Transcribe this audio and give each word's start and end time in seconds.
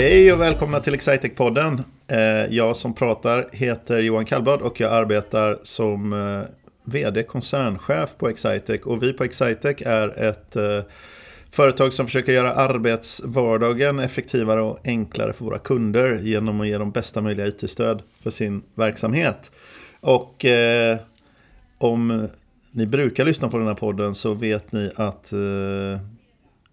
Hej 0.00 0.32
och 0.32 0.40
välkomna 0.40 0.80
till 0.80 0.94
Excitec-podden. 0.94 1.82
Eh, 2.08 2.54
jag 2.56 2.76
som 2.76 2.94
pratar 2.94 3.48
heter 3.52 3.98
Johan 3.98 4.24
Kallblad 4.24 4.62
och 4.62 4.80
jag 4.80 4.92
arbetar 4.92 5.58
som 5.62 6.12
eh, 6.12 6.40
vd, 6.84 7.22
koncernchef 7.22 8.16
på 8.18 8.28
Excitec. 8.28 8.80
Och 8.82 9.02
vi 9.02 9.12
på 9.12 9.24
Excitec 9.24 9.82
är 9.86 10.22
ett 10.22 10.56
eh, 10.56 10.80
företag 11.50 11.92
som 11.92 12.06
försöker 12.06 12.32
göra 12.32 12.52
arbetsvardagen 12.52 13.98
effektivare 13.98 14.62
och 14.62 14.78
enklare 14.84 15.32
för 15.32 15.44
våra 15.44 15.58
kunder 15.58 16.18
genom 16.18 16.60
att 16.60 16.68
ge 16.68 16.78
dem 16.78 16.90
bästa 16.90 17.20
möjliga 17.20 17.46
IT-stöd 17.46 18.02
för 18.22 18.30
sin 18.30 18.62
verksamhet. 18.74 19.52
Och 20.00 20.44
om 21.78 22.28
ni 22.70 22.86
brukar 22.86 23.24
lyssna 23.24 23.48
på 23.48 23.58
den 23.58 23.66
här 23.66 23.74
podden 23.74 24.14
så 24.14 24.34
vet 24.34 24.72
ni 24.72 24.90
att 24.96 25.32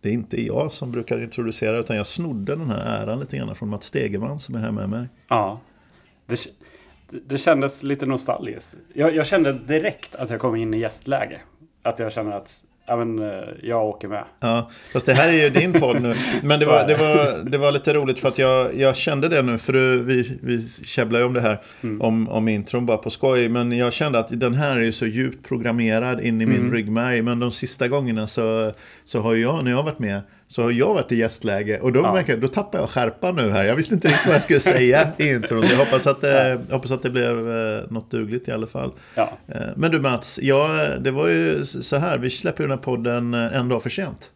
det 0.02 0.10
är 0.10 0.14
inte 0.14 0.42
jag 0.46 0.72
som 0.72 0.92
brukar 0.92 1.22
introducera 1.22 1.80
utan 1.80 1.98
jag 1.98 2.08
snodde 2.08 2.56
den 2.56 2.70
här 2.70 3.04
äran 3.04 3.20
lite 3.20 3.38
grann 3.38 3.56
från 3.56 3.70
Mats 3.70 3.86
Stegeman 3.86 4.40
som 4.40 4.56
är 4.56 4.60
här 4.60 4.72
med 4.72 4.90
mig. 4.90 5.08
Ja, 5.28 5.60
det, 6.26 6.40
det 7.28 7.38
kändes 7.38 7.84
lite 7.84 8.06
nostalgiskt. 8.06 8.78
Jag, 8.94 9.16
jag 9.16 9.28
kände 9.28 9.54
direkt 9.54 10.16
att 10.16 10.30
jag 10.30 10.40
kom 10.40 10.56
in 10.56 10.74
i 10.74 10.80
gästläge. 10.80 11.42
Att 11.82 12.00
jag 12.00 12.14
känner 12.14 12.32
att 12.32 12.64
Ja, 12.90 12.96
men 12.96 13.20
eh, 13.20 13.48
jag 13.64 13.86
åker 13.86 14.08
med. 14.08 14.24
Ja, 14.40 14.70
fast 14.94 15.06
det 15.06 15.14
här 15.14 15.30
är 15.30 15.44
ju 15.44 15.50
din 15.50 15.74
podd 15.74 16.02
nu. 16.02 16.16
Men 16.44 16.60
det 16.60 16.66
var, 16.66 16.88
det 16.88 16.96
var, 16.96 17.50
det 17.50 17.58
var 17.58 17.72
lite 17.72 17.94
roligt 17.94 18.20
för 18.20 18.28
att 18.28 18.38
jag, 18.38 18.76
jag 18.76 18.96
kände 18.96 19.30
det 19.30 19.42
nu, 19.42 19.58
för 19.58 19.74
vi, 19.98 20.38
vi 20.42 20.70
käbblar 20.84 21.20
ju 21.20 21.26
om 21.26 21.34
det 21.34 21.42
här, 21.42 21.62
mm. 21.84 22.02
om, 22.02 22.30
om 22.30 22.48
intron 22.48 22.86
bara 22.86 22.98
på 22.98 23.10
skoj. 23.10 23.50
Men 23.50 23.72
jag 23.72 23.94
kände 23.94 24.20
att 24.20 24.40
den 24.40 24.54
här 24.54 24.78
är 24.78 24.84
ju 24.84 24.92
så 24.92 25.06
djupt 25.06 25.48
programmerad 25.48 26.22
in 26.22 26.42
i 26.42 26.46
min 26.46 26.60
mm. 26.60 26.74
ryggmärg. 26.74 27.22
Men 27.22 27.40
de 27.40 27.52
sista 27.52 27.88
gångerna 27.88 28.28
så, 28.28 28.72
så 29.06 29.22
har 29.22 29.36
jag, 29.36 29.64
när 29.64 29.72
jag 29.72 29.78
har 29.78 29.84
varit 29.84 30.00
med, 30.00 30.22
så 30.48 30.64
har 30.64 30.72
jag 30.72 30.94
varit 30.94 31.12
i 31.12 31.16
gästläge 31.16 31.80
och 31.80 31.94
då, 31.94 32.00
ja. 32.00 32.14
märker, 32.14 32.38
då 32.38 32.48
tappar 32.48 32.80
jag 32.80 32.90
skärpan 32.90 33.36
nu 33.36 33.50
här. 33.50 33.64
Jag 33.64 33.76
visste 33.76 33.94
inte 33.94 34.08
riktigt 34.08 34.26
vad 34.26 34.36
jag 34.36 34.42
skulle 34.42 34.60
säga 34.60 35.08
i 35.18 35.30
intron. 35.30 35.64
Så 35.64 35.74
jag 35.74 35.80
hoppas 35.80 36.08
att, 36.08 36.22
det, 36.22 36.60
ja. 36.70 36.76
hoppas 36.76 36.92
att 36.92 37.04
det 37.04 37.10
blev 37.10 37.58
eh, 37.58 37.84
något 37.90 38.12
dugligt 38.12 38.48
i 38.48 38.52
alla 38.52 38.68
fall. 38.68 38.92
Ja. 39.16 39.30
Eh, 39.48 39.62
men 39.76 39.92
du 39.92 40.00
Mats, 40.00 40.40
ja, 40.42 40.88
det 41.00 41.12
var 41.12 41.28
ju 41.28 41.66
så 41.66 41.98
här, 41.98 42.18
vi 42.18 42.30
släpper 42.30 42.64
den 42.64 42.72
här 42.72 42.78
podden 42.78 43.34
eh, 43.34 43.58
en 43.58 43.70
dag 43.70 43.84
för 43.84 43.90
sent. 43.90 44.32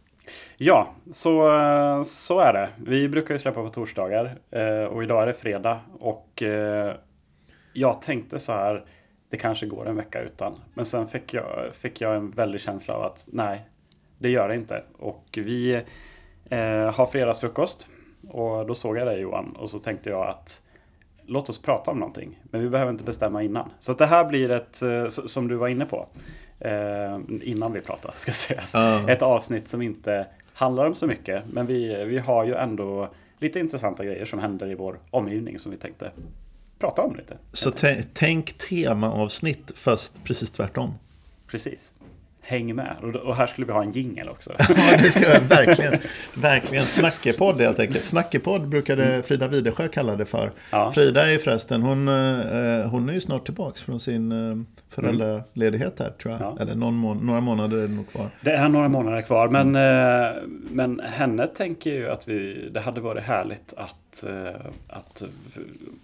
Ja, 0.56 0.94
så, 1.12 1.34
så 2.06 2.40
är 2.40 2.52
det. 2.52 2.68
Vi 2.86 3.08
brukar 3.08 3.34
ju 3.34 3.38
släppa 3.38 3.62
på 3.62 3.68
torsdagar 3.68 4.36
och 4.90 5.02
idag 5.02 5.22
är 5.22 5.26
det 5.26 5.34
fredag. 5.34 5.80
Och 6.00 6.42
jag 7.72 8.02
tänkte 8.02 8.38
så 8.38 8.52
här, 8.52 8.84
det 9.30 9.36
kanske 9.36 9.66
går 9.66 9.88
en 9.88 9.96
vecka 9.96 10.20
utan. 10.20 10.54
Men 10.74 10.84
sen 10.84 11.08
fick 11.08 11.34
jag, 11.34 11.70
fick 11.74 12.00
jag 12.00 12.16
en 12.16 12.30
väldig 12.30 12.60
känsla 12.60 12.94
av 12.94 13.02
att 13.02 13.28
nej, 13.32 13.66
det 14.22 14.30
gör 14.30 14.48
det 14.48 14.54
inte. 14.54 14.82
Och 14.98 15.24
vi 15.32 15.74
eh, 16.50 16.90
har 16.92 17.06
fredagsfrukost. 17.06 17.86
Och 18.28 18.66
då 18.66 18.74
såg 18.74 18.96
jag 18.96 19.06
dig 19.06 19.20
Johan 19.20 19.56
och 19.58 19.70
så 19.70 19.78
tänkte 19.78 20.10
jag 20.10 20.26
att 20.26 20.62
låt 21.26 21.48
oss 21.48 21.62
prata 21.62 21.90
om 21.90 21.98
någonting. 21.98 22.38
Men 22.44 22.60
vi 22.60 22.68
behöver 22.68 22.92
inte 22.92 23.04
bestämma 23.04 23.42
innan. 23.42 23.70
Så 23.80 23.92
att 23.92 23.98
det 23.98 24.06
här 24.06 24.24
blir 24.24 24.50
ett, 24.50 24.82
eh, 24.82 25.08
som 25.08 25.48
du 25.48 25.54
var 25.54 25.68
inne 25.68 25.84
på, 25.84 26.06
eh, 26.58 27.18
innan 27.42 27.72
vi 27.72 27.80
pratar 27.80 28.12
ska 28.16 28.32
sägas. 28.32 28.74
Uh. 28.74 29.08
Ett 29.08 29.22
avsnitt 29.22 29.68
som 29.68 29.82
inte 29.82 30.26
handlar 30.52 30.86
om 30.86 30.94
så 30.94 31.06
mycket. 31.06 31.44
Men 31.52 31.66
vi, 31.66 32.04
vi 32.04 32.18
har 32.18 32.44
ju 32.44 32.54
ändå 32.54 33.08
lite 33.38 33.60
intressanta 33.60 34.04
grejer 34.04 34.24
som 34.24 34.38
händer 34.38 34.70
i 34.70 34.74
vår 34.74 34.98
omgivning 35.10 35.58
som 35.58 35.70
vi 35.70 35.76
tänkte 35.78 36.10
prata 36.78 37.02
om 37.02 37.16
lite. 37.16 37.36
Så 37.52 37.70
tänk 38.12 38.58
temaavsnitt 38.58 39.78
fast 39.78 40.24
precis 40.24 40.50
tvärtom. 40.50 40.94
Precis. 41.46 41.94
Häng 42.44 42.74
med. 42.74 42.96
Och 43.24 43.36
här 43.36 43.46
skulle 43.46 43.66
vi 43.66 43.72
ha 43.72 43.82
en 43.82 43.92
jingel 43.92 44.28
också. 44.28 44.52
ja, 44.58 44.96
det 44.98 45.10
ska 45.10 45.20
jag 45.20 45.40
verkligen. 45.40 45.94
Verkligen. 46.34 46.84
Snackepodd 46.84 47.60
helt 47.60 47.80
enkelt. 47.80 48.04
Snackepodd 48.04 48.68
brukade 48.68 49.04
mm. 49.04 49.22
Frida 49.22 49.48
Widesjö 49.48 49.88
kalla 49.88 50.16
det 50.16 50.26
för. 50.26 50.52
Ja. 50.70 50.92
Frida 50.92 51.26
är 51.26 51.32
ju 51.32 51.38
förresten, 51.38 51.82
hon, 51.82 52.08
eh, 52.08 52.90
hon 52.90 53.08
är 53.08 53.12
ju 53.12 53.20
snart 53.20 53.44
tillbaka 53.44 53.78
från 53.78 54.00
sin 54.00 54.32
eh, 54.32 54.56
föräldraledighet 54.88 55.98
här 55.98 56.10
tror 56.10 56.32
jag. 56.32 56.40
Ja. 56.40 56.56
Eller 56.60 56.74
någon 56.74 56.94
må 56.94 57.14
några 57.14 57.40
månader 57.40 57.76
är 57.76 57.88
det 57.88 57.94
nog 57.94 58.08
kvar. 58.08 58.30
Det 58.40 58.52
är 58.52 58.68
några 58.68 58.88
månader 58.88 59.22
kvar. 59.22 59.48
Men, 59.48 59.76
mm. 59.76 60.60
men 60.70 61.00
henne 61.00 61.46
tänker 61.46 61.90
ju 61.90 62.10
att 62.10 62.28
vi, 62.28 62.68
det 62.72 62.80
hade 62.80 63.00
varit 63.00 63.22
härligt 63.22 63.74
att, 63.76 64.24
att 64.88 65.22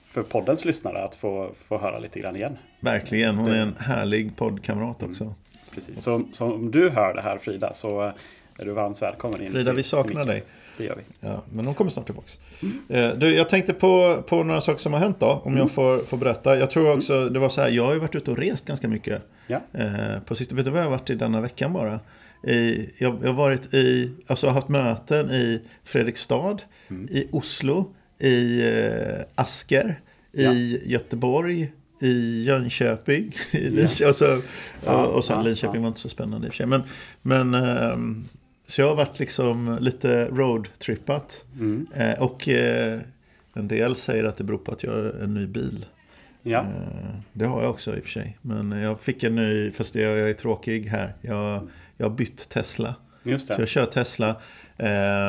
för 0.06 0.22
poddens 0.22 0.64
lyssnare 0.64 1.04
att 1.04 1.14
få, 1.14 1.50
få 1.68 1.78
höra 1.78 1.98
lite 1.98 2.20
grann 2.20 2.36
igen. 2.36 2.58
Verkligen, 2.80 3.34
hon 3.34 3.52
är 3.52 3.62
en 3.62 3.74
härlig 3.78 4.36
poddkamrat 4.36 5.02
också. 5.02 5.24
Mm 5.24 5.34
precis. 5.78 6.02
Så, 6.02 6.22
så, 6.32 6.44
om 6.44 6.70
du 6.70 6.90
hör 6.90 7.14
det 7.14 7.22
här 7.22 7.38
Frida 7.38 7.72
så 7.72 8.12
är 8.58 8.64
du 8.64 8.72
varmt 8.72 9.02
välkommen 9.02 9.42
in. 9.42 9.52
Frida, 9.52 9.72
vi 9.72 9.82
saknar 9.82 10.24
dig. 10.24 10.44
Det 10.76 10.84
gör 10.84 10.96
vi. 10.96 11.28
Ja, 11.28 11.42
men 11.52 11.66
hon 11.66 11.74
kommer 11.74 11.90
snart 11.90 12.06
tillbaka. 12.06 12.28
Mm. 12.88 13.18
Du, 13.18 13.36
jag 13.36 13.48
tänkte 13.48 13.74
på, 13.74 14.22
på 14.26 14.44
några 14.44 14.60
saker 14.60 14.78
som 14.78 14.92
har 14.92 15.00
hänt 15.00 15.20
då, 15.20 15.26
om 15.26 15.52
mm. 15.52 15.58
jag 15.58 15.70
får, 15.70 15.98
får 15.98 16.16
berätta. 16.16 16.58
Jag 16.58 16.70
tror 16.70 16.96
också, 16.96 17.14
mm. 17.14 17.32
det 17.32 17.38
var 17.38 17.48
så 17.48 17.60
här, 17.60 17.68
jag 17.68 17.86
har 17.86 17.94
ju 17.94 17.98
varit 17.98 18.14
ute 18.14 18.30
och 18.30 18.38
rest 18.38 18.66
ganska 18.66 18.88
mycket. 18.88 19.22
Ja. 19.46 19.60
Eh, 19.72 20.20
på 20.24 20.34
sista, 20.34 20.54
vet 20.54 20.64
du 20.64 20.70
vad 20.70 20.80
jag 20.80 20.84
har 20.84 20.90
varit 20.90 21.10
i 21.10 21.14
denna 21.14 21.40
veckan 21.40 21.72
bara? 21.72 22.00
I, 22.46 22.90
jag, 22.98 23.18
jag 23.22 23.28
har 23.28 23.34
varit 23.34 23.74
i, 23.74 24.12
alltså 24.26 24.48
haft 24.48 24.68
möten 24.68 25.30
i 25.30 25.60
Fredrikstad, 25.84 26.56
mm. 26.88 27.08
i 27.10 27.28
Oslo, 27.32 27.94
i 28.18 28.68
eh, 28.68 29.24
Asker, 29.34 30.00
ja. 30.32 30.52
i 30.52 30.82
Göteborg, 30.84 31.72
i 32.00 32.44
Jönköping. 32.44 33.32
I 33.52 33.70
Linköping, 33.70 34.08
och, 34.08 34.14
så, 34.16 34.40
ja, 34.84 35.06
och 35.06 35.24
sen 35.24 35.36
ja, 35.36 35.42
Linköping 35.42 35.74
ja. 35.74 35.80
var 35.80 35.88
inte 35.88 36.00
så 36.00 36.08
spännande 36.08 36.46
i 36.46 36.50
och 36.50 36.54
för 36.54 36.56
sig. 36.56 36.66
Men, 36.66 36.82
men, 37.22 37.54
um, 37.54 38.28
så 38.66 38.80
jag 38.80 38.88
har 38.88 38.96
varit 38.96 39.18
liksom 39.18 39.78
lite 39.80 40.28
roadtrippat. 40.28 41.44
Mm. 41.60 41.86
Eh, 41.94 42.22
och 42.22 42.48
eh, 42.48 43.00
en 43.54 43.68
del 43.68 43.96
säger 43.96 44.24
att 44.24 44.36
det 44.36 44.44
beror 44.44 44.58
på 44.58 44.72
att 44.72 44.82
jag 44.82 44.92
har 44.92 45.22
en 45.22 45.34
ny 45.34 45.46
bil. 45.46 45.86
Ja. 46.42 46.60
Eh, 46.60 47.18
det 47.32 47.44
har 47.44 47.62
jag 47.62 47.70
också 47.70 47.96
i 47.96 48.00
och 48.00 48.04
för 48.04 48.10
sig. 48.10 48.38
Men 48.42 48.72
jag 48.72 49.00
fick 49.00 49.22
en 49.22 49.34
ny, 49.34 49.70
fast 49.70 49.94
jag 49.94 50.18
är 50.18 50.32
tråkig 50.32 50.86
här. 50.86 51.14
Jag, 51.20 51.68
jag 51.96 52.08
har 52.08 52.16
bytt 52.16 52.48
Tesla. 52.48 52.94
Just 53.28 53.48
det. 53.48 53.54
Så 53.54 53.60
jag 53.60 53.68
kör 53.68 53.86
Tesla. 53.86 54.36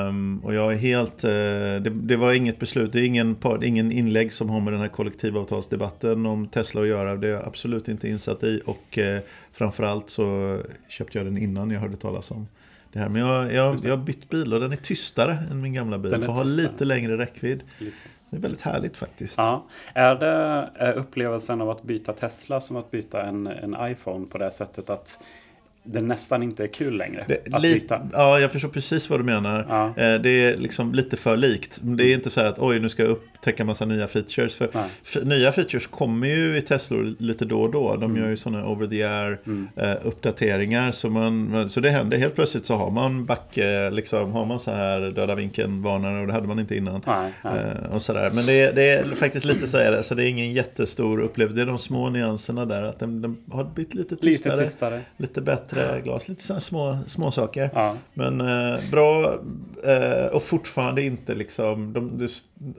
Um, 0.09 0.39
och 0.43 0.53
jag 0.53 0.73
är 0.73 0.77
helt, 0.77 1.23
uh, 1.23 1.29
det, 1.29 1.89
det, 1.89 2.15
var 2.15 2.33
inget 2.33 2.59
beslut, 2.59 2.93
det 2.93 2.99
är 2.99 3.03
ingen, 3.03 3.37
ingen 3.63 3.91
inlägg 3.91 4.33
som 4.33 4.49
har 4.49 4.59
med 4.59 4.73
den 4.73 4.81
här 4.81 4.87
kollektivavtalsdebatten 4.87 6.25
om 6.25 6.47
Tesla 6.47 6.81
att 6.81 6.87
göra. 6.87 7.15
Det 7.15 7.27
är 7.27 7.31
jag 7.31 7.47
absolut 7.47 7.87
inte 7.87 8.09
insatt 8.09 8.43
i 8.43 8.61
och 8.65 8.97
uh, 8.97 9.19
framförallt 9.51 10.09
så 10.09 10.59
köpte 10.87 11.17
jag 11.17 11.27
den 11.27 11.37
innan 11.37 11.71
jag 11.71 11.79
hörde 11.79 11.95
talas 11.95 12.31
om 12.31 12.47
det 12.93 12.99
här. 12.99 13.09
Men 13.09 13.21
jag, 13.21 13.53
jag, 13.53 13.79
jag 13.83 13.97
har 13.97 14.03
bytt 14.03 14.29
bil 14.29 14.53
och 14.53 14.59
den 14.59 14.71
är 14.71 14.75
tystare 14.75 15.37
än 15.51 15.61
min 15.61 15.73
gamla 15.73 15.97
bil 15.97 16.13
och 16.13 16.33
har 16.33 16.43
lite 16.43 16.85
längre 16.85 17.17
räckvidd. 17.17 17.63
Lite. 17.77 17.95
Det 18.29 18.37
är 18.37 18.41
väldigt 18.41 18.61
härligt 18.61 18.97
faktiskt. 18.97 19.37
Ja. 19.37 19.65
Är 19.93 20.15
det 20.15 20.93
upplevelsen 20.93 21.61
av 21.61 21.69
att 21.69 21.83
byta 21.83 22.13
Tesla 22.13 22.61
som 22.61 22.75
att 22.75 22.91
byta 22.91 23.23
en, 23.23 23.47
en 23.47 23.75
iPhone 23.79 24.27
på 24.27 24.37
det 24.37 24.51
sättet 24.51 24.89
att 24.89 25.19
det 25.91 26.01
nästan 26.01 26.43
inte 26.43 26.63
är 26.63 26.67
kul 26.67 26.97
längre 26.97 27.25
det, 27.27 27.53
att 27.53 27.61
lite, 27.61 27.79
byta. 27.79 28.07
Ja, 28.13 28.39
jag 28.39 28.51
förstår 28.51 28.69
precis 28.69 29.09
vad 29.09 29.19
du 29.19 29.23
menar. 29.23 29.65
Ja. 29.69 29.87
Eh, 29.87 30.21
det 30.21 30.29
är 30.29 30.57
liksom 30.57 30.93
lite 30.93 31.17
för 31.17 31.37
likt. 31.37 31.79
Det 31.81 32.03
är 32.03 32.13
inte 32.13 32.29
så 32.29 32.41
att 32.41 32.59
oj, 32.59 32.79
nu 32.79 32.89
ska 32.89 33.03
jag 33.03 33.11
upptäcka 33.11 33.65
massa 33.65 33.85
nya 33.85 34.07
features. 34.07 34.55
För, 34.55 34.69
för 35.03 35.25
nya 35.25 35.51
features 35.51 35.87
kommer 35.87 36.27
ju 36.27 36.57
i 36.57 36.61
Teslor 36.61 37.15
lite 37.19 37.45
då 37.45 37.61
och 37.61 37.71
då. 37.71 37.95
De 37.95 38.03
mm. 38.03 38.21
gör 38.21 38.29
ju 38.29 38.37
sådana 38.37 38.67
over 38.67 38.87
the 38.87 39.03
air 39.03 39.39
mm. 39.45 39.67
uh, 39.81 40.07
uppdateringar. 40.07 40.91
Så, 40.91 41.09
man, 41.09 41.69
så 41.69 41.79
det 41.79 41.89
händer, 41.89 42.17
helt 42.17 42.35
plötsligt 42.35 42.65
så 42.65 42.75
har 42.75 42.91
man 42.91 43.25
backe, 43.25 43.89
liksom, 43.89 44.31
har 44.31 44.45
man 44.45 44.59
så 44.59 44.71
här 44.71 45.01
döda 45.01 45.35
vinkeln-varnare 45.35 46.21
och 46.21 46.27
det 46.27 46.33
hade 46.33 46.47
man 46.47 46.59
inte 46.59 46.75
innan. 46.75 47.01
Nej, 47.07 47.31
nej. 47.43 47.75
Och 47.91 48.01
sådär. 48.01 48.31
Men 48.33 48.45
det 48.45 48.61
är, 48.61 48.73
det 48.73 48.91
är 48.91 49.03
faktiskt 49.03 49.45
lite 49.45 49.67
så 49.67 49.77
är 49.77 49.91
det. 49.91 50.03
Så 50.03 50.15
det 50.15 50.23
är 50.23 50.27
ingen 50.27 50.53
jättestor 50.53 51.19
upplevelse. 51.19 51.55
Det 51.55 51.61
är 51.61 51.65
de 51.65 51.79
små 51.79 52.09
nyanserna 52.09 52.65
där. 52.65 52.83
Att 52.83 52.99
de, 52.99 53.21
de 53.21 53.37
har 53.51 53.63
blivit 53.63 53.93
lite 53.93 54.15
tystare. 54.15 54.55
Lite, 54.55 54.67
tystare. 54.67 55.01
lite 55.17 55.41
bättre 55.41 55.78
träglas, 55.87 56.27
lite 56.27 56.43
sådana 56.43 56.61
små, 56.61 56.97
små 57.07 57.31
saker. 57.31 57.69
Ja. 57.73 57.95
Men 58.13 58.41
eh, 58.41 58.89
bra 58.91 59.39
eh, 59.85 60.25
och 60.25 60.43
fortfarande 60.43 61.03
inte 61.03 61.35
liksom, 61.35 61.93
de, 61.93 62.17
de, 62.17 62.27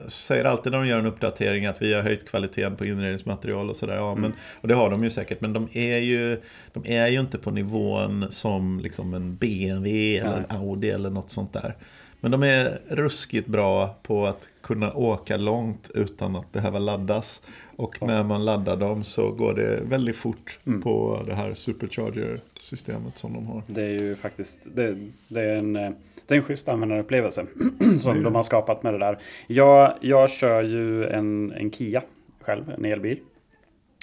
säger 0.09 0.45
alltid 0.45 0.71
när 0.71 0.79
de 0.79 0.87
gör 0.87 0.99
en 0.99 1.05
uppdatering 1.05 1.65
att 1.65 1.81
vi 1.81 1.93
har 1.93 2.01
höjt 2.01 2.29
kvaliteten 2.29 2.75
på 2.75 2.85
inredningsmaterial 2.85 3.69
och 3.69 3.75
sådär. 3.75 3.95
Ja, 3.95 4.11
mm. 4.11 4.31
och 4.61 4.67
det 4.67 4.73
har 4.73 4.89
de 4.89 5.03
ju 5.03 5.09
säkert, 5.09 5.41
men 5.41 5.53
de 5.53 5.67
är 5.73 5.97
ju, 5.97 6.41
de 6.73 6.85
är 6.85 7.07
ju 7.07 7.19
inte 7.19 7.37
på 7.37 7.51
nivån 7.51 8.25
som 8.29 8.79
liksom 8.79 9.13
en 9.13 9.35
BMW 9.35 10.17
eller 10.17 10.37
en 10.37 10.57
Audi 10.57 10.89
eller 10.89 11.09
något 11.09 11.29
sånt 11.29 11.53
där. 11.53 11.75
Men 12.21 12.31
de 12.31 12.43
är 12.43 12.79
ruskigt 12.89 13.47
bra 13.47 13.95
på 14.03 14.25
att 14.25 14.49
kunna 14.61 14.93
åka 14.93 15.37
långt 15.37 15.91
utan 15.95 16.35
att 16.35 16.51
behöva 16.51 16.79
laddas. 16.79 17.43
Och 17.75 17.97
ja. 18.01 18.07
när 18.07 18.23
man 18.23 18.45
laddar 18.45 18.77
dem 18.77 19.03
så 19.03 19.31
går 19.31 19.53
det 19.53 19.81
väldigt 19.83 20.15
fort 20.15 20.59
mm. 20.65 20.81
på 20.81 21.23
det 21.27 21.33
här 21.33 21.53
supercharger-systemet 21.53 23.17
som 23.17 23.33
de 23.33 23.47
har. 23.47 23.63
Det 23.67 23.81
är 23.81 23.99
ju 23.99 24.15
faktiskt 24.15 24.67
det, 24.75 24.97
det 25.27 25.41
är 25.41 25.55
en, 25.55 25.73
det 25.73 25.93
är 26.27 26.35
en 26.35 26.43
schysst 26.43 26.69
användarupplevelse 26.69 27.45
som 27.99 28.11
mm. 28.11 28.23
de 28.23 28.35
har 28.35 28.43
skapat 28.43 28.83
med 28.83 28.93
det 28.93 28.99
där. 28.99 29.19
Jag, 29.47 29.97
jag 30.01 30.29
kör 30.29 30.63
ju 30.63 31.05
en, 31.05 31.51
en 31.51 31.71
Kia 31.71 32.03
själv, 32.41 32.69
en 32.69 32.85
elbil. 32.85 33.19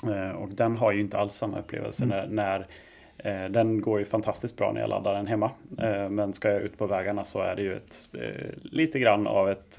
Eh, 0.04 0.30
och 0.30 0.48
den 0.48 0.76
har 0.76 0.92
ju 0.92 1.00
inte 1.00 1.18
alls 1.18 1.34
samma 1.34 1.58
upplevelse 1.58 2.04
mm. 2.04 2.16
när, 2.16 2.26
när 2.26 2.58
Eh, 2.60 2.66
Eh, 3.18 3.44
den 3.44 3.80
går 3.80 3.98
ju 3.98 4.04
fantastiskt 4.04 4.56
bra 4.56 4.72
när 4.72 4.80
jag 4.80 4.90
laddar 4.90 5.14
den 5.14 5.26
hemma. 5.26 5.50
Eh, 5.78 6.08
men 6.08 6.32
ska 6.32 6.50
jag 6.50 6.62
ut 6.62 6.78
på 6.78 6.86
vägarna 6.86 7.24
så 7.24 7.40
är 7.42 7.56
det 7.56 7.62
ju 7.62 7.76
ett, 7.76 8.08
eh, 8.12 8.48
lite 8.62 8.98
grann 8.98 9.26
av 9.26 9.50
ett 9.50 9.78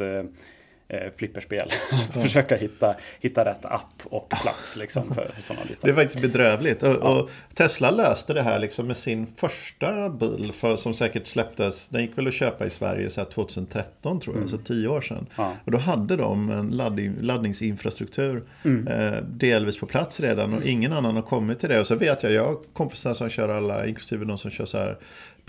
eh, 0.89 1.11
flipperspel. 1.17 1.71
att 1.91 2.15
ja. 2.15 2.21
försöka 2.21 2.55
hitta, 2.55 2.95
hitta 3.19 3.45
rätt 3.45 3.65
app 3.65 4.01
och 4.03 4.29
plats 4.29 4.77
liksom, 4.77 5.15
för 5.15 5.31
sådana 5.39 5.65
bitar. 5.65 5.79
Det 5.81 5.89
är 5.89 5.95
faktiskt 5.95 6.21
bedrövligt. 6.21 6.83
Och, 6.83 6.95
ja. 7.01 7.19
och, 7.19 7.29
Tesla 7.53 7.91
löste 7.91 8.33
det 8.33 8.41
här 8.41 8.59
liksom 8.59 8.87
med 8.87 8.97
sin 8.97 9.27
första 9.27 10.09
bil 10.09 10.51
för, 10.53 10.75
som 10.75 10.93
säkert 10.93 11.27
släpptes. 11.27 11.89
Den 11.89 12.01
gick 12.01 12.17
väl 12.17 12.27
att 12.27 12.33
köpa 12.33 12.65
i 12.65 12.69
Sverige 12.69 13.09
så 13.09 13.25
2013 13.25 14.19
tror 14.19 14.35
jag, 14.35 14.37
mm. 14.37 14.49
så 14.49 14.57
tio 14.57 14.87
år 14.87 15.01
sedan. 15.01 15.27
Ja. 15.35 15.53
Och 15.65 15.71
då 15.71 15.77
hade 15.77 16.15
de 16.15 16.49
en 16.49 16.71
laddning, 16.71 17.15
laddningsinfrastruktur 17.21 18.43
mm. 18.65 18.87
eh, 18.87 19.21
delvis 19.21 19.77
på 19.79 19.85
plats 19.85 20.19
redan 20.19 20.53
och 20.53 20.63
ingen 20.63 20.93
annan 20.93 21.15
har 21.15 21.21
kommit 21.21 21.59
till 21.59 21.69
det. 21.69 21.79
Och 21.79 21.87
så 21.87 21.95
vet 21.95 22.23
jag, 22.23 22.31
jag 22.31 22.45
har 22.45 22.57
kompisar 22.73 23.13
som 23.13 23.29
kör 23.29 23.49
alla, 23.49 23.87
inklusive 23.87 24.25
de 24.25 24.37
som 24.37 24.51
kör 24.51 24.65
så 24.65 24.77
här 24.77 24.97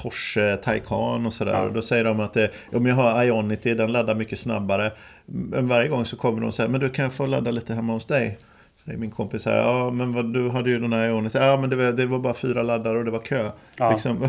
Porsche 0.02 0.56
Taycan 0.56 1.26
och 1.26 1.32
sådär. 1.32 1.52
Ja. 1.52 1.60
Och 1.60 1.72
då 1.72 1.82
säger 1.82 2.04
de 2.04 2.20
att 2.20 2.32
det, 2.32 2.50
om 2.72 2.86
jag 2.86 2.94
har 2.94 3.24
Ionity, 3.24 3.74
den 3.74 3.92
laddar 3.92 4.14
mycket 4.14 4.38
snabbare. 4.38 4.92
Men 5.26 5.68
varje 5.68 5.88
gång 5.88 6.04
så 6.04 6.16
kommer 6.16 6.40
de 6.40 6.46
och 6.46 6.54
säger, 6.54 6.70
men 6.70 6.80
du 6.80 6.90
kan 6.90 7.02
jag 7.02 7.12
få 7.12 7.26
ladda 7.26 7.50
lite 7.50 7.74
hemma 7.74 7.92
hos 7.92 8.06
dig? 8.06 8.38
Säger 8.84 8.98
min 8.98 9.10
kompis 9.10 9.46
här, 9.46 9.56
ja 9.56 9.90
men 9.90 10.12
vad, 10.12 10.34
du 10.34 10.50
hade 10.50 10.70
ju 10.70 10.78
den 10.78 10.92
här 10.92 11.08
Ionity. 11.08 11.38
Ja 11.38 11.56
men 11.60 11.70
det 11.70 11.76
var, 11.76 11.92
det 11.92 12.06
var 12.06 12.18
bara 12.18 12.34
fyra 12.34 12.62
laddare 12.62 12.98
och 12.98 13.04
det 13.04 13.10
var 13.10 13.18
kö. 13.18 13.50
Ja. 13.76 13.90
Liksom, 13.90 14.18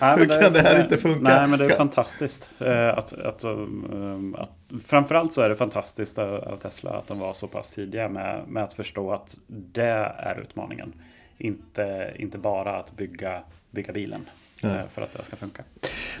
nej, 0.00 0.18
hur 0.18 0.26
det, 0.26 0.42
kan 0.42 0.52
det 0.52 0.60
här 0.60 0.74
det, 0.74 0.82
inte 0.82 0.98
funka? 0.98 1.20
Nej 1.38 1.48
men 1.48 1.58
det 1.58 1.64
är 1.64 1.76
fantastiskt. 1.76 2.50
Eh, 2.60 2.88
att, 2.88 3.12
att, 3.12 3.44
um, 3.44 4.36
att, 4.38 4.50
framförallt 4.84 5.32
så 5.32 5.40
är 5.40 5.48
det 5.48 5.56
fantastiskt 5.56 6.18
av 6.18 6.56
Tesla 6.56 6.90
att 6.90 7.06
de 7.06 7.18
var 7.18 7.32
så 7.32 7.46
pass 7.46 7.70
tidiga 7.70 8.08
med, 8.08 8.48
med 8.48 8.64
att 8.64 8.72
förstå 8.72 9.12
att 9.12 9.34
det 9.46 10.12
är 10.18 10.40
utmaningen. 10.40 10.92
Inte, 11.38 12.14
inte 12.16 12.38
bara 12.38 12.78
att 12.78 12.96
bygga, 12.96 13.42
bygga 13.70 13.92
bilen. 13.92 14.26
Mm. 14.62 14.88
För 14.88 15.02
att 15.02 15.12
det 15.12 15.24
ska 15.24 15.36
funka. 15.36 15.62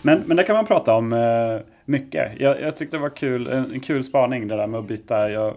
Men, 0.02 0.22
men 0.26 0.36
det 0.36 0.44
kan 0.44 0.56
man 0.56 0.66
prata 0.66 0.94
om 0.94 1.12
eh, 1.12 1.60
mycket. 1.84 2.40
Jag, 2.40 2.60
jag 2.60 2.76
tyckte 2.76 2.96
det 2.96 3.00
var 3.00 3.16
kul, 3.16 3.46
en 3.46 3.80
kul 3.80 4.04
spaning 4.04 4.48
det 4.48 4.56
där 4.56 4.66
med 4.66 4.80
att 4.80 4.86
byta. 4.86 5.30
Jag, 5.30 5.56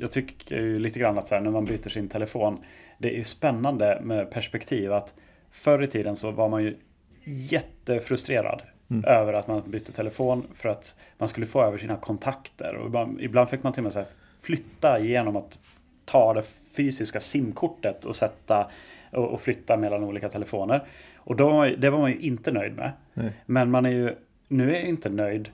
jag 0.00 0.10
tycker 0.10 0.56
ju 0.56 0.78
lite 0.78 0.98
grann 0.98 1.18
att 1.18 1.28
så 1.28 1.34
här, 1.34 1.42
när 1.42 1.50
man 1.50 1.64
byter 1.64 1.88
sin 1.88 2.08
telefon. 2.08 2.58
Det 2.98 3.20
är 3.20 3.24
spännande 3.24 4.00
med 4.02 4.30
perspektiv 4.30 4.92
att 4.92 5.14
förr 5.52 5.82
i 5.82 5.86
tiden 5.86 6.16
så 6.16 6.30
var 6.30 6.48
man 6.48 6.62
ju 6.62 6.76
jättefrustrerad 7.24 8.62
mm. 8.90 9.04
över 9.04 9.32
att 9.32 9.46
man 9.46 9.70
bytte 9.70 9.92
telefon 9.92 10.46
för 10.54 10.68
att 10.68 10.98
man 11.18 11.28
skulle 11.28 11.46
få 11.46 11.62
över 11.62 11.78
sina 11.78 11.96
kontakter. 11.96 12.76
Och 12.76 12.86
ibland, 12.86 13.20
ibland 13.20 13.48
fick 13.48 13.62
man 13.62 13.72
till 13.72 13.80
och 13.80 13.84
med 13.84 13.92
så 13.92 14.04
flytta 14.40 14.98
genom 14.98 15.36
att 15.36 15.58
ta 16.04 16.34
det 16.34 16.42
fysiska 16.76 17.20
simkortet 17.20 18.04
och 18.04 18.16
sätta 18.16 18.70
och, 19.12 19.28
och 19.28 19.40
flytta 19.40 19.76
mellan 19.76 20.04
olika 20.04 20.28
telefoner. 20.28 20.84
Och 21.26 21.36
då, 21.36 21.64
det 21.78 21.90
var 21.90 21.98
man 21.98 22.10
ju 22.10 22.18
inte 22.18 22.52
nöjd 22.52 22.76
med. 22.76 22.92
Nej. 23.14 23.32
Men 23.46 23.70
man 23.70 23.86
är 23.86 23.90
ju, 23.90 24.14
nu 24.48 24.70
är 24.70 24.74
jag 24.74 24.88
inte 24.88 25.08
nöjd 25.08 25.48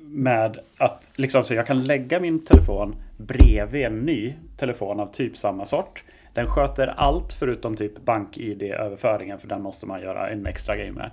med 0.00 0.58
att 0.76 1.10
liksom, 1.16 1.44
så 1.44 1.54
jag 1.54 1.66
kan 1.66 1.84
lägga 1.84 2.20
min 2.20 2.44
telefon 2.44 2.94
bredvid 3.16 3.86
en 3.86 3.98
ny 3.98 4.34
telefon 4.56 5.00
av 5.00 5.12
typ 5.12 5.36
samma 5.36 5.66
sort. 5.66 6.04
Den 6.34 6.46
sköter 6.46 6.86
allt 6.86 7.32
förutom 7.32 7.76
typ 7.76 8.04
bank-id-överföringen 8.04 9.38
för 9.38 9.48
den 9.48 9.62
måste 9.62 9.86
man 9.86 10.00
göra 10.00 10.30
en 10.30 10.46
extra 10.46 10.76
grej 10.76 10.92
med. 10.92 11.10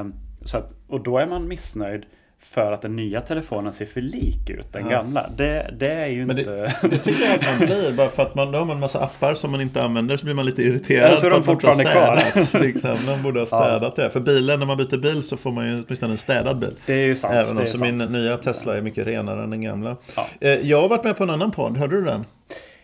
Um, 0.00 0.14
så 0.42 0.58
att, 0.58 0.70
och 0.88 1.00
då 1.00 1.18
är 1.18 1.26
man 1.26 1.48
missnöjd 1.48 2.06
för 2.40 2.72
att 2.72 2.82
den 2.82 2.96
nya 2.96 3.20
telefonen 3.20 3.72
ser 3.72 3.86
för 3.86 4.00
lik 4.00 4.50
ut 4.50 4.72
den 4.72 4.84
ja. 4.84 4.90
gamla. 4.90 5.30
Det, 5.36 5.74
det 5.78 5.92
är 5.92 6.06
ju 6.06 6.26
Men 6.26 6.38
inte... 6.38 6.50
Det, 6.50 6.88
det 6.88 6.96
tycker 6.96 7.24
jag 7.24 7.34
att 7.34 7.58
man 7.58 7.66
blir. 7.68 7.92
Bara 7.92 8.08
för 8.08 8.22
att 8.22 8.34
man 8.34 8.52
då 8.52 8.58
har 8.58 8.74
en 8.74 8.80
massa 8.80 9.00
appar 9.00 9.34
som 9.34 9.50
man 9.50 9.60
inte 9.60 9.82
använder 9.82 10.16
så 10.16 10.24
blir 10.24 10.34
man 10.34 10.46
lite 10.46 10.62
irriterad. 10.62 11.12
Ja, 11.12 11.16
så 11.16 11.26
är 11.26 11.30
de 11.30 11.42
fortfarande 11.42 11.84
kvar. 11.84 12.22
liksom. 12.62 12.96
Man 13.06 13.22
borde 13.22 13.40
ha 13.40 13.46
städat 13.46 13.94
ja. 13.96 14.04
det. 14.04 14.10
För 14.10 14.20
bilen, 14.20 14.58
när 14.58 14.66
man 14.66 14.76
byter 14.76 14.98
bil 14.98 15.22
så 15.22 15.36
får 15.36 15.52
man 15.52 15.66
ju 15.66 15.84
åtminstone 15.86 16.12
en 16.12 16.18
städad 16.18 16.58
bil. 16.58 16.74
Det 16.86 16.94
är 16.94 17.06
ju 17.06 17.16
sant. 17.16 17.34
Även 17.34 17.58
om 17.58 17.66
så 17.66 17.84
min 17.84 17.96
nya 17.96 18.36
Tesla 18.36 18.76
är 18.76 18.82
mycket 18.82 19.06
renare 19.06 19.42
än 19.42 19.50
den 19.50 19.60
gamla. 19.60 19.96
Ja. 20.16 20.26
Eh, 20.40 20.50
jag 20.50 20.82
har 20.82 20.88
varit 20.88 21.04
med 21.04 21.16
på 21.16 21.22
en 21.22 21.30
annan 21.30 21.50
podd. 21.50 21.76
Hörde 21.76 21.96
du 21.96 22.04
den? 22.04 22.24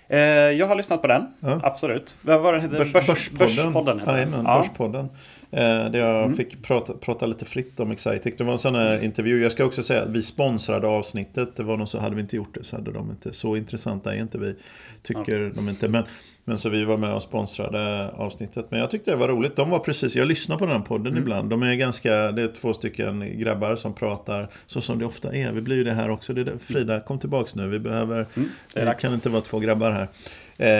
Eh, 0.08 0.18
jag 0.18 0.66
har 0.66 0.76
lyssnat 0.76 1.02
på 1.02 1.08
den, 1.08 1.26
ja. 1.40 1.60
absolut. 1.62 2.16
Vad 2.20 2.40
var 2.40 2.52
den 2.52 2.62
heter? 2.62 2.78
Börs, 2.78 2.92
Börs, 2.92 3.06
börspodden. 3.06 3.72
Börspodden, 3.72 3.98
heter 3.98 4.28
ja. 4.44 4.58
Börspodden. 4.58 5.08
Eh, 5.56 5.90
där 5.90 5.98
jag 5.98 6.24
mm. 6.24 6.36
fick 6.36 6.62
prata, 6.62 6.92
prata, 6.92 7.26
lite 7.26 7.44
fritt 7.44 7.80
om 7.80 7.90
Excitec. 7.90 8.34
Det 8.38 8.44
var 8.44 8.52
en 8.52 8.58
sån 8.58 8.74
här 8.74 9.04
intervju. 9.04 9.42
Jag 9.42 9.52
ska 9.52 9.64
också 9.64 9.82
säga 9.82 10.02
att 10.02 10.10
vi 10.10 10.22
sponsrade 10.22 10.86
avsnittet. 10.86 11.56
Det 11.56 11.62
var 11.62 11.76
någon 11.76 11.86
så 11.86 11.98
hade 11.98 12.14
vi 12.14 12.20
inte 12.20 12.36
gjort 12.36 12.54
det 12.54 12.64
så 12.64 12.76
hade 12.76 12.92
de 12.92 13.10
inte. 13.10 13.32
Så 13.32 13.56
intressanta 13.56 14.14
är 14.14 14.20
inte 14.20 14.38
vi. 14.38 14.54
Tycker 15.02 15.38
ja. 15.38 15.50
de 15.54 15.68
inte. 15.68 15.88
Men, 15.88 16.04
men 16.44 16.58
så 16.58 16.68
vi 16.68 16.84
var 16.84 16.96
med 16.96 17.14
och 17.14 17.22
sponsrade 17.22 18.10
avsnittet. 18.10 18.66
Men 18.70 18.80
jag 18.80 18.90
tyckte 18.90 19.10
det 19.10 19.16
var 19.16 19.28
roligt. 19.28 19.56
De 19.56 19.70
var 19.70 19.78
precis, 19.78 20.16
jag 20.16 20.28
lyssnar 20.28 20.56
på 20.56 20.66
den 20.66 20.76
här 20.76 20.82
podden 20.82 21.06
mm. 21.06 21.22
ibland. 21.22 21.50
De 21.50 21.62
är 21.62 21.74
ganska, 21.74 22.32
det 22.32 22.42
är 22.42 22.48
två 22.48 22.72
stycken 22.72 23.38
grabbar 23.38 23.76
som 23.76 23.94
pratar 23.94 24.48
så 24.66 24.80
som 24.80 24.98
det 24.98 25.04
ofta 25.04 25.34
är. 25.34 25.52
Vi 25.52 25.60
blir 25.60 25.76
ju 25.76 25.84
det 25.84 25.92
här 25.94 26.10
också. 26.10 26.34
Det 26.34 26.40
är 26.40 26.44
det. 26.44 26.58
Frida, 26.58 27.00
kom 27.00 27.18
tillbaks 27.18 27.54
nu. 27.54 27.68
Vi 27.68 27.78
behöver, 27.78 28.26
mm, 28.36 28.48
det 28.74 28.94
kan 29.00 29.14
inte 29.14 29.28
vara 29.28 29.42
två 29.42 29.58
grabbar 29.58 29.90
här. 29.90 30.08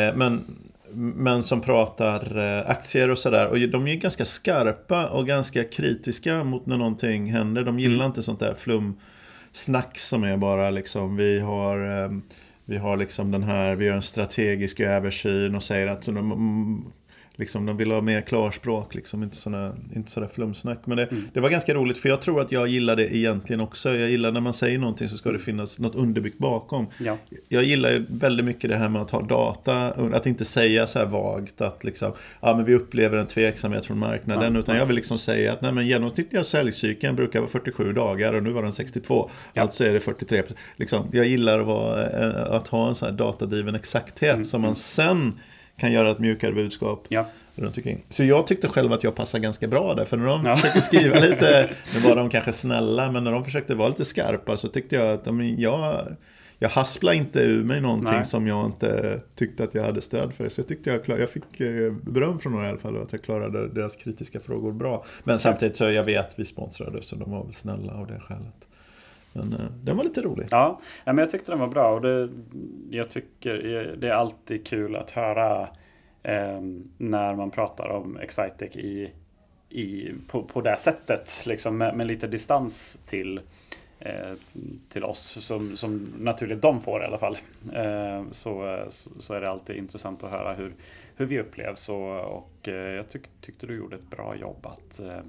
Eh, 0.09 0.17
men 0.17 0.45
men 0.97 1.43
som 1.43 1.61
pratar 1.61 2.39
eh, 2.39 2.71
aktier 2.71 3.11
och 3.11 3.19
sådär. 3.19 3.47
Och 3.47 3.69
de 3.69 3.87
är 3.87 3.95
ganska 3.95 4.25
skarpa 4.25 5.07
och 5.07 5.27
ganska 5.27 5.65
kritiska 5.65 6.45
mot 6.45 6.67
när 6.67 6.77
någonting 6.77 7.33
händer. 7.33 7.65
De 7.65 7.79
gillar 7.79 7.95
mm. 7.95 8.07
inte 8.07 8.23
sånt 8.23 8.41
där 8.41 8.55
flumsnack 8.55 9.99
som 9.99 10.25
är 10.25 10.37
bara 10.37 10.71
liksom, 10.71 11.17
vi 11.17 11.41
har, 11.41 12.05
eh, 12.05 12.11
vi 12.65 12.77
har 12.77 12.97
liksom 12.97 13.31
den 13.31 13.43
här, 13.43 13.75
vi 13.75 13.85
gör 13.85 13.95
en 13.95 14.03
strategisk 14.03 14.81
översyn 14.81 15.55
och 15.55 15.63
säger 15.63 15.87
att 15.87 16.03
de, 16.03 16.93
Liksom, 17.37 17.67
de 17.67 17.77
vill 17.77 17.91
ha 17.91 18.01
mer 18.01 18.21
klarspråk, 18.21 18.95
liksom, 18.95 19.23
inte 19.23 19.37
sådär, 19.37 19.73
inte 19.95 20.11
sådär 20.11 20.27
flumsnack. 20.27 20.79
Men 20.85 20.97
det, 20.97 21.07
mm. 21.07 21.29
det, 21.33 21.41
var 21.41 21.51
ganska 21.51 21.75
roligt, 21.75 21.99
för 21.99 22.09
jag 22.09 22.23
tror 22.23 22.41
att 22.41 22.53
jag 22.53 22.69
gillar 22.69 22.97
det 22.97 23.17
egentligen 23.17 23.61
också. 23.61 23.97
Jag 23.97 24.11
gillar 24.11 24.33
när 24.33 24.41
man 24.41 24.55
säger 24.55 24.79
någonting 24.79 25.09
så 25.09 25.17
ska 25.17 25.33
det 25.33 25.39
finnas 25.39 25.79
något 25.79 25.95
underbyggt 25.95 26.39
bakom. 26.39 26.87
Ja. 26.99 27.19
Jag 27.49 27.65
gillar 27.65 28.07
väldigt 28.09 28.47
mycket 28.47 28.71
det 28.71 28.77
här 28.77 28.89
med 28.89 29.03
att 29.03 29.11
ha 29.11 29.23
data, 29.23 29.87
att 29.87 30.27
inte 30.27 30.45
säga 30.45 30.87
så 30.87 30.99
här 30.99 31.07
vagt 31.07 31.61
att 31.61 31.85
liksom, 31.85 32.13
ja, 32.41 32.57
men 32.57 32.65
vi 32.65 32.75
upplever 32.75 33.19
en 33.19 33.27
tveksamhet 33.27 33.87
från 33.87 33.99
marknaden. 33.99 34.55
Ja. 34.55 34.61
Utan 34.61 34.77
jag 34.77 34.87
vill 34.87 34.97
liksom 34.97 35.19
säga 35.19 35.53
att 35.53 35.61
nej, 35.61 35.73
men 35.73 35.87
genomsnittliga 35.87 36.45
säljcykeln 36.45 37.17
brukar 37.17 37.41
vara 37.41 37.51
47 37.51 37.93
dagar 37.93 38.33
och 38.33 38.43
nu 38.43 38.51
var 38.51 38.63
den 38.63 38.73
62. 38.73 39.31
Ja. 39.53 39.63
Alltså 39.63 39.85
är 39.85 39.93
det 39.93 40.01
43. 40.01 40.43
Liksom, 40.77 41.09
jag 41.13 41.27
gillar 41.27 41.59
att, 41.59 41.67
vara, 41.67 42.07
eh, 42.07 42.55
att 42.55 42.69
ha 42.69 42.89
en 42.89 42.95
sån 42.95 43.09
här 43.09 43.17
datadriven 43.17 43.75
exakthet 43.75 44.33
mm. 44.35 44.45
som 44.45 44.63
man 44.63 44.77
sen 44.77 45.33
kan 45.77 45.93
göra 45.93 46.11
ett 46.11 46.19
mjukare 46.19 46.53
budskap. 46.53 47.07
Ja. 47.09 47.27
Runt 47.57 47.77
omkring. 47.77 48.05
Så 48.09 48.25
jag 48.25 48.47
tyckte 48.47 48.69
själv 48.69 48.93
att 48.93 49.05
jag 49.05 49.15
passade 49.15 49.43
ganska 49.43 49.69
bra 49.69 49.95
där. 49.95 50.05
För 50.05 50.17
när 50.17 50.27
de 50.27 50.47
ja. 50.47 50.57
försökte 50.57 50.81
skriva 50.81 51.19
lite, 51.21 51.71
nu 51.95 52.01
var 52.01 52.17
de 52.17 52.31
kanske 52.31 52.53
snälla, 52.53 53.13
men 53.13 53.25
när 53.25 53.33
de 53.33 53.45
försökte 53.45 53.75
vara 53.75 53.89
lite 53.89 54.05
skarpa 54.05 54.57
så 54.57 54.69
tyckte 54.69 54.97
jag 54.97 55.13
att 55.13 55.27
jag, 55.59 56.07
jag 56.59 56.69
hasplade 56.69 57.17
inte 57.17 57.41
ur 57.41 57.65
mig 57.65 57.81
någonting 57.81 58.15
Nej. 58.15 58.25
som 58.25 58.47
jag 58.47 58.67
inte 58.67 59.21
tyckte 59.35 59.65
att 59.65 59.75
jag 59.75 59.85
hade 59.85 60.01
stöd 60.01 60.35
för. 60.35 60.49
Så 60.49 60.61
jag 60.61 60.69
tyckte 60.69 61.01
jag, 61.07 61.21
jag 61.21 61.31
fick 61.31 61.61
eh, 61.61 61.93
beröm 61.93 62.39
från 62.39 62.53
några 62.53 62.67
i 62.67 62.69
alla 62.69 62.79
fall, 62.79 63.03
att 63.03 63.13
jag 63.13 63.23
klarade 63.23 63.69
deras 63.69 63.97
kritiska 63.97 64.41
frågor 64.41 64.73
bra. 64.73 65.05
Men 65.25 65.39
samtidigt 65.39 65.77
så 65.77 65.85
jag 65.85 66.05
vet 66.05 66.29
att 66.29 66.39
vi 66.39 66.45
sponsrade, 66.45 67.03
så 67.03 67.17
de 67.17 67.31
var 67.31 67.45
väl 67.45 67.53
snälla 67.53 67.93
av 67.93 68.07
det 68.07 68.21
skälet. 68.21 68.69
Men 69.35 69.53
uh, 69.53 69.67
den 69.83 69.97
var 69.97 70.05
lite 70.05 70.23
rolig. 70.23 70.47
Ja, 70.51 70.81
men 71.05 71.19
jag 71.19 71.31
tyckte 71.31 71.53
den 71.53 71.61
var 71.61 71.69
bra 71.69 71.95
och 71.95 72.01
det, 72.01 72.29
jag 72.91 73.11
tycker 73.11 73.55
det 73.97 74.09
är 74.09 74.13
alltid 74.13 74.67
kul 74.67 74.97
att 74.97 75.11
höra 75.11 75.69
eh, 76.23 76.61
när 76.99 77.35
man 77.35 77.51
pratar 77.51 77.89
om 77.89 78.17
Excitec 78.17 78.77
i, 78.77 79.13
i, 79.69 80.15
på, 80.29 80.43
på 80.43 80.61
det 80.61 80.77
sättet. 80.77 81.43
Liksom 81.47 81.79
med, 81.79 81.97
med 81.97 82.07
lite 82.07 82.27
distans 82.27 83.01
till, 83.05 83.41
eh, 83.99 84.33
till 84.89 85.05
oss 85.05 85.39
som, 85.41 85.77
som 85.77 86.13
naturligt 86.19 86.63
de 86.63 86.81
får 86.81 87.03
i 87.03 87.05
alla 87.05 87.19
fall. 87.19 87.39
Eh, 87.73 88.25
så, 88.31 88.85
så 89.19 89.35
är 89.35 89.41
det 89.41 89.51
alltid 89.51 89.77
intressant 89.77 90.25
att 90.25 90.33
höra 90.33 90.55
hur, 90.55 90.75
hur 91.17 91.27
vi 91.27 91.41
upplevs 91.41 91.89
och, 91.89 92.21
och 92.21 92.69
eh, 92.69 92.75
jag 92.75 93.09
tyck, 93.09 93.23
tyckte 93.41 93.67
du 93.67 93.77
gjorde 93.77 93.97
ett 93.97 94.11
bra 94.11 94.37
jobb 94.37 94.67
att 94.67 95.01
eh, 95.01 95.21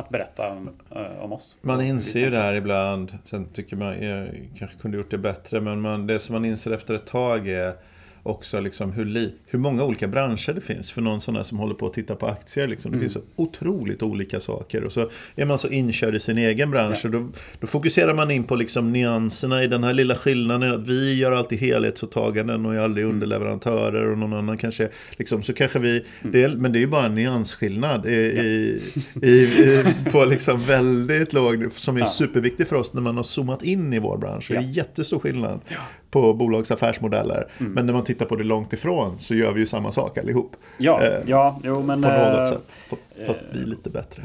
att 0.00 0.08
berätta 0.08 0.50
om, 0.50 0.70
eh, 0.90 1.22
om, 1.24 1.32
oss. 1.32 1.56
Man 1.60 1.80
inser 1.80 2.20
ju 2.20 2.30
det 2.30 2.38
här 2.38 2.52
ibland. 2.52 3.18
Sen 3.24 3.46
tycker 3.52 3.76
man, 3.76 4.02
jag 4.02 4.50
kanske 4.58 4.76
kunde 4.78 4.96
gjort 4.96 5.10
det 5.10 5.18
bättre. 5.18 5.60
Men 5.60 5.80
man, 5.80 6.06
det 6.06 6.18
som 6.18 6.32
man 6.32 6.44
inser 6.44 6.70
efter 6.70 6.94
ett 6.94 7.06
tag 7.06 7.48
är 7.48 7.74
också 8.22 8.60
liksom 8.60 8.92
hur, 8.92 9.04
li, 9.04 9.32
hur 9.46 9.58
många 9.58 9.84
olika 9.84 10.08
branscher 10.08 10.52
det 10.52 10.60
finns 10.60 10.92
för 10.92 11.00
någon 11.00 11.20
sån 11.20 11.34
där 11.34 11.42
som 11.42 11.58
håller 11.58 11.74
på 11.74 11.86
att 11.86 11.92
titta 11.92 12.16
på 12.16 12.26
aktier. 12.26 12.68
Liksom. 12.68 12.90
Det 12.90 12.96
mm. 12.96 13.00
finns 13.00 13.12
så 13.12 13.20
otroligt 13.36 14.02
olika 14.02 14.40
saker. 14.40 14.84
Och 14.84 14.92
så 14.92 15.10
är 15.36 15.46
man 15.46 15.58
så 15.58 15.68
inkörd 15.68 16.14
i 16.14 16.20
sin 16.20 16.38
egen 16.38 16.70
bransch. 16.70 17.00
Ja. 17.02 17.08
Och 17.08 17.12
då, 17.12 17.28
då, 17.60 17.66
fokuserar 17.66 18.14
man 18.14 18.30
in 18.30 18.44
på 18.44 18.56
liksom 18.56 18.92
nyanserna 18.92 19.62
i 19.62 19.66
den 19.66 19.84
här 19.84 19.94
lilla 19.94 20.14
skillnaden. 20.14 20.74
Att 20.74 20.88
vi 20.88 21.14
gör 21.14 21.32
alltid 21.32 21.58
helhetsåtaganden 21.58 22.66
och 22.66 22.74
är 22.74 22.78
aldrig 22.78 23.04
mm. 23.04 23.14
underleverantörer. 23.14 24.10
Och 24.10 24.18
någon 24.18 24.32
annan 24.32 24.58
kanske, 24.58 24.88
liksom, 25.16 25.42
så 25.42 25.52
kanske 25.52 25.78
vi, 25.78 25.90
mm. 25.90 26.32
det, 26.32 26.56
men 26.56 26.72
det 26.72 26.78
är 26.78 26.80
ju 26.80 26.86
bara 26.86 27.06
en 27.06 27.14
nyansskillnad. 27.14 28.06
I, 28.06 28.36
ja. 28.36 28.42
i, 28.42 29.30
i, 29.30 29.84
på 30.12 30.24
liksom 30.24 30.64
väldigt 30.64 31.32
låg, 31.32 31.72
som 31.72 31.96
är 31.96 32.00
ja. 32.00 32.06
superviktig 32.06 32.66
för 32.66 32.76
oss 32.76 32.94
när 32.94 33.02
man 33.02 33.16
har 33.16 33.22
zoomat 33.22 33.62
in 33.62 33.92
i 33.92 33.98
vår 33.98 34.18
bransch. 34.18 34.50
Ja. 34.50 34.60
Det 34.60 34.66
är 34.66 34.70
jättestor 34.70 35.18
skillnad 35.18 35.60
på 36.10 36.34
bolags 36.34 36.70
affärsmodeller. 36.70 37.48
Mm. 37.60 37.72
Men 37.72 37.86
när 37.86 37.92
man 37.92 38.04
tittar 38.04 38.26
på 38.26 38.36
det 38.36 38.44
långt 38.44 38.72
ifrån 38.72 39.18
så 39.18 39.34
gör 39.34 39.52
vi 39.52 39.60
ju 39.60 39.66
samma 39.66 39.92
sak 39.92 40.18
allihop. 40.18 40.56
Ja, 40.78 41.02
eh, 41.02 41.20
ja 41.26 41.60
jo 41.64 41.82
men... 41.82 42.02
På 42.02 42.08
något 42.08 42.38
eh, 42.38 42.44
sätt, 42.44 42.74
fast 43.26 43.40
vi 43.52 43.62
är 43.62 43.66
lite 43.66 43.90
bättre. 43.90 44.22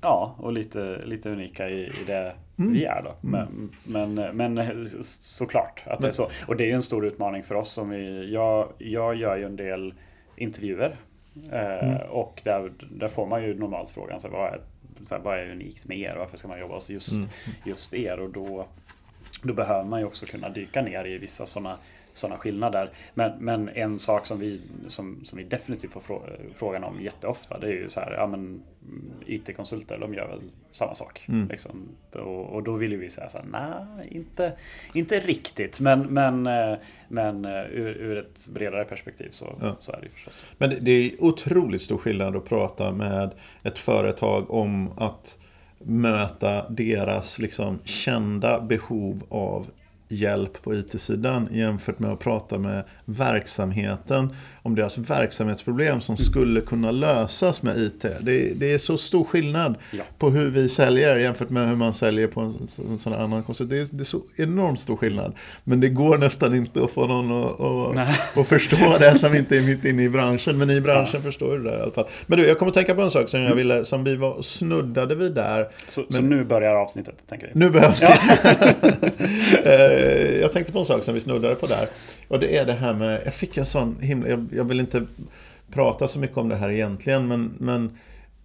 Ja, 0.00 0.34
och 0.38 0.52
lite, 0.52 1.00
lite 1.04 1.30
unika 1.30 1.68
i, 1.68 1.82
i 1.82 2.04
det 2.06 2.32
mm. 2.58 2.72
vi 2.72 2.84
är 2.84 3.02
då. 3.02 3.28
Mm. 3.28 3.70
Men, 3.84 4.14
men, 4.14 4.36
men 4.36 4.84
såklart 5.02 5.82
att 5.86 6.00
det 6.00 6.08
är 6.08 6.12
så. 6.12 6.28
Och 6.46 6.56
det 6.56 6.70
är 6.70 6.74
en 6.74 6.82
stor 6.82 7.06
utmaning 7.06 7.42
för 7.42 7.54
oss. 7.54 7.72
Som 7.72 7.90
vi, 7.90 8.32
jag, 8.32 8.68
jag 8.78 9.14
gör 9.16 9.36
ju 9.36 9.44
en 9.44 9.56
del 9.56 9.94
intervjuer. 10.36 10.96
Eh, 11.52 11.88
mm. 11.88 12.10
Och 12.10 12.40
där, 12.44 12.72
där 12.90 13.08
får 13.08 13.26
man 13.26 13.42
ju 13.42 13.58
normalt 13.58 13.90
frågan, 13.90 14.20
så 14.20 14.28
vad, 14.28 14.52
är, 14.52 14.60
så 15.04 15.14
här, 15.14 15.22
vad 15.22 15.38
är 15.38 15.50
unikt 15.50 15.88
med 15.88 15.98
er? 15.98 16.14
Varför 16.18 16.36
ska 16.36 16.48
man 16.48 16.60
jobba 16.60 16.74
hos 16.74 16.90
just, 16.90 17.12
mm. 17.12 17.28
just 17.64 17.94
er? 17.94 18.20
Och 18.20 18.30
då, 18.30 18.66
då 19.42 19.54
behöver 19.54 19.84
man 19.84 20.00
ju 20.00 20.06
också 20.06 20.26
kunna 20.26 20.48
dyka 20.48 20.82
ner 20.82 21.04
i 21.04 21.18
vissa 21.18 21.46
sådana 21.46 21.78
sådana 22.12 22.38
skillnader. 22.38 22.90
Men, 23.14 23.32
men 23.38 23.68
en 23.68 23.98
sak 23.98 24.26
som 24.26 24.40
vi, 24.40 24.60
som, 24.86 25.20
som 25.24 25.38
vi 25.38 25.44
definitivt 25.44 25.92
får 25.92 26.38
frågan 26.56 26.84
om 26.84 27.00
jätteofta 27.00 27.58
det 27.58 27.66
är 27.66 27.72
ju 27.72 27.88
så 27.88 28.00
här, 28.00 28.12
ja 28.12 28.26
men 28.26 28.62
IT-konsulter 29.26 29.98
de 29.98 30.14
gör 30.14 30.28
väl 30.28 30.40
samma 30.72 30.94
sak. 30.94 31.24
Mm. 31.28 31.48
Liksom. 31.48 31.88
Och, 32.12 32.54
och, 32.54 32.62
då 32.62 32.72
vill 32.72 32.92
ju 32.92 32.98
vi 32.98 33.10
säga 33.10 33.28
så 33.28 33.38
här, 33.38 33.46
nej 33.46 34.08
inte, 34.10 34.52
inte 34.92 35.20
riktigt 35.20 35.80
men, 35.80 36.00
men, 36.00 36.46
eh, 36.46 36.78
men 37.08 37.44
eh, 37.44 37.62
ur, 37.62 37.96
ur 37.96 38.18
ett 38.18 38.48
bredare 38.48 38.84
perspektiv 38.84 39.28
så, 39.30 39.58
ja. 39.60 39.76
så 39.80 39.92
är 39.92 39.96
det 39.96 40.02
ju 40.02 40.10
förstås. 40.10 40.44
Men 40.58 40.76
det 40.80 40.90
är 40.90 41.24
otroligt 41.24 41.82
stor 41.82 41.98
skillnad 41.98 42.36
att 42.36 42.44
prata 42.44 42.92
med 42.92 43.30
ett 43.62 43.78
företag 43.78 44.50
om 44.50 44.90
att 44.98 45.38
möta 45.84 46.68
deras 46.70 47.38
liksom, 47.38 47.78
kända 47.84 48.60
behov 48.60 49.22
av 49.28 49.66
hjälp 50.08 50.62
på 50.62 50.74
IT-sidan 50.74 51.48
jämfört 51.50 51.98
med 51.98 52.10
att 52.10 52.20
prata 52.20 52.58
med 52.58 52.84
verksamheten 53.04 54.34
om 54.64 54.74
deras 54.74 54.98
verksamhetsproblem 54.98 56.00
som 56.00 56.16
skulle 56.16 56.60
kunna 56.60 56.90
lösas 56.90 57.62
med 57.62 57.78
IT. 57.78 58.00
Det, 58.20 58.52
det 58.54 58.72
är 58.72 58.78
så 58.78 58.98
stor 58.98 59.24
skillnad 59.24 59.74
ja. 59.90 60.02
på 60.18 60.30
hur 60.30 60.50
vi 60.50 60.68
säljer 60.68 61.16
jämfört 61.16 61.50
med 61.50 61.68
hur 61.68 61.76
man 61.76 61.94
säljer 61.94 62.26
på 62.26 62.40
en, 62.40 62.68
en 62.90 62.98
sån 62.98 63.12
annan 63.12 63.42
konsult. 63.42 63.70
Det 63.70 63.78
är, 63.78 63.86
det 63.92 64.02
är, 64.02 64.04
så 64.04 64.20
enormt 64.36 64.80
stor 64.80 64.96
skillnad. 64.96 65.34
Men 65.64 65.80
det 65.80 65.88
går 65.88 66.18
nästan 66.18 66.54
inte 66.54 66.84
att 66.84 66.90
få 66.90 67.06
någon 67.06 67.44
att, 67.44 67.60
att, 67.60 68.38
att 68.38 68.48
förstå 68.48 68.98
det 68.98 69.18
som 69.18 69.34
inte 69.34 69.56
är 69.56 69.62
mitt 69.62 69.84
inne 69.84 70.02
i 70.02 70.08
branschen. 70.08 70.58
Men 70.58 70.70
i 70.70 70.80
branschen 70.80 71.10
ja. 71.12 71.20
förstår 71.20 71.58
du 71.58 71.64
det 71.64 71.78
i 71.78 71.80
alla 71.82 71.92
fall. 71.92 72.06
Men 72.26 72.38
du, 72.38 72.46
jag 72.46 72.58
kommer 72.58 72.72
tänka 72.72 72.94
på 72.94 73.02
en 73.02 73.10
sak 73.10 73.28
som 73.28 73.40
jag 73.40 73.54
ville, 73.54 73.84
som 73.84 74.04
vi 74.04 74.16
var, 74.16 74.42
snuddade 74.42 75.14
vid 75.14 75.32
där. 75.32 75.68
Så, 75.88 76.00
men, 76.08 76.16
så 76.16 76.22
nu 76.22 76.44
börjar 76.44 76.74
avsnittet, 76.74 77.14
tänker 77.28 77.46
vi? 77.46 77.52
Nu 77.54 77.70
börjar 77.70 77.88
avsnittet. 77.88 78.98
Eh, 79.64 80.40
jag 80.40 80.52
tänkte 80.52 80.72
på 80.72 80.78
en 80.78 80.84
sak 80.84 81.04
som 81.04 81.14
vi 81.14 81.20
snuddade 81.20 81.54
på 81.54 81.66
där. 81.66 81.88
Och 82.28 82.38
det 82.38 82.56
är 82.56 82.66
det 82.66 82.72
här 82.72 82.94
med, 82.94 83.22
jag 83.24 83.34
fick 83.34 83.56
en 83.56 83.64
sån 83.64 83.96
himla, 84.00 84.28
jag, 84.28 84.48
jag 84.56 84.64
vill 84.64 84.80
inte 84.80 85.06
prata 85.70 86.08
så 86.08 86.18
mycket 86.18 86.36
om 86.36 86.48
det 86.48 86.56
här 86.56 86.70
egentligen, 86.70 87.28
men, 87.28 87.54
men 87.58 87.98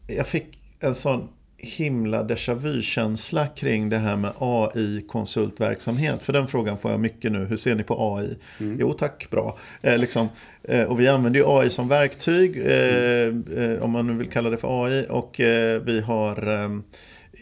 jag 0.07 0.27
fick 0.27 0.45
en 0.79 0.95
sån 0.95 1.27
himla 1.57 2.23
déjà 2.23 2.55
vu-känsla 2.55 3.47
kring 3.47 3.89
det 3.89 3.97
här 3.97 4.15
med 4.15 4.31
AI-konsultverksamhet. 4.39 6.23
För 6.23 6.33
den 6.33 6.47
frågan 6.47 6.77
får 6.77 6.91
jag 6.91 6.99
mycket 6.99 7.31
nu. 7.31 7.45
Hur 7.45 7.57
ser 7.57 7.75
ni 7.75 7.83
på 7.83 8.15
AI? 8.15 8.35
Mm. 8.59 8.77
Jo 8.79 8.93
tack, 8.93 9.29
bra. 9.29 9.57
Eh, 9.81 9.97
liksom, 9.97 10.29
eh, 10.63 10.83
och 10.83 10.99
vi 10.99 11.07
använder 11.07 11.39
ju 11.39 11.45
AI 11.47 11.69
som 11.69 11.87
verktyg, 11.87 12.57
eh, 12.57 13.27
mm. 13.27 13.81
om 13.81 13.91
man 13.91 14.07
nu 14.07 14.13
vill 14.13 14.29
kalla 14.29 14.49
det 14.49 14.57
för 14.57 14.85
AI. 14.85 15.05
Och 15.09 15.39
eh, 15.39 15.81
vi 15.81 16.01
har 16.01 16.47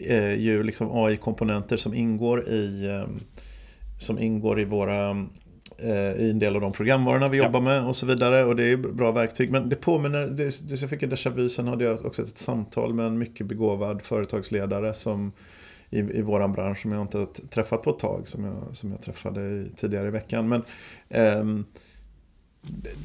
eh, 0.06 0.34
ju 0.34 0.62
liksom 0.62 0.90
AI-komponenter 0.92 1.76
som 1.76 1.94
ingår 1.94 2.48
i 2.48 2.88
som 3.98 4.18
ingår 4.18 4.60
i 4.60 4.64
våra 4.64 5.10
eh, 5.10 5.24
i 6.18 6.30
en 6.30 6.38
del 6.38 6.54
av 6.54 6.60
de 6.60 6.72
programvarorna 6.72 7.28
vi 7.28 7.38
ja. 7.38 7.44
jobbar 7.44 7.60
med 7.60 7.84
och 7.84 7.96
så 7.96 8.06
vidare. 8.06 8.44
Och 8.44 8.56
det 8.56 8.64
är 8.64 8.76
bra 8.76 9.12
verktyg. 9.12 9.50
Men 9.50 9.68
det 9.68 9.76
påminner, 9.76 10.26
det, 10.26 10.68
det, 10.68 10.80
jag 10.80 10.90
fick 10.90 11.02
en 11.02 11.10
déjà 11.12 11.30
vu, 11.30 11.48
sen 11.48 11.68
hade 11.68 11.84
jag 11.84 12.06
också 12.06 12.22
ett 12.22 12.38
samtal 12.38 12.94
med 12.94 13.06
en 13.06 13.18
mycket 13.18 13.46
begåvad 13.46 14.02
företagsledare 14.02 14.94
som 14.94 15.32
i, 15.90 15.98
i 15.98 16.22
våran 16.22 16.52
bransch 16.52 16.82
som 16.82 16.92
jag 16.92 17.02
inte 17.02 17.26
träffat 17.50 17.82
på 17.82 17.90
ett 17.90 17.98
tag, 17.98 18.28
som 18.28 18.44
jag, 18.44 18.76
som 18.76 18.90
jag 18.90 19.02
träffade 19.02 19.40
i, 19.40 19.66
tidigare 19.76 20.08
i 20.08 20.10
veckan. 20.10 20.48
Men 20.48 20.62
ehm, 21.08 21.64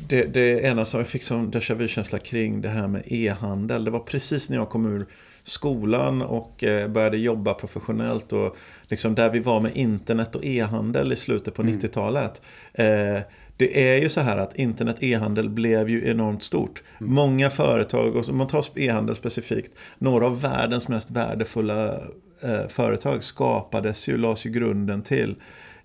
det, 0.07 0.25
det 0.33 0.61
ena 0.61 0.85
som 0.85 0.99
jag 0.99 1.07
fick 1.07 1.23
som 1.23 1.51
déjà 1.51 1.75
vu-känsla 1.75 2.19
kring 2.19 2.61
det 2.61 2.69
här 2.69 2.87
med 2.87 3.03
e-handel, 3.05 3.85
det 3.85 3.91
var 3.91 3.99
precis 3.99 4.49
när 4.49 4.57
jag 4.57 4.69
kom 4.69 4.85
ur 4.85 5.05
skolan 5.43 6.21
och 6.21 6.63
eh, 6.63 6.87
började 6.87 7.17
jobba 7.17 7.53
professionellt. 7.53 8.33
Och 8.33 8.57
liksom 8.87 9.15
där 9.15 9.29
vi 9.29 9.39
var 9.39 9.61
med 9.61 9.71
internet 9.75 10.35
och 10.35 10.45
e-handel 10.45 11.13
i 11.13 11.15
slutet 11.15 11.53
på 11.53 11.61
mm. 11.61 11.79
90-talet. 11.79 12.41
Eh, 12.73 13.19
det 13.57 13.93
är 13.93 14.01
ju 14.01 14.09
så 14.09 14.21
här 14.21 14.37
att 14.37 14.55
internet 14.55 14.97
e-handel 14.99 15.49
blev 15.49 15.89
ju 15.89 16.09
enormt 16.09 16.43
stort. 16.43 16.83
Mm. 16.99 17.13
Många 17.13 17.49
företag, 17.49 18.15
och 18.15 18.29
om 18.29 18.37
man 18.37 18.47
tar 18.47 18.65
e-handel 18.75 19.15
specifikt, 19.15 19.77
några 19.97 20.25
av 20.25 20.41
världens 20.41 20.87
mest 20.87 21.11
värdefulla 21.11 21.93
eh, 22.41 22.67
företag 22.69 23.23
skapades 23.23 24.09
ju, 24.09 24.17
lades 24.17 24.45
ju 24.45 24.49
grunden 24.49 25.01
till. 25.01 25.35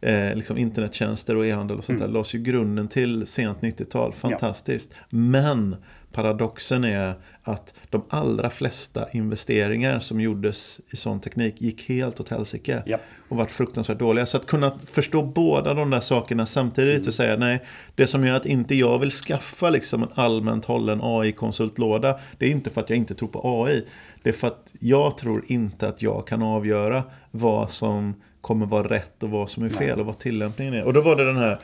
Eh, 0.07 0.35
liksom 0.35 0.59
internettjänster 0.59 1.37
och 1.37 1.47
e-handel 1.47 1.79
och 1.79 1.85
sånt 1.85 1.99
mm. 1.99 2.09
där 2.09 2.15
lades 2.15 2.35
ju 2.35 2.39
grunden 2.39 2.89
till 2.89 3.27
sent 3.27 3.61
90-tal. 3.61 4.13
Fantastiskt. 4.13 4.91
Ja. 4.93 5.07
Men 5.11 5.77
paradoxen 6.13 6.85
är 6.85 7.15
att 7.43 7.75
de 7.91 8.05
allra 8.09 8.51
flesta 8.51 9.11
investeringar 9.11 10.01
som 10.01 10.21
gjordes 10.21 10.81
i 10.91 10.97
sån 10.97 11.21
teknik 11.21 11.61
gick 11.61 11.89
helt 11.89 12.21
åt 12.21 12.29
helsike. 12.29 12.83
Ja. 12.87 12.99
Och 13.29 13.37
vart 13.37 13.51
fruktansvärt 13.51 13.99
dåliga. 13.99 14.27
Så 14.27 14.37
att 14.37 14.47
kunna 14.47 14.71
förstå 14.85 15.23
båda 15.23 15.75
de 15.75 15.91
där 15.91 16.01
sakerna 16.01 16.47
samtidigt 16.47 16.95
mm. 16.95 17.07
och 17.07 17.15
säga 17.15 17.37
nej, 17.37 17.65
det 17.95 18.07
som 18.07 18.27
gör 18.27 18.37
att 18.37 18.47
inte 18.47 18.75
jag 18.75 18.99
vill 18.99 19.11
skaffa 19.11 19.71
liksom 19.71 20.03
en 20.03 20.09
allmänt 20.15 20.65
hållen 20.65 21.01
AI-konsultlåda, 21.03 22.19
det 22.39 22.47
är 22.47 22.51
inte 22.51 22.71
för 22.71 22.81
att 22.81 22.91
jag 22.91 22.97
inte 22.97 23.15
tror 23.15 23.29
på 23.29 23.65
AI. 23.65 23.87
Det 24.23 24.29
är 24.29 24.33
för 24.33 24.47
att 24.47 24.73
jag 24.81 25.19
tror 25.19 25.45
inte 25.47 25.89
att 25.89 26.03
jag 26.03 26.27
kan 26.27 26.43
avgöra 26.43 27.05
vad 27.31 27.71
som 27.71 28.15
kommer 28.47 28.67
vara 28.67 28.89
rätt 28.89 29.23
och 29.23 29.31
vad 29.31 29.51
som 29.51 29.65
är 29.65 29.69
fel 29.69 30.01
och 30.01 30.07
vad 30.07 30.19
tillämpningen 30.19 30.75
är. 30.75 30.85
Och 30.85 30.93
då 30.93 31.01
var 31.01 31.17
det 31.17 31.25
den 31.25 31.37
här 31.37 31.61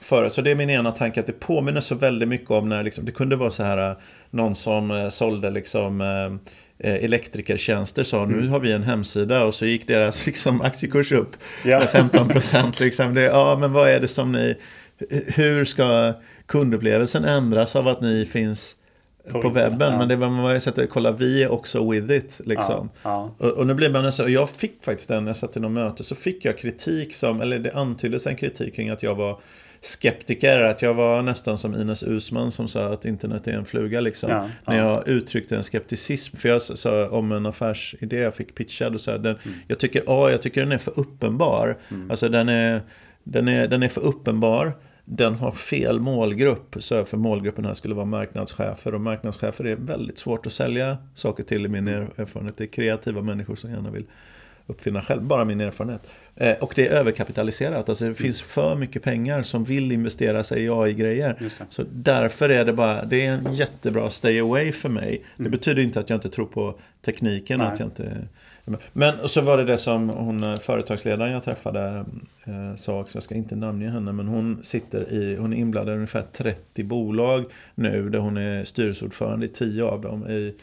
förut. 0.00 0.32
Så 0.32 0.40
det 0.40 0.50
är 0.50 0.54
min 0.54 0.70
ena 0.70 0.92
tanke 0.92 1.20
att 1.20 1.26
det 1.26 1.40
påminner 1.40 1.80
så 1.80 1.94
väldigt 1.94 2.28
mycket 2.28 2.50
om 2.50 2.68
när 2.68 2.82
liksom, 2.82 3.04
det 3.04 3.12
kunde 3.12 3.36
vara 3.36 3.50
så 3.50 3.62
här 3.62 3.90
äh, 3.90 3.96
någon 4.30 4.54
som 4.54 4.90
äh, 4.90 5.08
sålde 5.08 5.50
liksom 5.50 6.00
äh, 6.00 6.94
elektrikertjänster 6.94 8.04
sa 8.04 8.24
nu 8.24 8.34
mm. 8.34 8.48
har 8.48 8.60
vi 8.60 8.72
en 8.72 8.82
hemsida 8.82 9.44
och 9.44 9.54
så 9.54 9.66
gick 9.66 9.86
deras 9.86 10.26
liksom, 10.26 10.60
aktiekurs 10.60 11.12
upp 11.12 11.36
ja. 11.64 11.78
med 11.78 11.90
15 11.90 12.28
procent. 12.28 12.80
Liksom. 12.80 13.16
ja, 13.16 13.56
men 13.60 13.72
vad 13.72 13.88
är 13.88 14.00
det 14.00 14.08
som 14.08 14.32
ni... 14.32 14.56
Hur 15.26 15.64
ska 15.64 16.12
kundupplevelsen 16.46 17.24
ändras 17.24 17.76
av 17.76 17.88
att 17.88 18.00
ni 18.00 18.26
finns 18.26 18.76
på, 19.30 19.42
på 19.42 19.48
webben. 19.48 19.92
Ja. 19.92 19.98
Men 19.98 20.08
det 20.08 20.16
var 20.16 20.28
man 20.28 20.54
ju 20.54 20.60
sett 20.60 20.90
kolla 20.90 21.12
vi 21.12 21.42
är 21.42 21.52
också 21.52 21.90
with 21.90 22.12
it. 22.12 22.40
Liksom. 22.44 22.90
Ja, 23.02 23.34
ja. 23.38 23.46
Och, 23.46 23.52
och, 23.52 23.66
nu 23.66 23.74
blir 23.74 23.90
man 23.90 24.12
så, 24.12 24.28
jag 24.28 24.50
fick 24.50 24.84
faktiskt 24.84 25.08
den, 25.08 25.24
när 25.24 25.30
jag 25.30 25.36
satt 25.36 25.56
i 25.56 25.60
något 25.60 25.72
möte, 25.72 26.04
så 26.04 26.14
fick 26.14 26.44
jag 26.44 26.58
kritik 26.58 27.14
som, 27.14 27.40
eller 27.40 27.58
det 27.58 27.72
antyddes 27.72 28.26
en 28.26 28.36
kritik 28.36 28.74
kring 28.74 28.88
att 28.88 29.02
jag 29.02 29.14
var 29.14 29.40
skeptiker, 29.80 30.60
att 30.60 30.82
jag 30.82 30.94
var 30.94 31.22
nästan 31.22 31.58
som 31.58 31.74
Ines 31.74 32.02
Usman 32.02 32.52
som 32.52 32.68
sa 32.68 32.92
att 32.92 33.04
internet 33.04 33.46
är 33.46 33.52
en 33.52 33.64
fluga 33.64 34.00
liksom. 34.00 34.48
När 34.66 34.78
jag 34.78 35.08
uttryckte 35.08 35.56
en 35.56 35.62
skepticism, 35.62 36.36
för 36.36 36.48
jag 36.48 36.62
sa 36.62 37.08
om 37.08 37.32
en 37.32 37.46
affärsidé 37.46 38.16
jag 38.16 38.34
fick 38.34 38.54
pitchad 38.54 38.94
och 38.94 39.00
så 39.00 39.10
här, 39.10 39.18
den, 39.18 39.36
mm. 39.44 39.58
jag, 39.68 39.78
tycker, 39.78 40.02
oh, 40.06 40.30
jag 40.30 40.42
tycker 40.42 40.60
den 40.60 40.72
är 40.72 40.78
för 40.78 40.98
uppenbar. 41.00 41.78
Mm. 41.90 42.10
Alltså 42.10 42.28
den 42.28 42.48
är, 42.48 42.82
den, 43.24 43.48
är, 43.48 43.68
den 43.68 43.82
är 43.82 43.88
för 43.88 44.00
uppenbar 44.00 44.72
den 45.04 45.34
har 45.34 45.52
fel 45.52 46.00
målgrupp. 46.00 46.76
Så 46.78 47.04
för 47.04 47.16
målgruppen 47.16 47.64
här 47.64 47.74
skulle 47.74 47.94
vara 47.94 48.06
marknadschefer 48.06 48.94
och 48.94 49.00
marknadschefer 49.00 49.64
är 49.64 49.76
väldigt 49.76 50.18
svårt 50.18 50.46
att 50.46 50.52
sälja 50.52 50.98
saker 51.14 51.42
till 51.42 51.64
i 51.64 51.68
min 51.68 51.88
mm. 51.88 52.08
erfarenhet. 52.16 52.56
Det 52.56 52.64
är 52.64 52.68
kreativa 52.68 53.22
människor 53.22 53.56
som 53.56 53.70
gärna 53.70 53.90
vill 53.90 54.04
uppfinna 54.66 55.00
själv, 55.00 55.22
bara 55.22 55.44
min 55.44 55.60
erfarenhet. 55.60 56.02
Eh, 56.36 56.52
och 56.52 56.72
det 56.76 56.86
är 56.86 56.90
överkapitaliserat, 56.90 57.88
alltså 57.88 58.04
det 58.04 58.08
mm. 58.08 58.14
finns 58.14 58.42
för 58.42 58.76
mycket 58.76 59.02
pengar 59.02 59.42
som 59.42 59.64
vill 59.64 59.92
investera 59.92 60.44
sig 60.44 60.64
i 60.64 60.70
AI-grejer. 60.70 61.50
Så 61.68 61.84
därför 61.92 62.48
är 62.48 62.64
det 62.64 62.72
bara, 62.72 63.04
det 63.04 63.26
är 63.26 63.32
en 63.32 63.54
jättebra 63.54 64.10
stay 64.10 64.40
away 64.40 64.72
för 64.72 64.88
mig. 64.88 65.08
Mm. 65.08 65.24
Det 65.36 65.50
betyder 65.50 65.82
inte 65.82 66.00
att 66.00 66.10
jag 66.10 66.16
inte 66.16 66.30
tror 66.30 66.46
på 66.46 66.78
tekniken, 67.04 67.60
att 67.60 67.78
jag 67.78 67.86
inte 67.86 68.28
men 68.92 69.28
så 69.28 69.40
var 69.40 69.56
det 69.56 69.64
det 69.64 69.78
som 69.78 70.08
hon, 70.10 70.44
eh, 70.44 70.56
företagsledaren 70.56 71.32
jag 71.32 71.44
träffade 71.44 72.04
eh, 72.44 72.74
sa 72.74 73.00
också, 73.00 73.16
jag 73.16 73.22
ska 73.22 73.34
inte 73.34 73.56
namnge 73.56 73.90
henne, 73.90 74.12
men 74.12 74.28
hon 74.28 74.58
sitter 74.62 75.12
i, 75.12 75.36
hon 75.36 75.52
är 75.52 75.56
inblandad 75.56 75.92
i 75.92 75.96
ungefär 75.96 76.24
30 76.32 76.84
bolag 76.84 77.44
nu, 77.74 78.08
där 78.10 78.18
hon 78.18 78.36
är 78.36 78.64
styrelseordförande 78.64 79.46
i 79.46 79.48
10 79.48 79.84
av 79.84 80.00
dem. 80.00 80.26
I, 80.28 80.54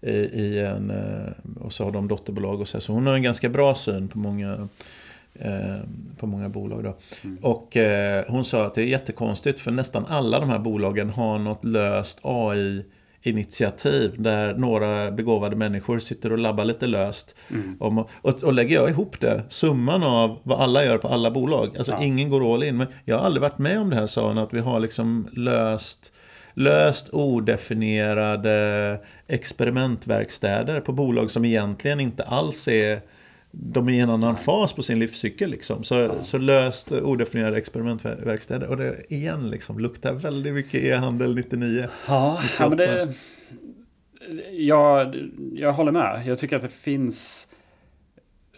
i, 0.00 0.10
i 0.12 0.58
en, 0.58 0.90
eh, 0.90 1.32
och 1.60 1.72
så 1.72 1.84
har 1.84 1.92
de 1.92 2.08
dotterbolag 2.08 2.60
och 2.60 2.68
så. 2.68 2.80
Så 2.80 2.92
hon 2.92 3.06
har 3.06 3.14
en 3.14 3.22
ganska 3.22 3.48
bra 3.48 3.74
syn 3.74 4.08
på 4.08 4.18
många 4.18 4.68
eh, 5.34 5.76
på 6.16 6.26
många 6.26 6.48
bolag. 6.48 6.84
Då. 6.84 6.96
Mm. 7.24 7.38
Och 7.42 7.76
eh, 7.76 8.24
hon 8.28 8.44
sa 8.44 8.66
att 8.66 8.74
det 8.74 8.82
är 8.82 8.86
jättekonstigt 8.86 9.60
för 9.60 9.70
nästan 9.70 10.06
alla 10.06 10.40
de 10.40 10.48
här 10.48 10.58
bolagen 10.58 11.10
har 11.10 11.38
något 11.38 11.64
löst 11.64 12.20
AI 12.22 12.84
initiativ 13.28 14.14
där 14.18 14.54
några 14.54 15.10
begåvade 15.10 15.56
människor 15.56 15.98
sitter 15.98 16.32
och 16.32 16.38
labbar 16.38 16.64
lite 16.64 16.86
löst. 16.86 17.36
Mm. 17.50 17.76
Om, 17.80 17.98
och, 17.98 18.42
och 18.42 18.52
lägger 18.52 18.76
jag 18.76 18.90
ihop 18.90 19.20
det, 19.20 19.44
summan 19.48 20.02
av 20.02 20.38
vad 20.42 20.60
alla 20.60 20.84
gör 20.84 20.98
på 20.98 21.08
alla 21.08 21.30
bolag, 21.30 21.78
alltså 21.78 21.92
ja. 21.92 22.02
ingen 22.02 22.30
går 22.30 22.54
all 22.54 22.62
in. 22.62 22.76
Men 22.76 22.86
jag 23.04 23.18
har 23.18 23.24
aldrig 23.24 23.42
varit 23.42 23.58
med 23.58 23.80
om 23.80 23.90
det 23.90 23.96
här 23.96 24.06
sa 24.06 24.28
hon, 24.28 24.38
att 24.38 24.54
vi 24.54 24.60
har 24.60 24.80
liksom 24.80 25.28
löst 25.32 26.12
löst 26.54 27.08
odefinierade 27.12 29.00
experimentverkstäder 29.26 30.80
på 30.80 30.92
bolag 30.92 31.30
som 31.30 31.44
egentligen 31.44 32.00
inte 32.00 32.22
alls 32.22 32.68
är 32.68 33.00
de 33.50 33.88
är 33.88 33.92
i 33.92 34.00
en 34.00 34.10
annan 34.10 34.36
fas 34.36 34.72
på 34.72 34.82
sin 34.82 34.98
livscykel. 34.98 35.50
Liksom. 35.50 35.84
Så, 35.84 36.10
så 36.22 36.38
löst 36.38 36.92
odefinierade 36.92 37.58
experimentverkstäder. 37.58 38.66
Och 38.66 38.76
det 38.76 39.12
igen 39.12 39.50
liksom, 39.50 39.78
luktar 39.78 40.12
väldigt 40.12 40.54
mycket 40.54 40.82
e-handel 40.84 41.34
99. 41.34 41.88
Ja, 42.08 42.40
ja 42.58 42.68
men 42.68 42.78
det, 42.78 43.14
jag, 44.52 45.16
jag 45.54 45.72
håller 45.72 45.92
med. 45.92 46.22
Jag 46.26 46.38
tycker 46.38 46.56
att 46.56 46.62
det 46.62 46.68
finns... 46.68 47.48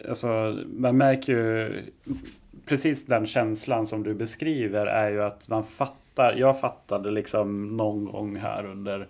Alltså, 0.09 0.59
man 0.67 0.97
märker 0.97 1.33
ju... 1.33 1.83
Precis 2.65 3.05
den 3.05 3.25
känslan 3.25 3.85
som 3.85 4.03
du 4.03 4.13
beskriver 4.13 4.85
är 4.85 5.11
ju 5.11 5.23
att 5.23 5.47
man 5.47 5.63
fattar. 5.63 6.35
Jag 6.37 6.59
fattade 6.59 7.11
liksom 7.11 7.77
någon 7.77 8.05
gång 8.05 8.35
här 8.35 8.65
under 8.65 9.07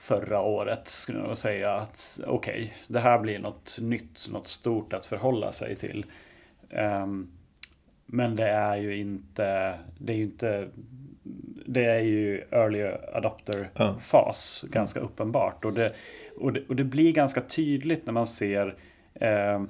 förra 0.00 0.40
året 0.40 0.88
skulle 0.88 1.18
jag 1.18 1.38
säga 1.38 1.72
att 1.72 2.20
okej, 2.26 2.62
okay, 2.62 2.68
det 2.88 3.00
här 3.00 3.18
blir 3.18 3.38
något 3.38 3.78
nytt, 3.80 4.28
något 4.32 4.46
stort 4.46 4.92
att 4.92 5.06
förhålla 5.06 5.52
sig 5.52 5.76
till. 5.76 6.06
Um, 6.70 7.30
men 8.06 8.36
det 8.36 8.48
är 8.48 8.76
ju 8.76 8.96
inte, 8.96 9.78
det 9.98 10.12
är 10.12 10.16
ju 10.16 10.22
inte, 10.22 10.68
det 11.66 11.84
är 11.84 12.00
ju 12.00 12.44
early 12.50 12.82
adopter-fas, 13.12 14.62
mm. 14.62 14.72
ganska 14.72 15.00
uppenbart. 15.00 15.64
Och 15.64 15.72
det, 15.72 15.92
och, 16.36 16.52
det, 16.52 16.68
och 16.68 16.76
det 16.76 16.84
blir 16.84 17.12
ganska 17.12 17.40
tydligt 17.40 18.06
när 18.06 18.12
man 18.12 18.26
ser 18.26 18.76
eh, 19.14 19.62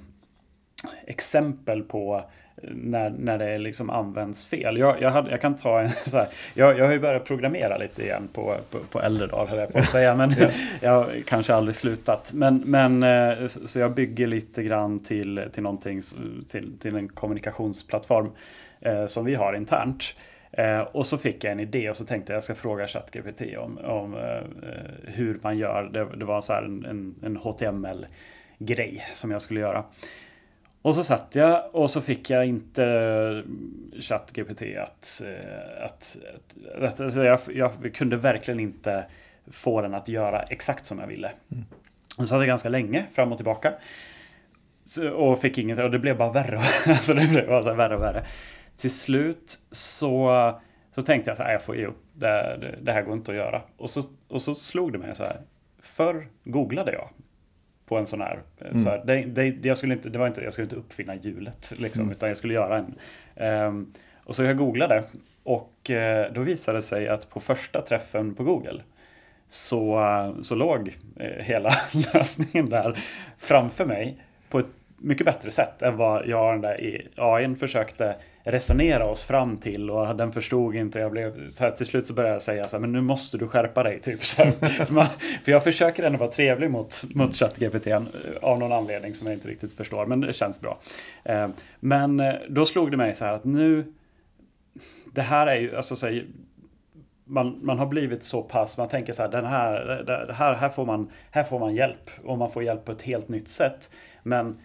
exempel 1.06 1.82
på 1.82 2.30
när, 2.62 3.10
när 3.10 3.38
det 3.38 3.58
liksom 3.58 3.90
används 3.90 4.44
fel. 4.44 4.78
Jag, 4.78 5.02
jag, 5.02 5.10
hade, 5.10 5.30
jag 5.30 5.40
kan 5.40 5.56
ta 5.56 5.80
en 5.80 5.88
så 6.06 6.16
här, 6.16 6.28
jag, 6.54 6.78
jag 6.78 6.84
har 6.84 6.92
ju 6.92 6.98
börjat 6.98 7.24
programmera 7.24 7.76
lite 7.76 8.02
igen 8.02 8.28
på, 8.32 8.56
på, 8.70 8.78
på 8.78 9.00
äldre 9.00 9.26
dagar 9.26 9.46
höll 9.46 9.58
jag 9.58 9.72
på 9.72 9.78
att 9.78 9.88
säga, 9.88 10.14
men 10.14 10.34
ja. 10.38 10.48
jag 10.80 11.06
kanske 11.26 11.54
aldrig 11.54 11.74
slutat. 11.74 12.32
Men, 12.34 12.62
men 12.66 13.02
eh, 13.02 13.46
så 13.46 13.78
jag 13.78 13.94
bygger 13.94 14.26
lite 14.26 14.62
grann 14.62 14.98
till, 14.98 15.42
till 15.52 15.62
någonting, 15.62 16.02
till, 16.48 16.78
till 16.78 16.96
en 16.96 17.08
kommunikationsplattform 17.08 18.30
eh, 18.80 19.06
som 19.06 19.24
vi 19.24 19.34
har 19.34 19.54
internt. 19.54 20.14
Eh, 20.52 20.80
och 20.80 21.06
så 21.06 21.18
fick 21.18 21.44
jag 21.44 21.52
en 21.52 21.60
idé 21.60 21.90
och 21.90 21.96
så 21.96 22.04
tänkte 22.04 22.32
jag 22.32 22.36
jag 22.36 22.44
ska 22.44 22.54
fråga 22.54 22.86
ChatGPT 22.86 23.42
om, 23.58 23.78
om 23.78 24.14
eh, 24.14 24.42
hur 25.04 25.38
man 25.42 25.58
gör. 25.58 25.90
Det, 25.92 26.16
det 26.16 26.24
var 26.24 26.40
så 26.40 26.52
en, 26.52 26.84
en, 26.84 27.14
en 27.22 27.36
HTML-grej 27.36 29.06
som 29.14 29.30
jag 29.30 29.42
skulle 29.42 29.60
göra. 29.60 29.84
Och 30.82 30.94
så 30.94 31.04
satt 31.04 31.34
jag 31.34 31.74
och 31.74 31.90
så 31.90 32.00
fick 32.00 32.30
jag 32.30 32.46
inte 32.46 33.44
ChatGPT 34.00 34.62
att... 34.62 35.22
Eh, 35.26 35.84
att, 35.84 36.16
att, 36.34 36.82
att 36.82 37.00
alltså 37.00 37.24
jag, 37.24 37.40
jag, 37.54 37.94
kunde 37.94 38.16
verkligen 38.16 38.60
inte 38.60 39.06
få 39.50 39.80
den 39.80 39.94
att 39.94 40.08
göra 40.08 40.42
exakt 40.42 40.86
som 40.86 40.98
jag 40.98 41.06
ville. 41.06 41.32
Mm. 41.52 41.64
Och 42.16 42.22
så 42.22 42.26
satt 42.26 42.38
jag 42.38 42.46
ganska 42.46 42.68
länge 42.68 43.06
fram 43.12 43.32
och 43.32 43.38
tillbaka. 43.38 43.72
Så, 44.84 45.10
och 45.10 45.40
fick 45.40 45.58
inget, 45.58 45.78
och 45.78 45.90
det 45.90 45.98
blev 45.98 46.16
bara 46.16 46.32
värre. 46.32 46.58
alltså 46.86 47.14
det 47.14 47.26
blev 47.26 47.46
bara 47.46 47.62
så 47.62 47.74
värre 47.74 47.96
och 47.96 48.02
värre. 48.02 48.26
Till 48.76 48.90
slut 48.90 49.58
så, 49.70 50.60
så 50.90 51.02
tänkte 51.02 51.30
jag 51.30 51.36
så 51.36 51.42
här, 51.42 51.52
jag 51.52 51.62
får 51.62 51.76
ge 51.76 51.86
upp. 51.86 52.02
Det, 52.12 52.56
det, 52.60 52.78
det 52.82 52.92
här 52.92 53.02
går 53.02 53.14
inte 53.14 53.30
att 53.30 53.36
göra. 53.36 53.62
Och 53.76 53.90
så, 53.90 54.00
och 54.28 54.42
så 54.42 54.54
slog 54.54 54.92
det 54.92 54.98
mig 54.98 55.14
så 55.14 55.24
här. 55.24 55.40
Förr 55.82 56.28
googlade 56.44 56.92
jag 56.92 57.08
på 57.90 57.98
en 57.98 58.06
sån 58.06 58.20
här. 58.20 58.42
Eh, 58.58 58.66
mm. 58.66 58.78
Så 58.78 58.90
här, 58.90 59.02
det, 59.04 59.22
det, 59.22 59.68
jag, 59.68 59.78
skulle 59.78 59.94
inte, 59.94 60.08
det 60.08 60.18
var 60.18 60.26
inte, 60.26 60.40
jag 60.40 60.52
skulle 60.52 60.64
inte 60.64 60.76
uppfinna 60.76 61.14
hjulet, 61.14 61.72
liksom, 61.76 62.02
mm. 62.02 62.12
utan 62.12 62.28
jag 62.28 62.38
skulle 62.38 62.54
göra 62.54 62.78
en. 62.78 62.94
Um, 63.66 63.92
och 64.24 64.34
så 64.34 64.42
jag 64.42 64.56
googlade 64.56 65.04
och 65.42 65.90
uh, 65.90 66.32
då 66.34 66.40
visade 66.40 66.78
det 66.78 66.82
sig 66.82 67.08
att 67.08 67.30
på 67.30 67.40
första 67.40 67.80
träffen 67.80 68.34
på 68.34 68.44
Google 68.44 68.82
så, 69.48 70.00
uh, 70.00 70.42
så 70.42 70.54
låg 70.54 70.88
uh, 71.20 71.26
hela 71.26 71.70
lösningen 72.14 72.70
där 72.70 72.98
framför 73.38 73.84
mig 73.84 74.18
på 74.48 74.58
ett 74.58 74.70
mycket 74.96 75.26
bättre 75.26 75.50
sätt 75.50 75.82
än 75.82 75.96
vad 75.96 76.26
jag 76.26 76.54
den 76.54 76.60
där 76.60 77.02
AIn 77.16 77.56
försökte 77.56 78.16
resonera 78.50 79.04
oss 79.04 79.26
fram 79.26 79.56
till 79.56 79.90
och 79.90 80.16
den 80.16 80.32
förstod 80.32 80.74
inte. 80.74 80.98
Jag 80.98 81.12
blev, 81.12 81.48
så 81.48 81.64
här, 81.64 81.70
till 81.70 81.86
slut 81.86 82.06
så 82.06 82.14
började 82.14 82.34
jag 82.34 82.42
säga 82.42 82.68
så 82.68 82.76
här, 82.76 82.80
men 82.80 82.92
nu 82.92 83.00
måste 83.00 83.38
du 83.38 83.48
skärpa 83.48 83.82
dig. 83.82 84.00
Typ, 84.00 84.24
så 84.24 84.42
här, 84.42 84.50
för, 84.84 84.94
man, 84.94 85.06
för, 85.42 85.52
jag 85.52 85.64
försöker 85.64 86.02
ändå 86.02 86.18
vara 86.18 86.30
trevlig 86.30 86.70
mot, 86.70 87.04
mot 87.14 87.34
ChatGPT 87.34 87.86
av 88.42 88.58
någon 88.58 88.72
anledning 88.72 89.14
som 89.14 89.26
jag 89.26 89.36
inte 89.36 89.48
riktigt 89.48 89.72
förstår, 89.72 90.06
men 90.06 90.20
det 90.20 90.32
känns 90.32 90.60
bra. 90.60 90.78
Eh, 91.24 91.48
men 91.80 92.20
eh, 92.20 92.34
då 92.48 92.66
slog 92.66 92.90
det 92.90 92.96
mig 92.96 93.14
så 93.14 93.24
här 93.24 93.32
att 93.32 93.44
nu, 93.44 93.84
det 95.12 95.22
här 95.22 95.46
är 95.46 95.56
ju, 95.56 95.76
alltså 95.76 95.96
så 95.96 96.06
här, 96.06 96.26
man, 97.24 97.58
man 97.62 97.78
har 97.78 97.86
blivit 97.86 98.24
så 98.24 98.42
pass, 98.42 98.78
man 98.78 98.88
tänker 98.88 99.12
så 99.12 99.22
här, 99.22 99.28
den 99.28 99.44
här, 99.44 100.04
det 100.06 100.32
här, 100.32 100.54
här, 100.54 100.68
får 100.68 100.86
man, 100.86 101.10
här 101.30 101.44
får 101.44 101.58
man 101.58 101.74
hjälp 101.74 102.10
och 102.24 102.38
man 102.38 102.50
får 102.50 102.62
hjälp 102.62 102.84
på 102.84 102.92
ett 102.92 103.02
helt 103.02 103.28
nytt 103.28 103.48
sätt. 103.48 103.90
Men 104.22 104.58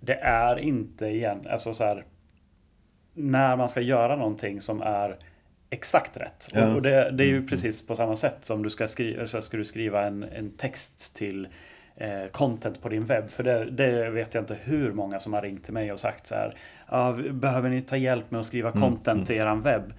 det 0.00 0.14
är 0.14 0.58
inte 0.58 1.06
igen, 1.06 1.46
alltså 1.50 1.74
så 1.74 1.84
här, 1.84 2.04
när 3.14 3.56
man 3.56 3.68
ska 3.68 3.80
göra 3.80 4.16
någonting 4.16 4.60
som 4.60 4.82
är 4.82 5.16
exakt 5.70 6.16
rätt. 6.16 6.48
Ja. 6.54 6.74
Och 6.74 6.82
det, 6.82 7.10
det, 7.10 7.24
är 7.24 7.28
ju 7.28 7.36
mm. 7.36 7.48
precis 7.48 7.86
på 7.86 7.96
samma 7.96 8.16
sätt 8.16 8.44
som 8.44 8.62
du 8.62 8.70
ska 8.70 8.88
skriva, 8.88 9.26
så 9.26 9.42
ska 9.42 9.56
du 9.56 9.64
skriva 9.64 10.06
en, 10.06 10.22
en 10.22 10.50
text 10.50 11.16
till 11.16 11.48
eh, 11.96 12.26
content 12.32 12.82
på 12.82 12.88
din 12.88 13.04
webb. 13.04 13.30
För 13.30 13.42
det, 13.42 13.64
det, 13.64 14.10
vet 14.10 14.34
jag 14.34 14.42
inte 14.42 14.56
hur 14.62 14.92
många 14.92 15.20
som 15.20 15.32
har 15.32 15.42
ringt 15.42 15.64
till 15.64 15.74
mig 15.74 15.92
och 15.92 16.00
sagt 16.00 16.26
så 16.26 16.34
här. 16.34 16.54
Ah, 16.86 17.12
behöver 17.12 17.68
ni 17.68 17.82
ta 17.82 17.96
hjälp 17.96 18.30
med 18.30 18.40
att 18.40 18.46
skriva 18.46 18.70
mm, 18.70 18.80
content 18.80 19.16
mm. 19.16 19.24
till 19.24 19.36
eran 19.36 19.60
webb? 19.60 19.92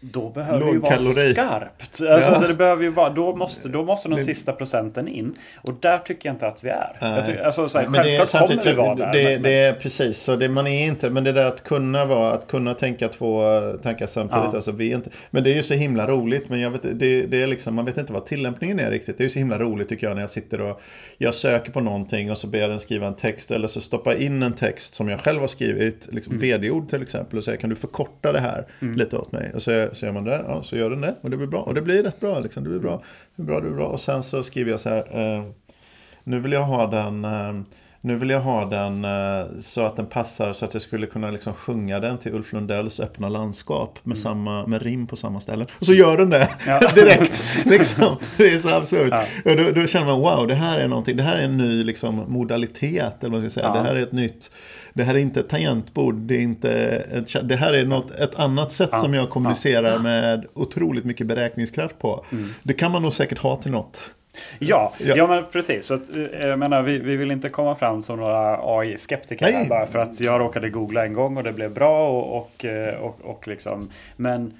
Då 0.00 0.30
behöver 0.30 0.66
det 0.66 0.72
ju 0.72 0.78
vara 0.78 0.98
skarpt. 0.98 2.02
Alltså, 2.10 2.32
ja. 2.32 2.44
det 2.48 2.54
behöver 2.54 2.82
ju 2.82 2.90
vara, 2.90 3.10
då, 3.10 3.36
måste, 3.36 3.68
då 3.68 3.82
måste 3.82 4.08
den 4.08 4.24
sista 4.24 4.52
procenten 4.52 5.08
in. 5.08 5.34
Och 5.56 5.74
där 5.80 5.98
tycker 5.98 6.28
jag 6.28 6.34
inte 6.34 6.46
att 6.46 6.64
vi 6.64 6.68
är. 6.68 7.22
Tycker, 7.26 7.42
alltså, 7.42 7.68
så 7.68 7.78
här, 7.78 7.88
men 7.88 8.02
det 8.02 8.16
är 8.16 8.26
samtidigt, 8.26 8.64
kommer 8.64 8.76
vi 8.76 8.82
vara 8.82 8.94
där. 8.94 9.12
Det, 9.12 9.32
men, 9.32 9.42
det 9.42 9.50
är 9.50 9.72
precis 9.72 10.22
så. 10.22 10.36
Det, 10.36 10.48
man 10.48 10.66
är 10.66 10.86
inte, 10.86 11.10
men 11.10 11.24
det 11.24 11.32
där 11.32 11.44
att 11.44 11.64
kunna 11.64 12.04
vara, 12.04 12.32
att 12.32 12.46
kunna 12.46 12.74
tänka 12.74 13.08
två 13.08 13.42
tankar 13.82 14.06
samtidigt. 14.06 14.44
Ja. 14.44 14.54
Alltså, 14.54 14.72
vi 14.72 14.92
inte, 14.92 15.10
men 15.30 15.44
det 15.44 15.50
är 15.50 15.54
ju 15.54 15.62
så 15.62 15.74
himla 15.74 16.06
roligt. 16.06 16.48
Men 16.48 16.60
jag 16.60 16.70
vet, 16.70 16.82
det, 16.82 17.22
det 17.22 17.42
är 17.42 17.46
liksom, 17.46 17.74
man 17.74 17.84
vet 17.84 17.98
inte 17.98 18.12
vad 18.12 18.26
tillämpningen 18.26 18.80
är 18.80 18.90
riktigt. 18.90 19.18
Det 19.18 19.20
är 19.20 19.26
ju 19.26 19.30
så 19.30 19.38
himla 19.38 19.58
roligt 19.58 19.88
tycker 19.88 20.06
jag 20.06 20.14
när 20.14 20.22
jag 20.22 20.30
sitter 20.30 20.60
och 20.60 20.80
jag 21.18 21.34
söker 21.34 21.72
på 21.72 21.80
någonting 21.80 22.30
och 22.30 22.38
så 22.38 22.46
ber 22.46 22.58
jag 22.58 22.70
den 22.70 22.80
skriva 22.80 23.06
en 23.06 23.14
text. 23.14 23.50
Eller 23.50 23.68
så 23.68 23.80
stoppar 23.80 24.12
jag 24.12 24.20
in 24.20 24.42
en 24.42 24.52
text 24.52 24.94
som 24.94 25.08
jag 25.08 25.20
själv 25.20 25.40
har 25.40 25.48
skrivit. 25.48 26.08
Liksom 26.12 26.32
mm. 26.32 26.40
vd-ord 26.40 26.88
till 26.88 27.02
exempel. 27.02 27.38
Och 27.38 27.44
säger 27.44 27.58
kan 27.58 27.70
du 27.70 27.76
förkorta 27.76 28.32
det 28.32 28.40
här 28.40 28.66
mm. 28.82 28.94
lite 28.94 29.16
åt 29.16 29.32
mig? 29.32 29.52
Och 29.54 29.62
så 29.62 29.87
så 29.92 30.06
gör 30.06 30.12
man 30.12 30.24
det, 30.24 30.44
ja, 30.48 30.62
så 30.62 30.76
gör 30.76 30.90
den 30.90 31.00
det 31.00 31.14
och 31.20 31.30
det 31.30 31.36
blir 31.36 31.46
bra. 31.46 31.62
Och 31.62 31.74
det 31.74 31.82
blir 31.82 32.02
rätt 32.02 32.20
bra 32.20 32.38
liksom. 32.38 32.64
Det 32.64 32.70
blir 32.70 32.80
bra, 32.80 33.02
det 33.36 33.42
blir 33.42 33.46
bra, 33.46 33.60
det 33.60 33.66
blir 33.66 33.76
bra. 33.76 33.86
Och 33.86 34.00
sen 34.00 34.22
så 34.22 34.42
skriver 34.42 34.70
jag 34.70 34.80
så 34.80 34.88
här. 34.88 35.36
Eh, 35.36 35.44
nu 36.24 36.40
vill 36.40 36.52
jag 36.52 36.62
ha 36.62 36.86
den 36.86 37.24
eh, 37.24 37.52
nu 38.00 38.16
vill 38.16 38.30
jag 38.30 38.40
ha 38.40 38.64
den 38.64 39.04
eh, 39.04 39.60
så 39.60 39.80
att 39.82 39.96
den 39.96 40.06
passar 40.06 40.52
så 40.52 40.64
att 40.64 40.74
jag 40.74 40.82
skulle 40.82 41.06
kunna 41.06 41.30
liksom 41.30 41.54
sjunga 41.54 42.00
den 42.00 42.18
till 42.18 42.34
Ulf 42.34 42.52
Lundells 42.52 43.00
öppna 43.00 43.28
landskap 43.28 43.98
med, 44.02 44.16
mm. 44.16 44.22
samma, 44.22 44.66
med 44.66 44.82
rim 44.82 45.06
på 45.06 45.16
samma 45.16 45.40
ställen. 45.40 45.66
Och 45.78 45.86
så 45.86 45.92
gör 45.92 46.16
den 46.16 46.30
det 46.30 46.48
ja. 46.66 46.80
direkt. 46.94 47.42
liksom. 47.64 48.16
Det 48.36 48.44
är 48.44 48.58
så 48.58 48.68
absurt. 48.68 49.12
Ja. 49.44 49.54
Då, 49.54 49.70
då, 49.80 49.86
känner 49.86 50.06
man 50.06 50.20
wow, 50.20 50.46
det 50.46 50.54
här 50.54 50.78
är 50.78 50.88
någonting. 50.88 51.16
Det 51.16 51.22
här 51.22 51.36
är 51.36 51.42
en 51.42 51.56
ny 51.56 51.84
liksom, 51.84 52.24
modalitet. 52.28 53.24
Eller 53.24 53.30
vad 53.30 53.40
ska 53.40 53.50
säga. 53.50 53.66
Ja. 53.66 53.82
Det 53.82 53.88
här 53.88 53.96
är 53.96 54.02
ett 54.02 54.12
nytt 54.12 54.50
det 54.92 55.02
här 55.02 55.14
är 55.14 55.18
inte 55.18 55.40
ett 55.40 55.48
tangentbord, 55.48 56.14
det, 56.14 56.36
är 56.36 56.40
inte 56.40 56.70
ett, 56.70 57.48
det 57.48 57.56
här 57.56 57.72
är 57.72 57.84
något, 57.84 58.10
ett 58.10 58.34
annat 58.34 58.72
sätt 58.72 58.88
ja, 58.92 58.98
som 58.98 59.14
jag 59.14 59.30
kommunicerar 59.30 59.92
ja. 59.92 59.98
med 59.98 60.46
otroligt 60.54 61.04
mycket 61.04 61.26
beräkningskraft 61.26 61.98
på. 61.98 62.24
Mm. 62.32 62.48
Det 62.62 62.74
kan 62.74 62.92
man 62.92 63.02
nog 63.02 63.12
säkert 63.12 63.38
ha 63.38 63.56
till 63.56 63.72
något. 63.72 64.14
Ja, 64.58 64.92
ja. 64.98 65.16
ja 65.16 65.26
men 65.26 65.44
precis. 65.52 65.84
Så 65.84 65.94
att, 65.94 66.10
eh, 66.10 66.48
jag 66.48 66.58
menar, 66.58 66.82
vi, 66.82 66.98
vi 66.98 67.16
vill 67.16 67.30
inte 67.30 67.48
komma 67.48 67.74
fram 67.76 68.02
som 68.02 68.18
några 68.18 68.58
AI-skeptiker 68.62 69.68
bara 69.68 69.86
för 69.86 69.98
att 69.98 70.20
jag 70.20 70.40
råkade 70.40 70.70
googla 70.70 71.04
en 71.04 71.12
gång 71.12 71.36
och 71.36 71.44
det 71.44 71.52
blev 71.52 71.74
bra 71.74 72.08
och, 72.08 72.36
och, 72.36 72.64
eh, 72.64 72.94
och, 72.94 73.20
och 73.20 73.48
liksom. 73.48 73.90
Men, 74.16 74.58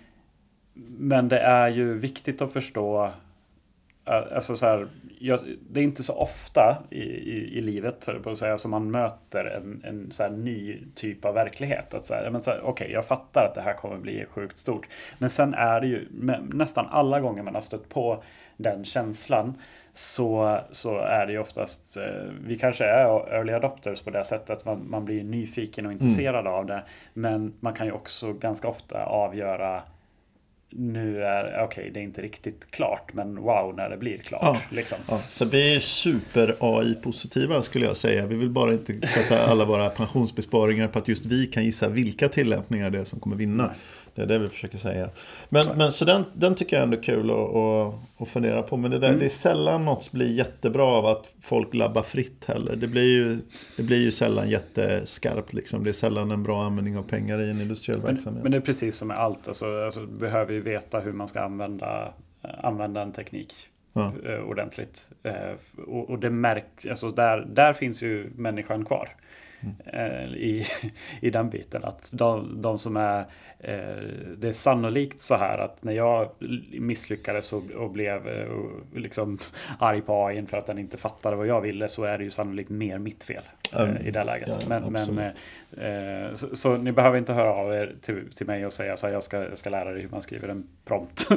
men 0.98 1.28
det 1.28 1.38
är 1.38 1.68
ju 1.68 1.98
viktigt 1.98 2.42
att 2.42 2.52
förstå 2.52 3.12
Alltså 4.08 4.56
så 4.56 4.66
här, 4.66 4.86
jag, 5.18 5.40
det 5.70 5.80
är 5.80 5.84
inte 5.84 6.02
så 6.02 6.14
ofta 6.14 6.76
i, 6.90 7.02
i, 7.02 7.58
i 7.58 7.60
livet 7.60 8.08
på 8.22 8.30
att 8.30 8.38
säga, 8.38 8.58
som 8.58 8.70
man 8.70 8.90
möter 8.90 9.44
en, 9.44 9.82
en 9.84 10.12
så 10.12 10.28
ny 10.28 10.78
typ 10.94 11.24
av 11.24 11.34
verklighet. 11.34 11.94
Att 11.94 12.06
så 12.06 12.14
här, 12.14 12.30
men 12.30 12.40
så 12.40 12.50
här, 12.50 12.66
okay, 12.66 12.92
jag 12.92 13.06
fattar 13.06 13.44
att 13.44 13.54
det 13.54 13.60
här 13.60 13.74
kommer 13.74 13.96
bli 13.96 14.24
sjukt 14.30 14.58
stort. 14.58 14.86
Men 15.18 15.30
sen 15.30 15.54
är 15.54 15.80
det 15.80 15.86
ju 15.86 16.08
nästan 16.52 16.86
alla 16.90 17.20
gånger 17.20 17.42
man 17.42 17.54
har 17.54 17.62
stött 17.62 17.88
på 17.88 18.22
den 18.56 18.84
känslan 18.84 19.54
så, 19.92 20.60
så 20.70 20.98
är 20.98 21.26
det 21.26 21.32
ju 21.32 21.38
oftast, 21.38 21.96
eh, 21.96 22.32
vi 22.46 22.58
kanske 22.58 22.84
är 22.84 23.34
early 23.34 23.52
adopters 23.52 24.00
på 24.02 24.10
det 24.10 24.24
sättet, 24.24 24.64
man, 24.64 24.90
man 24.90 25.04
blir 25.04 25.24
nyfiken 25.24 25.86
och 25.86 25.92
intresserad 25.92 26.40
mm. 26.40 26.52
av 26.52 26.66
det. 26.66 26.82
Men 27.12 27.54
man 27.60 27.74
kan 27.74 27.86
ju 27.86 27.92
också 27.92 28.32
ganska 28.32 28.68
ofta 28.68 29.04
avgöra 29.04 29.82
nu 30.70 31.22
är, 31.24 31.44
okej 31.44 31.64
okay, 31.64 31.90
det 31.90 32.00
är 32.00 32.04
inte 32.04 32.22
riktigt 32.22 32.70
klart 32.70 33.14
men 33.14 33.36
wow 33.36 33.74
när 33.76 33.90
det 33.90 33.96
blir 33.96 34.18
klart. 34.18 34.42
Ja, 34.42 34.60
liksom. 34.70 34.98
ja. 35.08 35.20
Så 35.28 35.44
vi 35.44 35.74
är 35.76 35.80
super 35.80 36.56
AI-positiva 36.60 37.62
skulle 37.62 37.86
jag 37.86 37.96
säga. 37.96 38.26
Vi 38.26 38.36
vill 38.36 38.50
bara 38.50 38.72
inte 38.72 39.06
sätta 39.06 39.46
alla 39.46 39.64
våra 39.64 39.90
pensionsbesparingar 39.90 40.88
på 40.88 40.98
att 40.98 41.08
just 41.08 41.26
vi 41.26 41.46
kan 41.46 41.64
gissa 41.64 41.88
vilka 41.88 42.28
tillämpningar 42.28 42.90
det 42.90 42.98
är 42.98 43.04
som 43.04 43.20
kommer 43.20 43.36
vinna. 43.36 43.74
Det 44.18 44.24
är 44.24 44.26
det 44.26 44.38
vi 44.38 44.48
försöker 44.48 44.78
säga. 44.78 45.10
Men 45.48 45.64
så, 45.64 45.74
men, 45.74 45.92
så 45.92 46.04
den, 46.04 46.24
den 46.34 46.54
tycker 46.54 46.76
jag 46.76 46.82
ändå 46.82 46.96
är 46.96 47.02
kul 47.02 47.30
att, 47.30 47.36
att, 47.36 47.94
att 48.22 48.28
fundera 48.28 48.62
på. 48.62 48.76
Men 48.76 48.90
det, 48.90 48.98
där, 48.98 49.08
mm. 49.08 49.20
det 49.20 49.26
är 49.26 49.28
sällan 49.28 49.84
något 49.84 50.12
blir 50.12 50.36
jättebra 50.36 50.84
av 50.84 51.06
att 51.06 51.28
folk 51.40 51.74
labbar 51.74 52.02
fritt 52.02 52.44
heller. 52.44 52.76
Det 52.76 52.86
blir 52.86 53.16
ju, 53.16 53.38
det 53.76 53.82
blir 53.82 54.02
ju 54.02 54.10
sällan 54.10 54.50
jätteskarpt. 54.50 55.52
Liksom. 55.52 55.84
Det 55.84 55.90
är 55.90 55.92
sällan 55.92 56.30
en 56.30 56.42
bra 56.42 56.64
användning 56.64 56.98
av 56.98 57.02
pengar 57.02 57.40
i 57.40 57.50
en 57.50 57.60
industriell 57.60 58.00
men, 58.02 58.14
verksamhet. 58.14 58.42
Men 58.42 58.52
det 58.52 58.58
är 58.58 58.62
precis 58.62 58.96
som 58.96 59.08
med 59.08 59.18
allt. 59.18 59.48
Alltså, 59.48 59.84
alltså, 59.84 60.06
behöver 60.06 60.52
ju 60.52 60.60
veta 60.60 61.00
hur 61.00 61.12
man 61.12 61.28
ska 61.28 61.40
använda, 61.40 62.12
använda 62.62 63.02
en 63.02 63.12
teknik 63.12 63.54
ja. 63.92 64.12
Eh, 64.24 64.40
ordentligt. 64.40 65.08
Eh, 65.22 65.82
och, 65.86 66.10
och 66.10 66.18
det 66.18 66.30
märks, 66.30 66.86
alltså 66.86 67.10
där, 67.10 67.46
där 67.54 67.72
finns 67.72 68.02
ju 68.02 68.30
människan 68.36 68.84
kvar. 68.84 69.08
Mm. 69.60 70.34
I, 70.34 70.66
i 71.20 71.30
den 71.30 71.50
biten. 71.50 71.84
Att 71.84 72.10
de, 72.14 72.62
de 72.62 72.78
som 72.78 72.96
är 72.96 73.24
det 74.36 74.48
är 74.48 74.52
sannolikt 74.52 75.20
så 75.20 75.36
här 75.36 75.58
att 75.58 75.82
när 75.82 75.92
jag 75.92 76.30
misslyckades 76.70 77.52
och, 77.52 77.70
och 77.70 77.90
blev 77.90 78.26
och 78.26 78.98
liksom 78.98 79.38
arg 79.78 80.00
på 80.00 80.26
AI 80.26 80.46
för 80.46 80.56
att 80.56 80.66
den 80.66 80.78
inte 80.78 80.96
fattade 80.96 81.36
vad 81.36 81.46
jag 81.46 81.60
ville 81.60 81.88
så 81.88 82.04
är 82.04 82.18
det 82.18 82.24
ju 82.24 82.30
sannolikt 82.30 82.70
mer 82.70 82.98
mitt 82.98 83.24
fel 83.24 83.42
um, 83.78 83.96
i 83.96 84.10
det 84.10 84.24
läget. 84.24 84.48
Ja, 84.68 84.80
men, 84.80 84.92
men 84.92 85.32
Eh, 85.76 86.34
så, 86.34 86.56
så, 86.56 86.76
ni 86.76 86.92
behöver 86.92 87.18
inte 87.18 87.32
höra 87.32 87.54
av 87.54 87.72
er 87.72 87.94
till, 88.00 88.22
till 88.34 88.46
mig 88.46 88.66
och 88.66 88.72
säga 88.72 88.96
så 88.96 89.06
här, 89.06 89.14
jag 89.14 89.22
ska, 89.22 89.36
jag 89.36 89.58
ska 89.58 89.70
lära 89.70 89.92
dig 89.92 90.02
hur 90.02 90.08
man 90.08 90.22
skriver 90.22 90.48
en 90.48 90.64
prompt. 90.84 91.28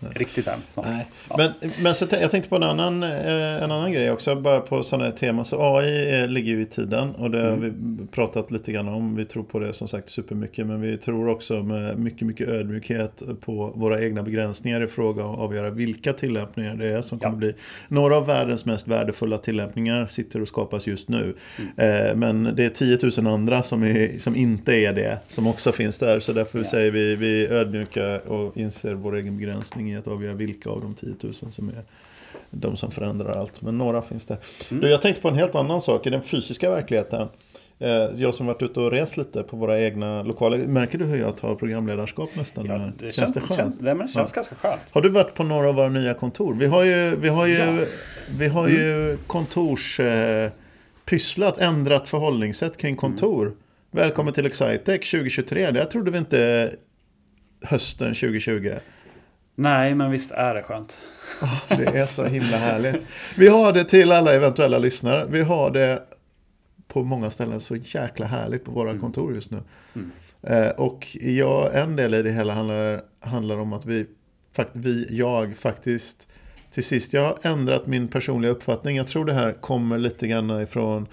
Riktigt 0.14 0.46
hemskt. 0.46 0.78
Nej. 0.84 1.06
Ja. 1.30 1.36
Men, 1.38 1.70
men 1.82 1.94
så 1.94 2.06
jag 2.10 2.30
tänkte 2.30 2.48
på 2.48 2.56
en 2.56 2.62
annan, 2.62 3.02
eh, 3.02 3.62
en 3.62 3.70
annan 3.70 3.92
grej 3.92 4.10
också, 4.10 4.36
bara 4.36 4.60
på 4.60 4.82
sådana 4.82 5.04
här 5.04 5.12
teman. 5.12 5.44
Så 5.44 5.76
AI 5.76 6.28
ligger 6.28 6.52
ju 6.52 6.62
i 6.62 6.66
tiden 6.66 7.14
och 7.14 7.30
det 7.30 7.38
har 7.38 7.52
mm. 7.52 7.60
vi 7.98 8.06
pratat 8.06 8.50
lite 8.50 8.72
grann 8.72 8.88
om. 8.88 9.16
Vi 9.16 9.24
tror 9.24 9.42
på 9.42 9.58
det 9.58 9.72
som 9.72 9.88
sagt 9.88 10.08
supermycket, 10.08 10.66
men 10.66 10.80
vi 10.80 10.96
tror 10.96 11.28
också 11.28 11.62
med 11.62 11.98
mycket, 11.98 12.26
mycket 12.26 12.48
ödmjukhet 12.48 13.22
på 13.40 13.72
våra 13.74 14.02
egna 14.02 14.22
begränsningar 14.22 14.84
i 14.84 14.86
fråga 14.86 15.24
om 15.24 15.34
att 15.34 15.40
avgöra 15.40 15.70
vilka 15.70 16.12
tillämpningar 16.12 16.74
det 16.74 16.86
är 16.86 17.02
som 17.02 17.18
kommer 17.18 17.32
ja. 17.32 17.38
bli. 17.38 17.54
Några 17.88 18.16
av 18.16 18.26
världens 18.26 18.64
mest 18.64 18.88
värdefulla 18.88 19.38
tillämpningar 19.38 20.06
sitter 20.06 20.42
och 20.42 20.48
skapas 20.48 20.86
just 20.86 21.08
nu. 21.08 21.34
Mm. 21.76 22.20
Men 22.20 22.56
det 22.56 22.64
är 22.64 22.70
10 22.70 22.98
000 23.02 23.23
tusen 23.24 23.26
andra 23.26 23.62
som, 23.62 23.82
är, 23.82 24.18
som 24.18 24.36
inte 24.36 24.72
är 24.74 24.92
det, 24.92 25.18
som 25.28 25.46
också 25.46 25.72
finns 25.72 25.98
där. 25.98 26.20
Så 26.20 26.32
därför 26.32 26.58
ja. 26.58 26.64
säger 26.64 26.90
vi, 26.90 27.16
vi 27.16 27.46
är 27.46 27.52
ödmjuka 27.52 28.20
och 28.20 28.56
inser 28.56 28.94
vår 28.94 29.16
egen 29.16 29.36
begränsning 29.36 29.92
i 29.92 29.96
att 29.96 30.06
avgöra 30.06 30.34
vilka 30.34 30.70
av 30.70 30.80
de 30.80 30.94
10 30.94 31.14
000 31.22 31.32
som 31.32 31.68
är 31.68 31.82
de 32.50 32.76
som 32.76 32.90
förändrar 32.90 33.38
allt. 33.38 33.62
Men 33.62 33.78
några 33.78 34.02
finns 34.02 34.26
det. 34.26 34.38
Mm. 34.70 34.90
jag 34.90 35.02
tänkte 35.02 35.22
på 35.22 35.28
en 35.28 35.34
helt 35.34 35.54
annan 35.54 35.80
sak 35.80 36.06
i 36.06 36.10
den 36.10 36.22
fysiska 36.22 36.70
verkligheten. 36.70 37.28
Eh, 37.78 37.88
jag 38.14 38.34
som 38.34 38.46
varit 38.46 38.62
ute 38.62 38.80
och 38.80 38.90
rest 38.90 39.16
lite 39.16 39.42
på 39.42 39.56
våra 39.56 39.80
egna 39.80 40.22
lokaler. 40.22 40.58
Märker 40.58 40.98
du 40.98 41.04
hur 41.04 41.16
jag 41.16 41.36
tar 41.36 41.54
programledarskap 41.54 42.28
nästan? 42.34 42.66
Ja, 42.66 42.78
det 42.98 43.00
känns, 43.00 43.16
känns 43.16 43.34
det 43.34 43.40
skönt? 43.40 43.56
Känns, 43.56 43.78
det 43.78 43.96
känns 43.98 44.14
ja. 44.14 44.26
ganska 44.34 44.54
skönt. 44.54 44.90
Har 44.92 45.00
du 45.02 45.08
varit 45.08 45.34
på 45.34 45.44
några 45.44 45.68
av 45.68 45.74
våra 45.74 45.88
nya 45.88 46.14
kontor? 46.14 46.54
Vi 46.54 46.66
har 46.66 46.84
ju, 46.84 47.16
vi 47.16 47.28
har 47.28 47.46
ju, 47.46 47.54
ja. 47.54 47.84
vi 48.38 48.48
har 48.48 48.68
ju 48.68 49.04
mm. 49.04 49.18
kontors... 49.26 50.00
Eh, 50.00 50.50
pysslat, 51.04 51.58
ändrat 51.58 52.08
förhållningssätt 52.08 52.76
kring 52.76 52.96
kontor. 52.96 53.46
Mm. 53.46 53.58
Välkommen 53.90 54.34
till 54.34 54.46
Excitec 54.46 55.10
2023. 55.10 55.70
Det 55.70 55.84
trodde 55.86 56.10
vi 56.10 56.18
inte 56.18 56.72
hösten 57.62 58.14
2020. 58.14 58.72
Nej, 59.54 59.94
men 59.94 60.10
visst 60.10 60.30
är 60.30 60.54
det 60.54 60.62
skönt. 60.62 60.98
Oh, 61.42 61.78
det 61.78 61.84
är 61.84 62.04
så 62.04 62.24
himla 62.24 62.56
härligt. 62.56 63.06
Vi 63.36 63.48
har 63.48 63.72
det 63.72 63.84
till 63.84 64.12
alla 64.12 64.34
eventuella 64.34 64.78
lyssnare. 64.78 65.26
Vi 65.30 65.42
har 65.42 65.70
det 65.70 66.02
på 66.88 67.02
många 67.02 67.30
ställen 67.30 67.60
så 67.60 67.76
jäkla 67.76 68.26
härligt 68.26 68.64
på 68.64 68.70
våra 68.70 68.90
mm. 68.90 69.00
kontor 69.00 69.34
just 69.34 69.50
nu. 69.50 69.62
Mm. 69.94 70.10
Eh, 70.42 70.68
och 70.68 71.16
ja, 71.20 71.70
en 71.72 71.96
del 71.96 72.14
i 72.14 72.22
det 72.22 72.30
hela 72.30 72.52
handlar, 72.54 73.00
handlar 73.20 73.58
om 73.58 73.72
att 73.72 73.86
vi, 73.86 74.06
vi, 74.72 75.06
jag 75.10 75.56
faktiskt 75.56 76.28
till 76.74 76.84
sist. 76.84 77.12
Jag 77.12 77.22
har 77.22 77.38
ändrat 77.42 77.86
min 77.86 78.08
personliga 78.08 78.52
uppfattning. 78.52 78.96
Jag 78.96 79.06
tror 79.06 79.24
det 79.24 79.32
här 79.32 79.52
kommer 79.52 79.98
lite 79.98 80.26
grann 80.26 80.62
ifrån 80.62 81.06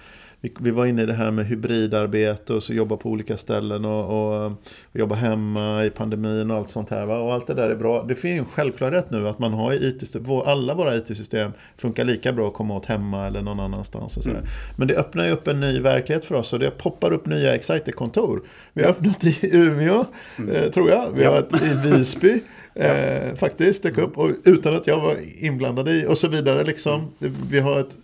vi, 0.60 0.70
var 0.70 0.86
inne 0.86 1.02
i 1.02 1.06
det 1.06 1.12
här 1.12 1.30
med 1.30 1.46
hybridarbete 1.46 2.54
och 2.54 2.62
så 2.62 2.74
jobba 2.74 2.96
på 2.96 3.10
olika 3.10 3.36
ställen 3.36 3.84
och, 3.84 4.04
och, 4.04 4.46
och 4.46 4.52
jobba 4.92 5.14
hemma 5.14 5.84
i 5.84 5.90
pandemin 5.90 6.50
och 6.50 6.56
allt 6.56 6.70
sånt 6.70 6.90
här. 6.90 7.06
Va? 7.06 7.18
Och 7.18 7.32
allt 7.32 7.46
det 7.46 7.54
där 7.54 7.70
är 7.70 7.76
bra. 7.76 8.02
Det 8.02 8.14
finns 8.14 8.34
ju 8.34 8.38
en 8.38 8.44
självklarhet 8.44 9.10
nu 9.10 9.28
att 9.28 9.38
man 9.38 9.52
har 9.52 9.72
IT 9.72 10.16
alla 10.46 10.74
våra 10.74 10.96
IT-system 10.96 11.52
funkar 11.76 12.04
lika 12.04 12.32
bra 12.32 12.48
att 12.48 12.54
komma 12.54 12.76
åt 12.76 12.86
hemma 12.86 13.26
eller 13.26 13.42
någon 13.42 13.60
annanstans. 13.60 14.16
Och 14.16 14.24
sådär. 14.24 14.38
Mm. 14.38 14.50
Men 14.76 14.88
det 14.88 14.96
öppnar 14.96 15.24
ju 15.24 15.30
upp 15.30 15.48
en 15.48 15.60
ny 15.60 15.80
verklighet 15.80 16.24
för 16.24 16.34
oss 16.34 16.52
och 16.52 16.58
det 16.58 16.70
poppar 16.70 17.12
upp 17.12 17.26
nya 17.26 17.54
Exciter-kontor. 17.54 18.42
Vi 18.72 18.82
har 18.82 18.90
öppnat 18.90 19.24
i 19.24 19.38
Umeå, 19.52 20.04
mm. 20.38 20.56
eh, 20.56 20.70
tror 20.70 20.90
jag. 20.90 21.10
Vi 21.16 21.24
har 21.24 21.38
ett 21.38 21.62
i 21.62 21.74
Visby. 21.74 22.40
Eh, 22.74 23.34
faktiskt, 23.34 23.82
dök 23.82 23.98
upp. 23.98 24.18
Och 24.18 24.30
utan 24.44 24.74
att 24.74 24.86
jag 24.86 25.00
var 25.00 25.16
inblandad 25.44 25.88
i 25.88 26.06
och 26.06 26.18
så 26.18 26.28
vidare. 26.28 26.64
Liksom. 26.64 27.12
Vi 27.50 27.60
har 27.60 27.80
ett 27.80 27.96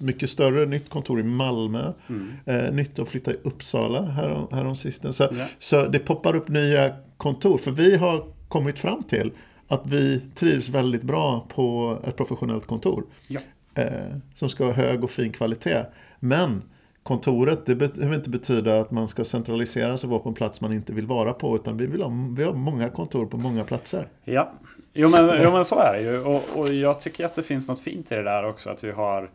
mycket 0.00 0.30
större 0.30 0.66
nytt 0.66 0.90
kontor 0.90 1.20
i 1.20 1.22
Malmö. 1.22 1.92
Mm. 2.08 2.30
Eh, 2.44 2.74
nytt 2.74 2.98
att 2.98 3.08
flytta 3.08 3.32
i 3.32 3.36
Uppsala 3.42 4.02
härom, 4.02 4.48
härom 4.52 4.76
sisten. 4.76 5.12
Så, 5.12 5.22
ja. 5.22 5.46
så 5.58 5.86
det 5.86 5.98
poppar 5.98 6.36
upp 6.36 6.48
nya 6.48 6.92
kontor. 7.16 7.58
För 7.58 7.70
vi 7.70 7.96
har 7.96 8.24
kommit 8.48 8.78
fram 8.78 9.02
till 9.02 9.30
att 9.68 9.82
vi 9.86 10.20
trivs 10.34 10.68
väldigt 10.68 11.02
bra 11.02 11.46
på 11.54 11.98
ett 12.06 12.16
professionellt 12.16 12.66
kontor. 12.66 13.04
Ja. 13.28 13.40
Eh, 13.74 14.16
som 14.34 14.48
ska 14.48 14.64
ha 14.64 14.72
hög 14.72 15.04
och 15.04 15.10
fin 15.10 15.32
kvalitet. 15.32 15.84
Men 16.20 16.62
kontoret, 17.04 17.66
det 17.66 17.76
behöver 17.76 18.14
inte 18.14 18.30
betyda 18.30 18.80
att 18.80 18.90
man 18.90 19.08
ska 19.08 19.24
centraliseras 19.24 20.04
och 20.04 20.10
vara 20.10 20.20
på 20.20 20.28
en 20.28 20.34
plats 20.34 20.60
man 20.60 20.72
inte 20.72 20.92
vill 20.92 21.06
vara 21.06 21.32
på. 21.32 21.56
Utan 21.56 21.76
vi 21.76 21.86
vill 21.86 22.02
ha, 22.02 22.12
vi 22.36 22.44
har 22.44 22.52
många 22.52 22.88
kontor 22.88 23.26
på 23.26 23.36
många 23.36 23.64
platser. 23.64 24.08
Ja, 24.24 24.52
jo 24.92 25.08
men, 25.08 25.40
jo, 25.42 25.50
men 25.52 25.64
så 25.64 25.78
är 25.78 25.92
det 25.92 26.00
ju. 26.00 26.20
Och, 26.20 26.42
och 26.54 26.68
jag 26.68 27.00
tycker 27.00 27.24
att 27.24 27.34
det 27.34 27.42
finns 27.42 27.68
något 27.68 27.80
fint 27.80 28.12
i 28.12 28.14
det 28.14 28.22
där 28.22 28.44
också. 28.44 28.70
Att 28.70 28.84
vi 28.84 28.90
har 28.90 29.30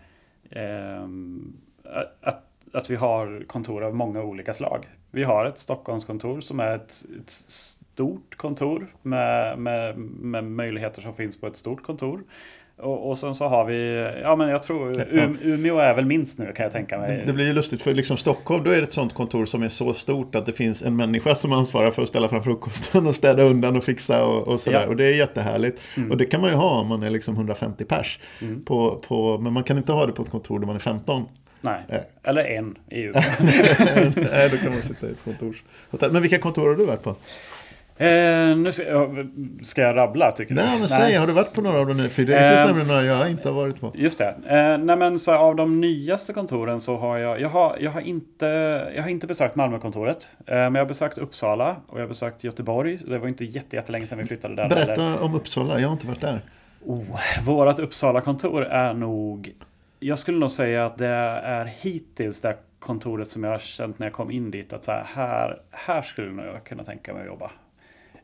eh, 0.50 1.04
att, 2.22 2.44
att 2.74 2.90
vi 2.90 2.96
har 2.96 3.44
kontor 3.48 3.84
av 3.84 3.96
många 3.96 4.24
olika 4.24 4.54
slag. 4.54 4.88
Vi 5.12 5.24
har 5.24 5.46
ett 5.46 5.58
Stockholmskontor 5.58 6.42
som 6.42 6.60
är 6.60 6.76
ett, 6.76 6.92
ett 7.22 7.30
stort 7.30 8.38
kontor 8.38 8.88
med, 9.02 9.60
med, 9.60 9.98
med 9.98 10.44
möjligheter 10.44 11.02
som 11.02 11.14
finns 11.14 11.42
på 11.42 11.48
ett 11.48 11.58
stort 11.58 11.84
kontor. 11.84 12.24
Och, 12.82 13.10
och 13.10 13.18
sen 13.18 13.36
så 13.36 13.48
har 13.48 13.66
vi, 13.66 14.12
ja 14.22 14.36
men 14.36 14.50
jag 14.50 14.64
tror 14.64 14.94
Umeå 15.44 15.78
är 15.78 15.94
väl 15.94 16.06
minst 16.06 16.40
nu 16.40 16.54
kan 16.54 16.64
jag 16.64 16.72
tänka 16.72 16.98
mig. 16.98 17.24
Det 17.26 17.34
blir 17.34 17.46
ju 17.46 17.54
lustigt 17.54 17.82
för 17.82 17.94
liksom 17.94 18.18
Stockholm 18.18 18.64
då 18.64 18.72
är 18.72 18.78
det 18.78 18.84
ett 18.84 18.92
sånt 18.92 19.14
kontor 19.14 19.46
som 19.46 19.64
är 19.64 19.70
så 19.70 19.94
stort 19.94 20.36
att 20.36 20.46
det 20.46 20.54
finns 20.54 20.84
en 20.84 20.96
människa 20.96 21.36
som 21.36 21.54
ansvarar 21.54 21.92
för 21.92 22.02
att 22.02 22.08
ställa 22.08 22.30
fram 22.30 22.44
frukosten 22.44 23.08
och 23.08 23.16
städa 23.16 23.44
undan 23.44 23.78
och 23.78 23.84
fixa 23.84 24.26
och, 24.26 24.48
och 24.48 24.60
sådär. 24.60 24.82
Ja. 24.82 24.88
Och 24.88 24.96
det 24.96 25.06
är 25.06 25.18
jättehärligt. 25.18 25.82
Mm. 25.98 26.12
Och 26.12 26.18
det 26.18 26.26
kan 26.26 26.42
man 26.42 26.50
ju 26.50 26.56
ha 26.56 26.80
om 26.80 26.88
man 26.88 27.04
är 27.04 27.10
liksom 27.10 27.36
150 27.36 27.86
pers. 27.86 28.20
Mm. 28.42 28.66
På, 28.66 28.96
på, 29.08 29.38
men 29.38 29.54
man 29.54 29.64
kan 29.64 29.78
inte 29.78 29.92
ha 29.92 30.06
det 30.06 30.12
på 30.12 30.22
ett 30.22 30.30
kontor 30.30 30.60
där 30.60 30.68
man 30.68 30.76
är 30.76 30.80
15. 30.80 31.26
Nej, 31.62 31.82
eh. 31.88 32.00
eller 32.24 32.44
en 32.44 32.76
i 32.90 33.04
Umeå. 33.04 33.22
Nej, 34.32 34.50
då 34.50 34.58
kan 34.58 34.74
man 34.74 34.82
sitta 34.82 35.08
i 35.08 35.12
ett 35.12 35.24
kontorshotell. 35.24 36.12
Men 36.12 36.22
vilka 36.22 36.38
kontor 36.38 36.68
har 36.68 36.76
du 36.76 36.86
varit 36.86 37.04
på? 37.04 37.16
Eh, 38.00 38.58
nu 38.58 38.72
ska, 38.72 39.10
ska, 39.64 39.82
jag 39.82 39.96
rabbla 39.96 40.32
tycker 40.32 40.56
du? 40.56 40.62
Nej, 40.62 40.80
men 40.80 40.88
säg, 40.88 41.16
har 41.16 41.28
du 41.28 41.34
varit 41.34 41.54
på 41.54 41.62
några 41.62 41.80
av 41.80 41.88
de 41.88 41.98
nya? 41.98 42.10
För 42.10 42.22
det 42.22 42.50
finns 42.50 42.62
eh, 42.62 42.68
nämligen 42.68 42.88
några 42.88 43.04
jag 43.04 43.32
inte 43.32 43.50
har 43.50 43.56
varit 43.56 43.80
på. 43.80 43.92
Just 43.96 44.18
det. 44.18 44.28
Eh, 44.28 44.86
nej, 44.86 44.96
men 44.98 45.20
så 45.20 45.34
av 45.34 45.56
de 45.56 45.82
nyaste 45.82 46.34
kontoren 46.34 46.82
så 46.82 46.98
har 46.98 47.18
jag, 47.18 47.42
jag 47.42 47.50
har, 47.50 47.78
jag 47.80 47.92
har 47.92 48.02
inte, 48.02 48.46
jag 48.96 49.04
har 49.04 49.10
inte 49.10 49.28
besökt 49.28 49.56
Malmökontoret. 49.56 50.30
Eh, 50.46 50.56
men 50.56 50.76
jag 50.76 50.82
har 50.82 50.88
besökt 50.88 51.18
Uppsala 51.18 51.76
och 51.88 51.98
jag 51.98 52.04
har 52.04 52.08
besökt 52.08 52.44
Göteborg. 52.44 53.00
Det 53.08 53.18
var 53.18 53.28
inte 53.28 53.46
jättelänge 53.46 54.08
sedan 54.08 54.18
vi 54.18 54.26
flyttade 54.26 54.56
där. 54.56 54.70
Berätta 54.70 55.02
där. 55.02 55.24
om 55.24 55.36
Uppsala, 55.36 55.80
jag 55.80 55.88
har 55.88 55.94
inte 55.94 56.08
varit 56.08 56.22
där. 56.22 56.42
Oh, 56.86 57.20
vårat 57.46 57.80
Uppsala-kontor 57.80 58.64
är 58.64 58.94
nog, 58.94 59.54
jag 60.00 60.20
skulle 60.20 60.38
nog 60.38 60.52
säga 60.52 60.86
att 60.86 60.98
det 60.98 61.08
är 61.08 61.66
hittills 61.66 62.42
det 62.42 62.58
kontoret 62.80 63.28
som 63.28 63.44
jag 63.44 63.52
har 63.52 63.60
känt 63.60 64.00
när 64.00 64.08
jag 64.08 64.14
kom 64.14 64.32
in 64.32 64.52
dit 64.52 64.74
att 64.74 64.84
så 64.84 64.92
här, 64.92 65.06
här, 65.16 65.62
här 65.72 66.02
skulle 66.02 66.44
jag 66.44 66.64
kunna 66.64 66.84
tänka 66.84 67.14
mig 67.14 67.22
att 67.22 67.28
jobba. 67.28 67.52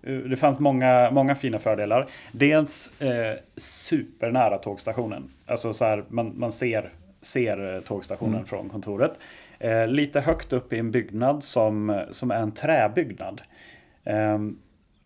Eh, 0.05 0.13
det 0.13 0.37
fanns 0.37 0.59
många, 0.59 1.11
många 1.11 1.35
fina 1.35 1.59
fördelar. 1.59 2.07
Dels 2.31 3.01
eh, 3.01 3.37
supernära 3.57 4.57
tågstationen. 4.57 5.31
Alltså 5.45 5.73
så 5.73 5.85
här, 5.85 6.03
man, 6.09 6.39
man 6.39 6.51
ser, 6.51 6.93
ser 7.21 7.81
tågstationen 7.81 8.35
mm. 8.35 8.45
från 8.45 8.69
kontoret. 8.69 9.19
Eh, 9.59 9.87
lite 9.87 10.21
högt 10.21 10.53
upp 10.53 10.73
i 10.73 10.79
en 10.79 10.91
byggnad 10.91 11.43
som, 11.43 12.03
som 12.11 12.31
är 12.31 12.39
en 12.39 12.51
träbyggnad. 12.51 13.41
Eh, 14.03 14.39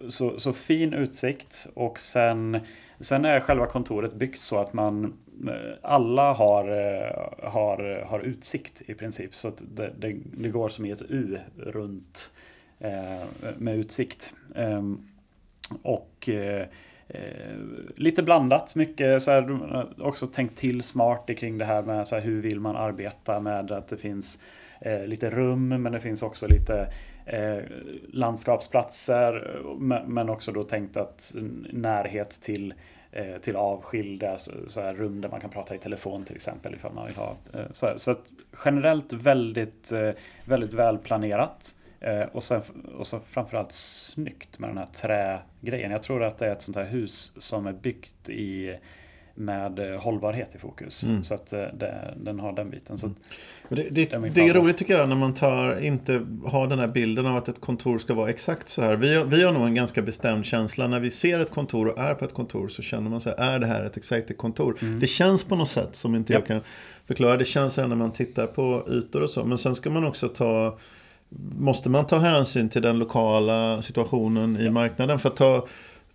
så, 0.08 0.40
så 0.40 0.54
fin 0.54 0.94
utsikt 0.94 1.68
och 1.74 2.00
sen, 2.00 2.60
sen 3.00 3.26
är 3.26 3.40
själva 3.40 3.66
kontoret 3.66 4.14
byggt 4.14 4.40
så 4.40 4.58
att 4.58 4.74
man 4.74 5.14
eh, 5.48 5.78
alla 5.82 6.34
har, 6.34 6.64
eh, 6.64 7.50
har, 7.50 8.06
har 8.06 8.20
utsikt 8.20 8.82
i 8.86 8.94
princip. 8.94 9.36
Så 9.36 9.52
det, 9.76 9.94
det, 10.00 10.16
det 10.38 10.50
går 10.50 10.70
som 10.70 10.86
i 10.86 10.92
ett 10.92 11.04
U 11.10 11.38
runt 11.58 12.32
Eh, 12.38 12.59
Eh, 12.80 13.28
med 13.58 13.78
utsikt. 13.78 14.34
Ehm, 14.56 15.08
och 15.82 16.30
eh, 16.30 16.68
eh, 17.08 17.58
lite 17.96 18.24
blandat, 18.24 18.76
mycket 18.76 19.22
så 19.22 19.32
här, 19.32 19.86
också 20.02 20.28
tänkt 20.28 20.58
till 20.58 20.84
smart 20.84 21.30
kring 21.38 21.58
det 21.58 21.66
här 21.66 21.82
med 21.82 22.08
så 22.08 22.16
här, 22.16 22.22
hur 22.22 22.42
vill 22.42 22.60
man 22.60 22.76
arbeta 22.76 23.40
med 23.40 23.72
att 23.72 23.88
det 23.88 23.98
finns 23.98 24.40
lite 25.06 25.30
rum 25.30 25.68
men 25.68 25.92
det 25.92 26.00
finns 26.00 26.24
också 26.24 26.48
lite 26.48 26.94
eh, 27.26 27.64
landskapsplatser 28.14 29.62
men 30.08 30.30
också 30.30 30.52
då 30.52 30.64
tänkt 30.64 30.98
att 30.98 31.36
närhet 31.70 32.30
till 32.30 32.74
eh, 33.12 33.38
till 33.42 33.56
avskilda 33.56 34.38
så, 34.38 34.52
så 34.68 34.82
här 34.82 34.94
rum 34.94 35.22
där 35.22 35.30
man 35.30 35.42
kan 35.42 35.50
prata 35.50 35.76
i 35.76 35.78
telefon 35.78 36.26
till 36.26 36.36
exempel 36.36 36.76
ifall 36.76 36.94
man 36.94 37.06
vill 37.06 37.16
ha. 37.16 37.38
Eh, 37.54 37.66
så, 37.72 37.86
här, 37.86 37.98
så 37.98 38.12
att 38.12 38.30
generellt 38.66 39.14
väldigt, 39.14 39.92
väldigt 40.46 40.74
välplanerat. 40.74 41.76
Eh, 42.02 42.22
och, 42.22 42.44
sen, 42.44 42.62
och 42.98 43.08
så 43.08 43.20
framförallt 43.20 43.72
snyggt 43.72 44.60
med 44.60 44.70
den 44.70 44.78
här 44.78 44.86
trägrejen. 44.86 45.92
Jag 45.92 46.04
tror 46.04 46.24
att 46.24 46.38
det 46.38 46.48
är 46.48 46.52
ett 46.52 46.62
sånt 46.62 46.78
här 46.78 46.86
hus 46.86 47.34
som 47.38 47.68
är 47.68 47.74
byggt 47.74 48.30
i 48.30 48.76
med 49.40 49.80
hållbarhet 50.00 50.56
i 50.56 50.58
fokus. 50.58 51.04
Mm. 51.04 51.24
Så 51.24 51.34
att 51.34 51.54
eh, 51.54 51.60
det, 51.60 52.14
den 52.18 52.40
har 52.40 52.54
den 52.54 52.70
biten. 52.70 52.98
Så 52.98 53.08
det, 53.08 53.16
det, 53.76 53.90
det, 53.92 54.14
är, 54.14 54.20
det 54.30 54.42
är 54.42 54.54
roligt 54.54 54.78
tycker 54.78 54.94
jag 54.94 55.10
när 55.10 55.16
man 55.16 55.34
tar, 55.34 55.80
inte 55.82 56.26
har 56.46 56.68
den 56.68 56.80
här 56.80 56.88
bilden 56.88 57.26
av 57.26 57.36
att 57.36 57.48
ett 57.48 57.62
kontor 57.62 57.98
ska 57.98 58.14
vara 58.14 58.30
exakt 58.30 58.70
så 58.70 58.82
här. 58.82 58.96
Vi, 58.96 59.16
har, 59.16 59.26
vi 59.26 59.44
har 59.44 59.52
nog 59.52 59.64
en 59.64 59.76
ganska 59.76 60.02
bestämd 60.02 60.46
känsla. 60.46 60.88
När 60.88 61.00
vi 61.00 61.12
ser 61.12 61.40
ett 61.40 61.52
kontor 61.52 61.88
och 61.88 62.00
är 62.00 62.14
på 62.14 62.26
ett 62.26 62.34
kontor 62.34 62.68
så 62.68 62.82
känner 62.82 63.10
man 63.10 63.22
så 63.22 63.30
här, 63.30 63.38
är 63.38 63.60
det 63.60 63.66
här 63.66 63.86
ett 63.86 63.98
exakt 63.98 64.38
kontor? 64.38 64.78
Mm. 64.82 65.00
Det 65.00 65.08
känns 65.08 65.44
på 65.44 65.56
något 65.56 65.70
sätt 65.70 65.96
som 65.96 66.16
inte 66.16 66.34
yep. 66.34 66.40
jag 66.40 66.48
kan 66.48 66.62
förklara. 67.06 67.38
Det 67.38 67.46
känns 67.46 67.78
här 67.78 67.88
när 67.88 67.96
man 67.96 68.12
tittar 68.12 68.48
på 68.48 68.88
ytor 68.90 69.22
och 69.22 69.30
så. 69.30 69.46
Men 69.46 69.58
sen 69.58 69.76
ska 69.76 69.90
man 69.90 70.04
också 70.04 70.28
ta 70.28 70.78
Måste 71.60 71.90
man 71.90 72.08
ta 72.08 72.18
hänsyn 72.18 72.70
till 72.70 72.82
den 72.82 72.98
lokala 72.98 73.82
situationen 73.82 74.58
i 74.58 74.70
marknaden? 74.70 75.20
För 75.20 75.30
att 75.30 75.36
ta, 75.36 75.68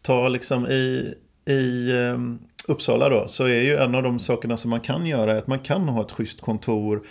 ta 0.02 0.28
liksom 0.28 0.66
i, 0.66 1.14
i 1.46 1.92
um, 1.92 2.38
Uppsala 2.68 3.08
då, 3.08 3.28
så 3.28 3.44
är 3.44 3.62
ju 3.62 3.76
en 3.76 3.94
av 3.94 4.02
de 4.02 4.18
sakerna 4.18 4.56
som 4.56 4.70
man 4.70 4.80
kan 4.80 5.06
göra 5.06 5.38
att 5.38 5.46
man 5.46 5.58
kan 5.58 5.88
ha 5.88 6.02
ett 6.02 6.12
schysst 6.12 6.40
kontor 6.40 7.02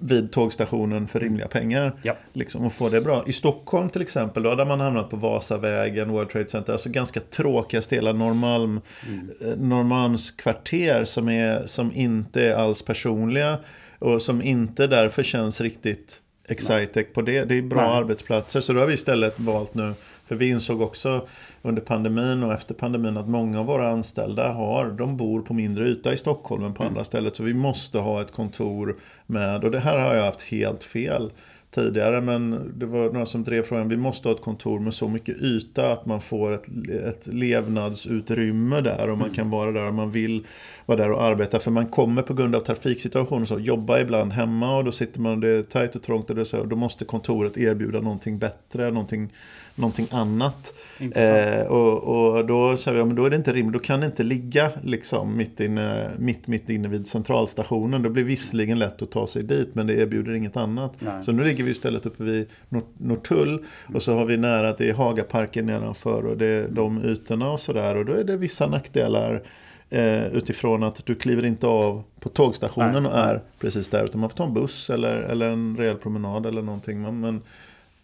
vid 0.00 0.32
tågstationen 0.32 1.06
för 1.06 1.20
rimliga 1.20 1.48
pengar. 1.48 1.96
Ja. 2.02 2.16
Liksom, 2.32 2.64
och 2.64 2.72
få 2.72 2.88
det 2.88 3.00
bra. 3.00 3.24
I 3.26 3.32
Stockholm 3.32 3.88
till 3.88 4.02
exempel, 4.02 4.42
då, 4.42 4.54
där 4.54 4.64
man 4.64 4.80
hamnat 4.80 5.10
på 5.10 5.16
Vasavägen, 5.16 6.10
World 6.10 6.30
Trade 6.30 6.48
Center, 6.48 6.72
alltså 6.72 6.90
ganska 6.90 7.20
tråkiga 7.20 7.82
ställen, 7.82 8.18
Norrmalm, 8.18 8.80
mm. 9.08 9.30
Eh, 9.40 9.56
Norrmalms 9.56 10.30
kvarter 10.30 11.04
som, 11.04 11.28
är, 11.28 11.66
som 11.66 11.92
inte 11.92 12.44
är 12.44 12.54
alls 12.54 12.82
personliga 12.82 13.58
och 13.98 14.22
som 14.22 14.42
inte 14.42 14.86
därför 14.86 15.22
känns 15.22 15.60
riktigt 15.60 16.20
Excitec 16.50 17.06
på 17.14 17.22
det. 17.22 17.44
Det 17.44 17.58
är 17.58 17.62
bra 17.62 17.88
Nej. 17.88 17.98
arbetsplatser. 17.98 18.60
Så 18.60 18.72
då 18.72 18.80
har 18.80 18.86
vi 18.86 18.94
istället 18.94 19.40
valt 19.40 19.74
nu, 19.74 19.94
för 20.24 20.34
vi 20.34 20.48
insåg 20.48 20.80
också 20.80 21.26
under 21.62 21.82
pandemin 21.82 22.42
och 22.42 22.52
efter 22.52 22.74
pandemin 22.74 23.16
att 23.16 23.28
många 23.28 23.60
av 23.60 23.66
våra 23.66 23.88
anställda 23.88 24.52
har, 24.52 24.90
de 24.90 25.16
bor 25.16 25.42
på 25.42 25.54
mindre 25.54 25.88
yta 25.88 26.12
i 26.12 26.16
Stockholm 26.16 26.64
än 26.64 26.74
på 26.74 26.82
mm. 26.82 26.92
andra 26.92 27.04
ställen. 27.04 27.30
Så 27.34 27.42
vi 27.42 27.54
måste 27.54 27.98
ha 27.98 28.22
ett 28.22 28.32
kontor 28.32 28.96
med, 29.26 29.64
och 29.64 29.70
det 29.70 29.78
här 29.78 29.98
har 29.98 30.14
jag 30.14 30.24
haft 30.24 30.42
helt 30.42 30.84
fel 30.84 31.30
tidigare. 31.70 32.20
Men 32.20 32.72
det 32.78 32.86
var 32.86 33.12
några 33.12 33.26
som 33.26 33.44
drev 33.44 33.62
frågan, 33.62 33.88
vi 33.88 33.96
måste 33.96 34.28
ha 34.28 34.34
ett 34.34 34.42
kontor 34.42 34.80
med 34.80 34.94
så 34.94 35.08
mycket 35.08 35.36
yta 35.36 35.92
att 35.92 36.06
man 36.06 36.20
får 36.20 36.52
ett, 36.52 36.68
ett 37.08 37.26
levnadsutrymme 37.26 38.80
där 38.80 39.08
och 39.08 39.18
man 39.18 39.26
mm. 39.26 39.34
kan 39.34 39.50
vara 39.50 39.72
där 39.72 39.88
om 39.88 39.94
man 39.94 40.10
vill 40.10 40.46
vara 40.86 40.98
där 40.98 41.12
och 41.12 41.22
arbeta. 41.22 41.58
För 41.58 41.70
man 41.70 41.86
kommer 41.86 42.22
på 42.22 42.34
grund 42.34 42.56
av 42.56 42.60
trafiksituationen 42.60 43.46
så 43.46 43.58
jobba 43.58 44.00
ibland 44.00 44.32
hemma 44.32 44.76
och 44.76 44.84
då 44.84 44.92
sitter 44.92 45.20
man, 45.20 45.40
det 45.40 45.50
är 45.50 45.62
tajt 45.62 45.96
och 45.96 46.02
trångt 46.02 46.30
och 46.30 46.36
det 46.36 46.44
så, 46.44 46.60
och 46.60 46.68
då 46.68 46.76
måste 46.76 47.04
kontoret 47.04 47.58
erbjuda 47.58 48.00
någonting 48.00 48.38
bättre, 48.38 48.90
någonting 48.90 49.32
någonting 49.80 50.06
annat. 50.10 50.74
Eh, 51.14 51.66
och, 51.66 52.34
och, 52.36 52.46
då 52.46 52.76
sa 52.76 52.92
vi, 52.92 52.98
ja, 52.98 53.04
men 53.04 53.16
då 53.16 53.24
är 53.24 53.30
det 53.30 53.36
inte 53.36 53.52
rimligt, 53.52 53.72
då 53.72 53.78
kan 53.78 54.00
det 54.00 54.06
inte 54.06 54.22
ligga 54.22 54.70
liksom 54.82 55.36
mitt 55.36 55.60
inne, 55.60 56.10
mitt, 56.18 56.46
mitt 56.46 56.70
inne 56.70 56.88
vid 56.88 57.06
centralstationen. 57.06 58.02
Då 58.02 58.08
blir 58.08 58.24
visserligen 58.24 58.78
lätt 58.78 59.02
att 59.02 59.10
ta 59.10 59.26
sig 59.26 59.42
dit, 59.42 59.74
men 59.74 59.86
det 59.86 59.94
erbjuder 59.94 60.32
inget 60.32 60.56
annat. 60.56 60.96
Nej. 60.98 61.22
Så 61.22 61.32
nu 61.32 61.44
ligger 61.44 61.64
vi 61.64 61.70
istället 61.70 62.06
uppe 62.06 62.22
vid 62.22 62.46
Norrtull 62.98 63.64
och 63.94 64.02
så 64.02 64.14
har 64.14 64.24
vi 64.24 64.36
nära 64.36 64.68
att 64.68 64.78
det 64.78 64.88
är 64.88 64.94
Hagaparken 64.94 65.66
nedanför 65.66 66.26
och 66.26 66.36
det 66.36 66.46
är 66.46 66.68
de 66.68 67.04
ytorna 67.04 67.50
och 67.50 67.60
sådär. 67.60 67.96
Och 67.96 68.04
då 68.04 68.12
är 68.12 68.24
det 68.24 68.36
vissa 68.36 68.66
nackdelar 68.66 69.42
eh, 69.90 70.26
utifrån 70.26 70.82
att 70.82 71.06
du 71.06 71.14
kliver 71.14 71.44
inte 71.44 71.66
av 71.66 72.02
på 72.20 72.28
tågstationen 72.28 73.02
Nej. 73.02 73.12
och 73.12 73.18
är 73.18 73.42
precis 73.58 73.88
där. 73.88 74.04
Utan 74.04 74.20
man 74.20 74.30
får 74.30 74.36
ta 74.36 74.44
en 74.44 74.54
buss 74.54 74.90
eller, 74.90 75.16
eller 75.16 75.48
en 75.48 75.76
rejäl 75.76 75.96
promenad 75.96 76.46
eller 76.46 76.62
någonting. 76.62 77.02
Men, 77.02 77.20
men 77.20 77.42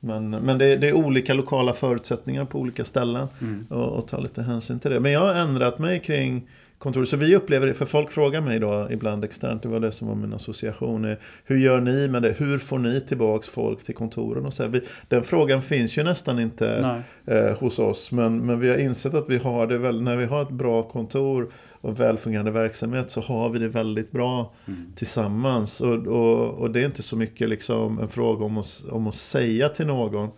men, 0.01 0.31
men 0.31 0.59
det, 0.59 0.77
det, 0.77 0.89
är 0.89 0.93
olika 0.93 1.35
lokala 1.35 1.73
förutsättningar 1.73 2.45
på 2.45 2.59
olika 2.59 2.85
ställen. 2.85 3.29
Mm. 3.41 3.67
Och, 3.71 3.99
och, 3.99 4.09
ta 4.09 4.19
lite 4.19 4.43
hänsyn 4.43 4.81
till 4.81 4.91
det. 4.91 5.01
Men 5.01 5.13
jag 5.13 5.21
har 5.21 5.35
ändrat 5.35 5.79
mig 5.79 6.01
kring 6.01 6.49
kontor. 6.79 7.05
Så 7.05 7.17
vi 7.17 7.37
upplever 7.37 7.67
det, 7.67 7.75
för 7.75 7.87
folk 7.87 8.11
frågar 8.11 8.41
mig 8.41 8.59
då 8.59 8.89
ibland 8.91 9.25
externt, 9.25 9.63
det 9.63 9.69
var 9.69 9.81
det 9.81 9.93
som 9.93 10.09
var 10.09 10.15
min 10.15 10.33
association. 10.33 11.17
Hur 11.45 11.57
gör 11.57 11.81
ni 11.81 12.09
med 12.09 12.23
det? 12.23 12.33
Hur 12.39 12.59
får 12.59 12.79
ni 12.79 13.01
tillbaks 13.01 13.49
folk 13.49 13.85
till 13.85 13.95
kontoren? 13.95 14.47
Och 14.47 14.55
så 14.55 14.69
vi, 14.69 14.81
den 15.09 15.25
frågan 15.25 15.63
finns 15.63 15.99
ju 15.99 16.03
nästan 16.03 16.39
inte 16.39 17.01
eh, 17.27 17.59
hos 17.59 17.79
oss. 17.79 18.13
Men, 18.13 18.39
men 18.39 18.61
vi 18.61 18.69
har 18.69 18.77
insett 18.77 19.15
att 19.15 19.31
vi 19.31 19.39
har 19.39 19.67
det 19.67 19.79
väl, 19.79 20.03
när 20.03 20.17
vi 20.17 20.25
har 20.25 20.43
ett 20.43 20.51
bra 20.51 20.83
kontor 20.83 21.51
och 21.81 22.01
välfungerande 22.01 22.51
verksamhet 22.51 23.11
så 23.11 23.21
har 23.21 23.49
vi 23.49 23.59
det 23.59 23.69
väldigt 23.69 24.13
bra 24.13 24.55
mm. 24.67 24.93
tillsammans. 24.95 25.81
Och, 25.81 26.07
och, 26.07 26.59
och, 26.59 26.71
det 26.71 26.81
är 26.81 26.85
inte 26.85 27.03
så 27.03 27.17
mycket 27.17 27.49
liksom 27.49 27.99
en 27.99 28.09
fråga 28.09 28.45
om 28.45 28.59
att, 28.59 28.85
om 28.91 29.07
att 29.07 29.15
säga 29.15 29.69
till 29.69 29.87
någon 29.87 30.31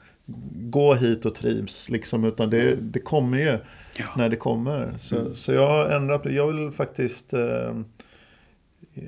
gå 0.52 0.94
hit 0.94 1.24
och 1.24 1.34
trivs. 1.34 1.90
Liksom, 1.90 2.24
utan 2.24 2.50
det, 2.50 2.74
det 2.74 3.00
kommer 3.00 3.38
ju 3.38 3.58
ja. 3.98 4.06
när 4.16 4.28
det 4.28 4.36
kommer. 4.36 4.92
Så, 4.98 5.18
mm. 5.18 5.34
så 5.34 5.52
jag 5.52 5.66
har 5.66 5.86
ändrat 5.90 6.24
mig. 6.24 6.34
Jag 6.34 6.52
vill 6.52 6.70
faktiskt 6.70 7.32
eh, 7.32 7.74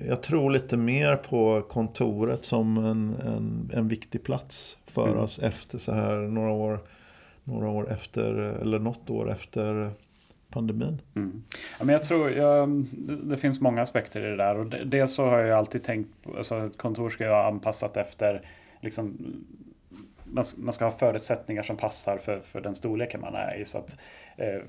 jag 0.06 0.22
tror 0.22 0.50
lite 0.50 0.76
mer 0.76 1.16
på 1.16 1.62
kontoret 1.62 2.44
som 2.44 2.76
en, 2.76 3.14
en, 3.14 3.70
en 3.74 3.88
viktig 3.88 4.22
plats 4.22 4.78
för 4.86 5.08
mm. 5.08 5.20
oss 5.20 5.38
efter 5.38 5.78
så 5.78 5.92
här 5.92 6.16
några 6.16 6.50
år, 6.50 6.80
några 7.44 7.68
år 7.68 7.90
efter, 7.90 8.34
eller 8.34 8.78
något 8.78 9.10
år 9.10 9.30
efter 9.30 9.90
pandemin? 10.50 11.00
Mm. 11.16 11.42
Ja, 11.78 11.84
men 11.84 11.92
jag 11.92 12.02
tror, 12.02 12.30
jag, 12.30 12.84
det 13.22 13.36
finns 13.36 13.60
många 13.60 13.82
aspekter 13.82 14.20
i 14.20 14.30
det 14.30 14.36
där. 14.36 14.58
Och 14.58 14.66
dels 14.86 15.14
så 15.14 15.24
har 15.24 15.38
jag 15.38 15.58
alltid 15.58 15.84
tänkt 15.84 16.10
alltså 16.36 16.66
ett 16.66 16.78
kontor 16.78 17.10
ska 17.10 17.30
vara 17.30 17.48
anpassat 17.48 17.96
efter 17.96 18.42
liksom, 18.80 19.16
man, 20.32 20.72
ska 20.72 20.84
ha 20.84 20.92
förutsättningar 20.92 21.62
som 21.62 21.76
passar 21.76 22.18
för, 22.18 22.40
för 22.40 22.60
den 22.60 22.74
storleken 22.74 23.20
man 23.20 23.34
är 23.34 23.60
i. 23.60 23.64
Så 23.64 23.78
att, 23.78 23.96
eh, 24.36 24.60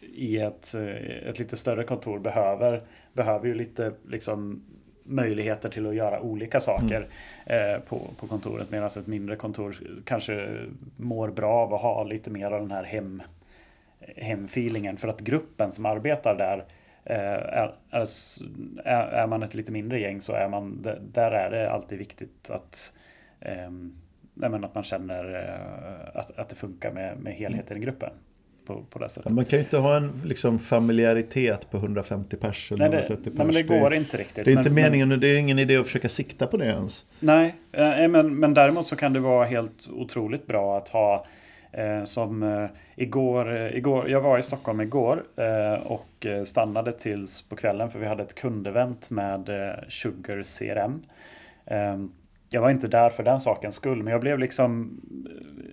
I 0.00 0.38
ett, 0.38 0.74
eh, 0.74 1.28
ett 1.28 1.38
lite 1.38 1.56
större 1.56 1.84
kontor 1.84 2.18
behöver, 2.18 2.82
behöver 3.12 3.46
ju 3.46 3.54
lite 3.54 3.92
liksom, 4.08 4.64
möjligheter 5.04 5.68
till 5.68 5.86
att 5.86 5.94
göra 5.94 6.20
olika 6.20 6.60
saker 6.60 7.08
mm. 7.46 7.74
eh, 7.74 7.80
på, 7.80 8.00
på 8.20 8.26
kontoret. 8.26 8.70
Medan 8.70 8.86
ett 8.86 9.06
mindre 9.06 9.36
kontor 9.36 9.76
kanske 10.04 10.58
mår 10.96 11.28
bra 11.28 11.52
av 11.52 11.74
att 11.74 11.80
ha 11.80 12.04
lite 12.04 12.30
mer 12.30 12.50
av 12.50 12.60
den 12.60 12.70
här 12.70 12.84
hem 12.84 13.22
hemfeelingen 14.16 14.96
för 14.96 15.08
att 15.08 15.20
gruppen 15.20 15.72
som 15.72 15.86
arbetar 15.86 16.34
där 16.34 16.64
eh, 17.04 17.16
är, 17.16 17.74
är, 18.84 19.06
är 19.06 19.26
man 19.26 19.42
ett 19.42 19.54
lite 19.54 19.72
mindre 19.72 20.00
gäng 20.00 20.20
så 20.20 20.32
är 20.32 20.48
man 20.48 20.86
där 21.12 21.30
är 21.30 21.50
det 21.50 21.70
alltid 21.70 21.98
viktigt 21.98 22.50
att 22.50 22.92
eh, 24.42 24.54
att 24.54 24.74
man 24.74 24.84
känner 24.84 25.34
eh, 25.34 26.20
att, 26.20 26.38
att 26.38 26.48
det 26.48 26.56
funkar 26.56 26.92
med, 26.92 27.18
med 27.18 27.34
helheten 27.34 27.76
i 27.76 27.80
gruppen. 27.80 28.10
På, 28.66 28.84
på 28.90 28.98
det 28.98 29.08
sättet. 29.08 29.32
Man 29.32 29.44
kan 29.44 29.58
ju 29.58 29.64
inte 29.64 29.78
ha 29.78 29.96
en 29.96 30.12
liksom, 30.24 30.58
familjaritet 30.58 31.70
på 31.70 31.76
150 31.76 32.36
pers 32.36 32.72
eller 32.72 32.88
nej, 32.88 32.98
130 32.98 33.24
pers. 33.24 33.34
Nej, 33.38 33.46
men 33.46 33.54
det 33.54 33.62
går 33.62 33.94
inte 33.94 34.16
riktigt. 34.16 34.44
Det 34.44 34.52
är 34.52 34.58
inte 34.58 34.70
men, 34.70 34.82
meningen 34.82 35.12
och 35.12 35.18
det 35.18 35.28
är 35.28 35.38
ingen 35.38 35.58
idé 35.58 35.76
att 35.76 35.86
försöka 35.86 36.08
sikta 36.08 36.46
på 36.46 36.56
det 36.56 36.64
ens. 36.64 37.06
Nej, 37.20 37.54
men, 38.08 38.36
men 38.36 38.54
däremot 38.54 38.86
så 38.86 38.96
kan 38.96 39.12
det 39.12 39.20
vara 39.20 39.46
helt 39.46 39.88
otroligt 39.88 40.46
bra 40.46 40.76
att 40.76 40.88
ha 40.88 41.26
Eh, 41.76 42.04
som 42.04 42.42
eh, 42.42 42.66
igår, 42.96 43.56
eh, 43.56 43.76
igår, 43.76 44.10
jag 44.10 44.20
var 44.20 44.38
i 44.38 44.42
Stockholm 44.42 44.80
igår 44.80 45.24
och 45.84 46.26
stannade 46.44 46.92
tills 46.92 47.48
på 47.48 47.56
kvällen 47.56 47.90
för 47.90 47.98
vi 47.98 48.06
hade 48.06 48.22
ett 48.22 48.34
kundevent 48.34 49.10
med 49.10 49.50
Sugar 49.88 50.42
CRM. 50.42 51.02
Jag 52.54 52.60
var 52.60 52.70
inte 52.70 52.88
där 52.88 53.10
för 53.10 53.22
den 53.22 53.40
sakens 53.40 53.74
skull 53.74 54.02
men 54.02 54.12
jag 54.12 54.20
blev 54.20 54.38
liksom 54.38 55.00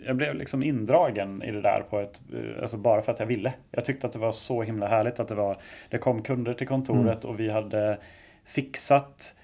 jag 0.06 0.16
blev 0.16 0.36
liksom 0.36 0.64
indragen 0.64 1.44
i 1.44 1.52
det 1.52 1.62
där 1.62 1.84
på 1.90 2.00
ett, 2.00 2.22
alltså 2.62 2.78
bara 2.78 3.02
för 3.02 3.12
att 3.12 3.20
jag 3.20 3.28
ville. 3.28 3.54
Jag 3.72 3.86
tyckte 3.86 4.08
att 4.08 4.14
det 4.14 4.20
var 4.20 4.32
så 4.32 4.64
himla 4.64 4.88
härligt 4.88 5.20
att 5.20 5.28
det 5.28 5.36
var, 5.36 5.58
det 5.90 5.98
kom 5.98 6.22
kunder 6.22 6.54
till 6.54 6.68
kontoret 6.68 7.24
mm. 7.24 7.34
och 7.34 7.40
vi 7.40 7.50
hade 7.50 7.98
fixat 8.46 9.36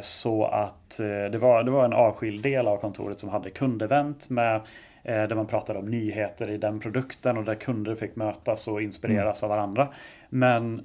så 0.00 0.44
att 0.44 1.00
det 1.32 1.38
var, 1.38 1.62
det 1.62 1.70
var 1.70 1.84
en 1.84 1.92
avskild 1.92 2.42
del 2.42 2.68
av 2.68 2.76
kontoret 2.76 3.18
som 3.18 3.28
hade 3.28 3.50
kundevent 3.50 4.30
med 4.30 4.60
Eh, 5.04 5.28
där 5.28 5.34
man 5.34 5.46
pratade 5.46 5.78
om 5.78 5.86
nyheter 5.86 6.50
i 6.50 6.56
den 6.58 6.80
produkten 6.80 7.36
och 7.38 7.44
där 7.44 7.54
kunder 7.54 7.94
fick 7.94 8.16
mötas 8.16 8.68
och 8.68 8.82
inspireras 8.82 9.42
mm. 9.42 9.50
av 9.50 9.56
varandra. 9.56 9.88
Men 10.28 10.78
eh, 10.78 10.84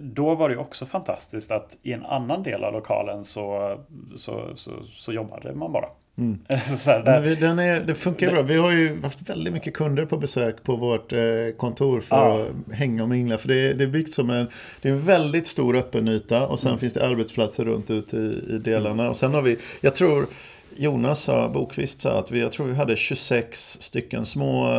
då 0.00 0.34
var 0.34 0.48
det 0.48 0.56
också 0.56 0.86
fantastiskt 0.86 1.50
att 1.50 1.78
i 1.82 1.92
en 1.92 2.06
annan 2.06 2.42
del 2.42 2.64
av 2.64 2.72
lokalen 2.72 3.24
så, 3.24 3.76
så, 4.16 4.50
så, 4.54 4.72
så 4.84 5.12
jobbade 5.12 5.54
man 5.54 5.72
bara. 5.72 5.88
Mm. 6.18 6.38
här, 6.48 7.04
där, 7.04 7.20
vi, 7.20 7.34
den 7.34 7.58
är, 7.58 7.80
det 7.80 7.94
funkar 7.94 8.26
det, 8.26 8.32
bra. 8.32 8.42
Vi 8.42 8.56
har 8.56 8.70
ju 8.70 9.02
haft 9.02 9.30
väldigt 9.30 9.52
mycket 9.52 9.74
kunder 9.74 10.04
på 10.04 10.16
besök 10.16 10.62
på 10.62 10.76
vårt 10.76 11.12
eh, 11.12 11.20
kontor 11.56 12.00
för 12.00 12.16
ja. 12.16 12.46
att 12.68 12.74
hänga 12.74 13.02
och 13.02 13.08
mingla. 13.08 13.38
För 13.38 13.48
det, 13.48 13.72
det 13.72 13.84
är 13.84 13.88
byggt 13.88 14.12
som 14.12 14.30
en, 14.30 14.48
det 14.82 14.88
är 14.88 14.92
en 14.92 15.00
väldigt 15.00 15.46
stor 15.46 15.76
öppen 15.76 16.08
yta 16.08 16.46
och 16.46 16.58
sen 16.58 16.68
mm. 16.68 16.80
finns 16.80 16.94
det 16.94 17.06
arbetsplatser 17.06 17.64
runt 17.64 17.90
ut 17.90 18.14
i, 18.14 18.42
i 18.50 18.58
delarna. 18.58 19.02
Mm. 19.02 19.08
Och 19.08 19.16
sen 19.16 19.34
har 19.34 19.42
vi, 19.42 19.58
jag 19.80 19.94
tror 19.94 20.26
Jonas 20.76 21.22
sa, 21.22 21.48
Bokvist 21.48 22.00
sa 22.00 22.18
att 22.18 22.30
vi, 22.30 22.40
jag 22.40 22.52
tror 22.52 22.66
vi 22.66 22.74
hade 22.74 22.96
26 22.96 23.78
stycken 23.80 24.26
små, 24.26 24.74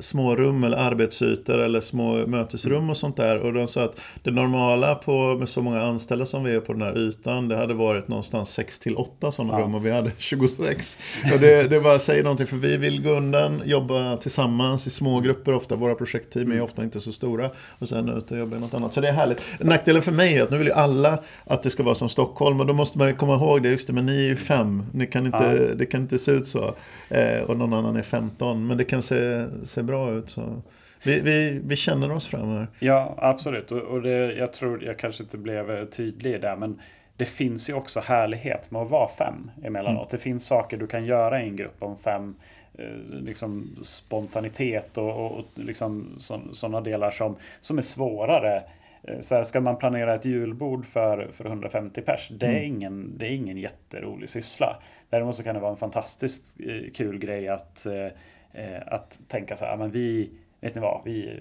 små 0.00 0.36
rum 0.36 0.64
eller 0.64 0.76
arbetsytor 0.76 1.58
eller 1.58 1.80
små 1.80 2.26
mötesrum 2.26 2.90
och 2.90 2.96
sånt 2.96 3.16
där. 3.16 3.38
Och 3.38 3.52
de 3.52 3.68
sa 3.68 3.84
att 3.84 4.00
det 4.22 4.30
normala 4.30 4.94
på, 4.94 5.36
med 5.38 5.48
så 5.48 5.62
många 5.62 5.82
anställda 5.82 6.26
som 6.26 6.44
vi 6.44 6.54
är 6.54 6.60
på 6.60 6.72
den 6.72 6.82
här 6.82 6.98
ytan, 6.98 7.48
det 7.48 7.56
hade 7.56 7.74
varit 7.74 8.08
någonstans 8.08 8.50
6 8.50 8.78
till 8.78 8.96
8 8.96 9.32
sådana 9.32 9.52
ja. 9.52 9.64
rum 9.64 9.74
och 9.74 9.86
vi 9.86 9.90
hade 9.90 10.10
26. 10.18 10.98
Och 11.34 11.40
det, 11.40 11.68
det 11.68 11.80
bara 11.80 11.98
säger 11.98 12.22
någonting, 12.22 12.46
för 12.46 12.56
vi 12.56 12.76
vill 12.76 13.02
gå 13.02 13.10
undan, 13.10 13.62
jobba 13.64 14.16
tillsammans 14.16 14.86
i 14.86 14.90
små 14.90 15.20
grupper 15.20 15.52
ofta. 15.52 15.76
Våra 15.76 15.94
projektteam 15.94 16.52
är 16.52 16.60
ofta 16.60 16.82
inte 16.82 17.00
så 17.00 17.12
stora. 17.12 17.50
Och 17.78 17.88
sen 17.88 18.08
ut 18.08 18.30
och 18.30 18.38
jobba 18.38 18.56
i 18.56 18.60
något 18.60 18.74
annat. 18.74 18.94
Så 18.94 19.00
det 19.00 19.08
är 19.08 19.12
härligt. 19.12 19.44
Nackdelen 19.60 20.02
för 20.02 20.12
mig 20.12 20.38
är 20.38 20.42
att 20.42 20.50
nu 20.50 20.58
vill 20.58 20.66
ju 20.66 20.72
alla 20.72 21.18
att 21.44 21.62
det 21.62 21.70
ska 21.70 21.82
vara 21.82 21.94
som 21.94 22.08
Stockholm. 22.08 22.60
Och 22.60 22.66
då 22.66 22.72
måste 22.72 22.98
man 22.98 23.14
komma 23.14 23.34
ihåg 23.34 23.62
det, 23.62 23.68
just 23.68 23.86
det, 23.86 23.92
men 23.92 24.06
ni 24.06 24.16
är 24.16 24.28
ju 24.28 24.36
fem. 24.36 24.86
Ni 24.92 25.06
kan 25.06 25.26
inte 25.26 25.33
inte, 25.36 25.74
det 25.74 25.86
kan 25.86 26.00
inte 26.00 26.18
se 26.18 26.32
ut 26.32 26.48
så. 26.48 26.74
Eh, 27.08 27.42
och 27.42 27.56
någon 27.56 27.72
annan 27.72 27.96
är 27.96 28.02
15. 28.02 28.66
Men 28.66 28.78
det 28.78 28.84
kan 28.84 29.02
se, 29.02 29.46
se 29.64 29.82
bra 29.82 30.12
ut. 30.12 30.28
Så. 30.28 30.62
Vi, 31.04 31.20
vi, 31.20 31.60
vi 31.64 31.76
känner 31.76 32.12
oss 32.12 32.26
fram 32.26 32.48
här. 32.48 32.66
Ja, 32.78 33.14
absolut. 33.18 33.72
Och, 33.72 33.78
och 33.78 34.02
det, 34.02 34.32
jag 34.32 34.52
tror 34.52 34.84
jag 34.84 34.98
kanske 34.98 35.22
inte 35.22 35.38
blev 35.38 35.90
tydlig 35.90 36.40
där. 36.40 36.56
Men 36.56 36.80
det 37.16 37.24
finns 37.24 37.70
ju 37.70 37.74
också 37.74 38.00
härlighet 38.00 38.70
med 38.70 38.82
att 38.82 38.90
vara 38.90 39.08
fem 39.08 39.50
emellanåt. 39.64 40.02
Mm. 40.02 40.08
Det 40.10 40.18
finns 40.18 40.46
saker 40.46 40.76
du 40.76 40.86
kan 40.86 41.04
göra 41.04 41.42
i 41.42 41.48
en 41.48 41.56
grupp 41.56 41.76
om 41.82 41.96
fem. 41.96 42.34
Eh, 42.78 42.84
liksom 43.10 43.76
spontanitet 43.82 44.98
och, 44.98 45.10
och, 45.10 45.38
och 45.38 45.44
liksom 45.54 46.14
sådana 46.52 46.80
delar 46.80 47.10
som, 47.10 47.36
som 47.60 47.78
är 47.78 47.82
svårare 47.82 48.62
Eh, 49.08 49.20
så 49.20 49.34
här, 49.34 49.44
ska 49.44 49.60
man 49.60 49.76
planera 49.76 50.14
ett 50.14 50.24
julbord 50.24 50.86
för, 50.86 51.28
för 51.32 51.44
150 51.44 52.02
pers, 52.02 52.28
det 52.28 52.46
är, 52.46 52.50
mm. 52.50 52.64
ingen, 52.64 53.18
det 53.18 53.26
är 53.26 53.30
ingen 53.30 53.58
jätterolig 53.58 54.30
syssla. 54.30 54.76
Däremot 55.10 55.36
så 55.36 55.42
kan 55.42 55.54
det 55.54 55.60
vara 55.60 55.70
en 55.70 55.76
fantastiskt 55.76 56.60
eh, 56.60 56.92
kul 56.94 57.18
grej 57.18 57.48
att, 57.48 57.86
eh, 57.86 58.82
att 58.86 59.20
tänka 59.28 59.56
så 59.56 59.64
här, 59.64 59.76
men 59.76 59.90
vi, 59.90 60.30
vet 60.60 60.74
ni 60.74 60.80
vad, 60.80 61.00
vi, 61.04 61.40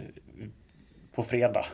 på 1.15 1.23
fredag 1.23 1.65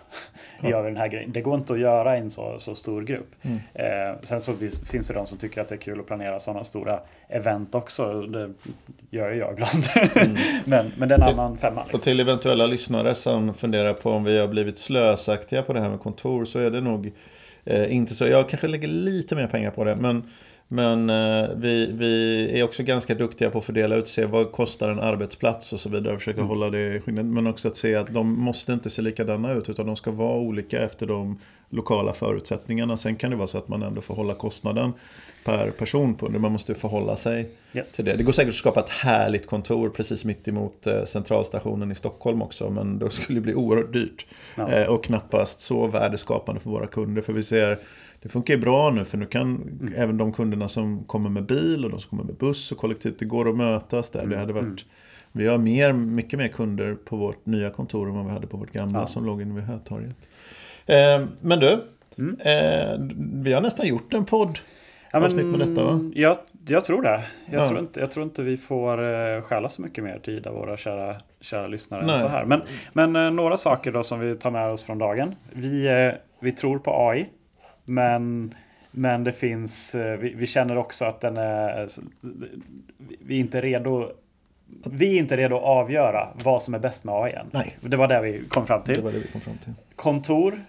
ja. 0.61 0.69
gör 0.69 0.81
vi 0.81 0.89
den 0.89 0.97
här 0.97 1.07
grejen. 1.07 1.31
Det 1.31 1.41
går 1.41 1.55
inte 1.55 1.73
att 1.73 1.79
göra 1.79 2.17
i 2.17 2.19
en 2.19 2.29
så, 2.29 2.59
så 2.59 2.75
stor 2.75 3.01
grupp. 3.01 3.35
Mm. 3.41 3.59
Eh, 3.73 4.19
sen 4.21 4.41
så 4.41 4.53
finns 4.85 5.07
det 5.07 5.13
de 5.13 5.27
som 5.27 5.37
tycker 5.37 5.61
att 5.61 5.67
det 5.67 5.75
är 5.75 5.79
kul 5.79 5.99
att 5.99 6.07
planera 6.07 6.39
sådana 6.39 6.63
stora 6.63 6.99
event 7.29 7.75
också. 7.75 8.21
Det 8.21 8.53
gör 9.09 9.31
ju 9.31 9.37
jag 9.37 9.53
ibland. 9.53 9.87
Mm. 10.15 10.35
men, 10.65 10.91
men 10.97 11.09
det 11.09 11.15
är 11.15 11.19
en 11.19 11.25
till, 11.25 11.39
annan 11.39 11.57
femma. 11.57 11.81
Liksom. 11.81 11.97
Och 11.97 12.03
till 12.03 12.19
eventuella 12.19 12.67
lyssnare 12.67 13.15
som 13.15 13.53
funderar 13.53 13.93
på 13.93 14.11
om 14.11 14.23
vi 14.23 14.39
har 14.39 14.47
blivit 14.47 14.77
slösaktiga 14.77 15.61
på 15.61 15.73
det 15.73 15.79
här 15.79 15.89
med 15.89 15.99
kontor 15.99 16.45
så 16.45 16.59
är 16.59 16.69
det 16.69 16.81
nog 16.81 17.11
eh, 17.65 17.95
inte 17.95 18.13
så. 18.13 18.27
Jag 18.27 18.49
kanske 18.49 18.67
lägger 18.67 18.87
lite 18.87 19.35
mer 19.35 19.47
pengar 19.47 19.71
på 19.71 19.83
det. 19.83 19.95
Men 19.95 20.23
men 20.71 21.09
eh, 21.09 21.49
vi, 21.55 21.91
vi 21.91 22.59
är 22.59 22.63
också 22.63 22.83
ganska 22.83 23.15
duktiga 23.15 23.49
på 23.49 23.57
att 23.57 23.65
fördela 23.65 23.95
ut, 23.95 24.07
se 24.07 24.25
vad 24.25 24.51
kostar 24.51 24.89
en 24.89 24.99
arbetsplats 24.99 25.73
och 25.73 25.79
så 25.79 25.89
vidare. 25.89 26.13
Och 26.13 26.19
försöka 26.19 26.39
mm. 26.39 26.49
hålla 26.49 26.69
det 26.69 26.95
i 26.95 26.99
skyndet. 26.99 27.25
Men 27.25 27.47
också 27.47 27.67
att 27.67 27.77
se 27.77 27.95
att 27.95 28.13
de 28.13 28.39
måste 28.39 28.73
inte 28.73 28.89
se 28.89 29.01
likadana 29.01 29.53
ut 29.53 29.69
utan 29.69 29.85
de 29.85 29.95
ska 29.95 30.11
vara 30.11 30.39
olika 30.39 30.81
efter 30.81 31.07
de 31.07 31.39
lokala 31.69 32.13
förutsättningarna. 32.13 32.97
Sen 32.97 33.15
kan 33.15 33.31
det 33.31 33.37
vara 33.37 33.47
så 33.47 33.57
att 33.57 33.67
man 33.67 33.83
ändå 33.83 34.01
får 34.01 34.15
hålla 34.15 34.33
kostnaden 34.33 34.93
per 35.43 35.71
person 35.71 36.15
på 36.15 36.27
det. 36.27 36.39
Man 36.39 36.51
måste 36.51 36.75
förhålla 36.75 37.15
sig 37.15 37.51
yes. 37.73 37.95
till 37.95 38.05
det. 38.05 38.15
Det 38.15 38.23
går 38.23 38.31
säkert 38.31 38.49
att 38.49 38.55
skapa 38.55 38.79
ett 38.79 38.89
härligt 38.89 39.47
kontor 39.47 39.89
precis 39.89 40.25
mitt 40.25 40.47
emot 40.47 40.87
eh, 40.87 41.03
centralstationen 41.03 41.91
i 41.91 41.95
Stockholm 41.95 42.41
också. 42.41 42.69
Men 42.69 42.99
det 42.99 43.09
skulle 43.09 43.41
bli 43.41 43.53
oerhört 43.53 43.93
dyrt. 43.93 44.25
Ja. 44.55 44.71
Eh, 44.71 44.87
och 44.87 45.03
knappast 45.03 45.59
så 45.59 45.87
värdeskapande 45.87 46.61
för 46.61 46.69
våra 46.69 46.87
kunder. 46.87 47.21
För 47.21 47.33
vi 47.33 47.43
ser 47.43 47.79
det 48.21 48.29
funkar 48.29 48.53
ju 48.53 48.59
bra 48.59 48.91
nu 48.91 49.05
för 49.05 49.17
nu 49.17 49.25
kan 49.25 49.41
mm. 49.41 49.93
även 49.95 50.17
de 50.17 50.33
kunderna 50.33 50.67
som 50.67 51.03
kommer 51.03 51.29
med 51.29 51.45
bil 51.45 51.85
och 51.85 51.91
de 51.91 51.99
som 51.99 52.09
kommer 52.09 52.23
med 52.23 52.35
buss 52.35 52.71
och 52.71 52.77
kollektivt, 52.77 53.19
det 53.19 53.25
går 53.25 53.49
att 53.49 53.57
mötas 53.57 54.09
där. 54.09 54.19
Mm. 54.19 54.31
Det 54.31 54.37
hade 54.37 54.53
varit, 54.53 54.65
mm. 54.65 54.77
vi 55.31 55.47
har 55.47 55.57
mer, 55.57 55.93
mycket 55.93 56.39
mer 56.39 56.47
kunder 56.47 56.95
på 56.95 57.15
vårt 57.15 57.45
nya 57.45 57.69
kontor 57.69 58.09
än 58.09 58.15
vad 58.15 58.25
vi 58.25 58.31
hade 58.31 58.47
på 58.47 58.57
vårt 58.57 58.71
gamla 58.71 58.99
ja. 58.99 59.07
som 59.07 59.25
låg 59.25 59.41
inne 59.41 59.55
vid 59.55 59.63
Hötorget. 59.63 60.29
Eh, 60.85 61.25
men 61.41 61.59
du, 61.59 61.83
mm. 62.17 62.37
eh, 62.39 63.15
vi 63.43 63.53
har 63.53 63.61
nästan 63.61 63.87
gjort 63.87 64.13
en 64.13 64.25
podd. 64.25 64.59
Ja, 65.11 65.25
avsnitt 65.25 65.45
med 65.45 65.59
detta 65.59 65.83
va? 65.83 65.99
Jag, 66.13 66.37
jag 66.67 66.85
tror 66.85 67.01
det. 67.01 67.23
Jag, 67.45 67.61
ja. 67.61 67.67
tror 67.67 67.79
inte, 67.79 67.99
jag 67.99 68.11
tror 68.11 68.23
inte 68.23 68.41
vi 68.41 68.57
får 68.57 69.01
uh, 69.01 69.41
stjäla 69.41 69.69
så 69.69 69.81
mycket 69.81 70.03
mer 70.03 70.19
tid 70.19 70.47
av 70.47 70.53
våra 70.55 70.77
kära, 70.77 71.15
kära 71.41 71.67
lyssnare 71.67 72.01
än 72.01 72.19
så 72.19 72.27
här. 72.27 72.45
Men, 72.45 72.61
men 72.93 73.15
uh, 73.15 73.31
några 73.31 73.57
saker 73.57 73.91
då 73.91 74.03
som 74.03 74.19
vi 74.19 74.35
tar 74.35 74.51
med 74.51 74.69
oss 74.71 74.83
från 74.83 74.97
dagen. 74.97 75.35
Vi, 75.53 75.89
uh, 75.89 76.13
vi 76.39 76.51
tror 76.51 76.79
på 76.79 77.09
AI. 77.09 77.29
Men, 77.89 78.55
men 78.91 79.23
det 79.23 79.33
finns, 79.33 79.95
eh, 79.95 80.17
vi, 80.17 80.33
vi, 80.33 80.47
känner 80.47 80.77
också 80.77 81.05
att 81.05 81.21
den 81.21 81.37
är, 81.37 81.87
vi 83.19 83.35
är 83.35 83.39
inte 83.39 83.61
redo 83.61 84.11
vi 84.91 85.15
är 85.15 85.19
inte 85.19 85.37
redo 85.37 85.57
att 85.57 85.63
avgöra 85.63 86.27
vad 86.43 86.63
som 86.63 86.73
är 86.73 86.79
bäst 86.79 87.03
med 87.03 87.15
AI 87.15 87.31
än. 87.31 87.47
Nej. 87.51 87.77
Det 87.81 87.97
var 87.97 88.07
det 88.07 88.21
vi 88.21 88.43
kom 88.49 88.67
fram 88.67 88.81
till. 88.81 88.95
Det 88.95 89.01
var 89.01 89.11
det 89.11 89.19
vi 89.19 89.27
kom 89.27 89.41
fram 89.41 89.57
till. 89.57 89.73
Kontor. 89.95 90.65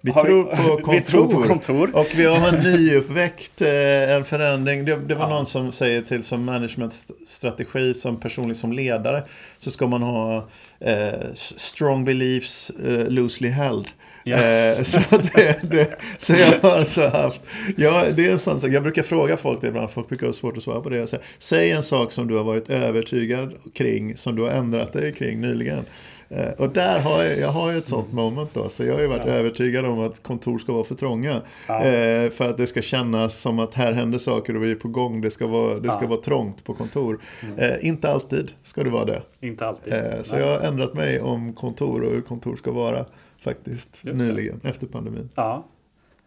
Vi 0.00 0.12
tror, 0.12 0.50
vi, 0.50 0.56
kontor. 0.56 0.92
vi 0.92 1.00
tror 1.00 1.32
på 1.32 1.42
kontor. 1.48 1.96
Och 1.96 2.08
vi 2.14 2.24
har 2.24 2.48
en 2.48 2.62
nyuppväckt 2.64 3.60
eh, 3.60 4.14
en 4.16 4.24
förändring. 4.24 4.84
Det, 4.84 4.96
det 4.96 5.14
var 5.14 5.24
ja. 5.24 5.28
någon 5.28 5.46
som 5.46 5.72
säger 5.72 6.02
till 6.02 6.22
som 6.22 6.44
managementstrategi, 6.44 7.94
som 7.94 8.20
personlig 8.20 8.56
som 8.56 8.72
ledare, 8.72 9.22
så 9.58 9.70
ska 9.70 9.86
man 9.86 10.02
ha 10.02 10.48
eh, 10.80 11.12
strong 11.34 12.04
beliefs 12.04 12.70
eh, 12.70 13.08
loosely 13.08 13.48
held. 13.48 13.88
Ja. 14.24 14.36
Eh, 14.36 14.82
så, 14.82 15.00
det, 15.10 15.58
det, 15.62 15.98
så 16.18 16.32
jag 16.32 16.68
har 16.70 16.78
alltså 16.78 17.06
haft, 17.06 17.40
ja, 17.76 18.04
det 18.16 18.26
är 18.26 18.32
en 18.32 18.38
sån 18.38 18.60
sak, 18.60 18.70
jag 18.70 18.82
brukar 18.82 19.02
fråga 19.02 19.36
folk 19.36 19.60
det 19.60 19.66
ibland, 19.66 19.90
folk 19.90 20.08
brukar 20.08 20.26
ha 20.26 20.32
svårt 20.32 20.56
att 20.56 20.62
svara 20.62 20.80
på 20.80 20.88
det. 20.88 21.06
Så, 21.06 21.16
säg 21.38 21.70
en 21.70 21.82
sak 21.82 22.12
som 22.12 22.28
du 22.28 22.36
har 22.36 22.44
varit 22.44 22.70
övertygad 22.70 23.54
kring, 23.74 24.16
som 24.16 24.36
du 24.36 24.42
har 24.42 24.50
ändrat 24.50 24.92
dig 24.92 25.12
kring 25.12 25.40
nyligen. 25.40 25.84
Eh, 26.32 26.50
och 26.58 26.68
där 26.68 26.98
har 26.98 27.22
jag, 27.22 27.38
jag 27.38 27.48
har 27.48 27.72
ett 27.72 27.86
sånt 27.86 28.12
moment 28.12 28.50
då, 28.52 28.68
så 28.68 28.84
jag 28.84 28.94
har 28.94 29.00
ju 29.00 29.06
varit 29.06 29.26
ja. 29.26 29.32
övertygad 29.32 29.84
om 29.84 30.00
att 30.00 30.22
kontor 30.22 30.58
ska 30.58 30.72
vara 30.72 30.84
för 30.84 30.94
trånga. 30.94 31.42
Ja. 31.66 31.84
Eh, 31.84 32.30
för 32.30 32.50
att 32.50 32.56
det 32.56 32.66
ska 32.66 32.82
kännas 32.82 33.40
som 33.40 33.58
att 33.58 33.74
här 33.74 33.92
händer 33.92 34.18
saker 34.18 34.56
och 34.56 34.64
vi 34.64 34.70
är 34.70 34.74
på 34.74 34.88
gång, 34.88 35.20
det 35.20 35.30
ska 35.30 35.46
vara, 35.46 35.78
det 35.78 35.92
ska 35.92 36.06
vara 36.06 36.20
trångt 36.20 36.64
på 36.64 36.74
kontor. 36.74 37.18
Mm. 37.42 37.58
Eh, 37.58 37.86
inte 37.86 38.10
alltid 38.10 38.52
ska 38.62 38.84
det 38.84 38.90
vara 38.90 39.04
det. 39.04 39.22
Inte 39.40 39.66
alltid. 39.66 39.94
så 40.22 40.36
Nej. 40.36 40.44
jag 40.44 40.58
har 40.58 40.66
ändrat 40.66 40.94
mig 40.94 41.20
om 41.20 41.52
kontor 41.52 42.02
och 42.02 42.12
hur 42.12 42.20
kontor 42.20 42.56
ska 42.56 42.72
vara 42.72 43.04
faktiskt 43.42 44.04
Just 44.04 44.18
nyligen 44.24 44.60
det. 44.62 44.68
efter 44.68 44.86
pandemin. 44.86 45.28
Ja. 45.34 45.66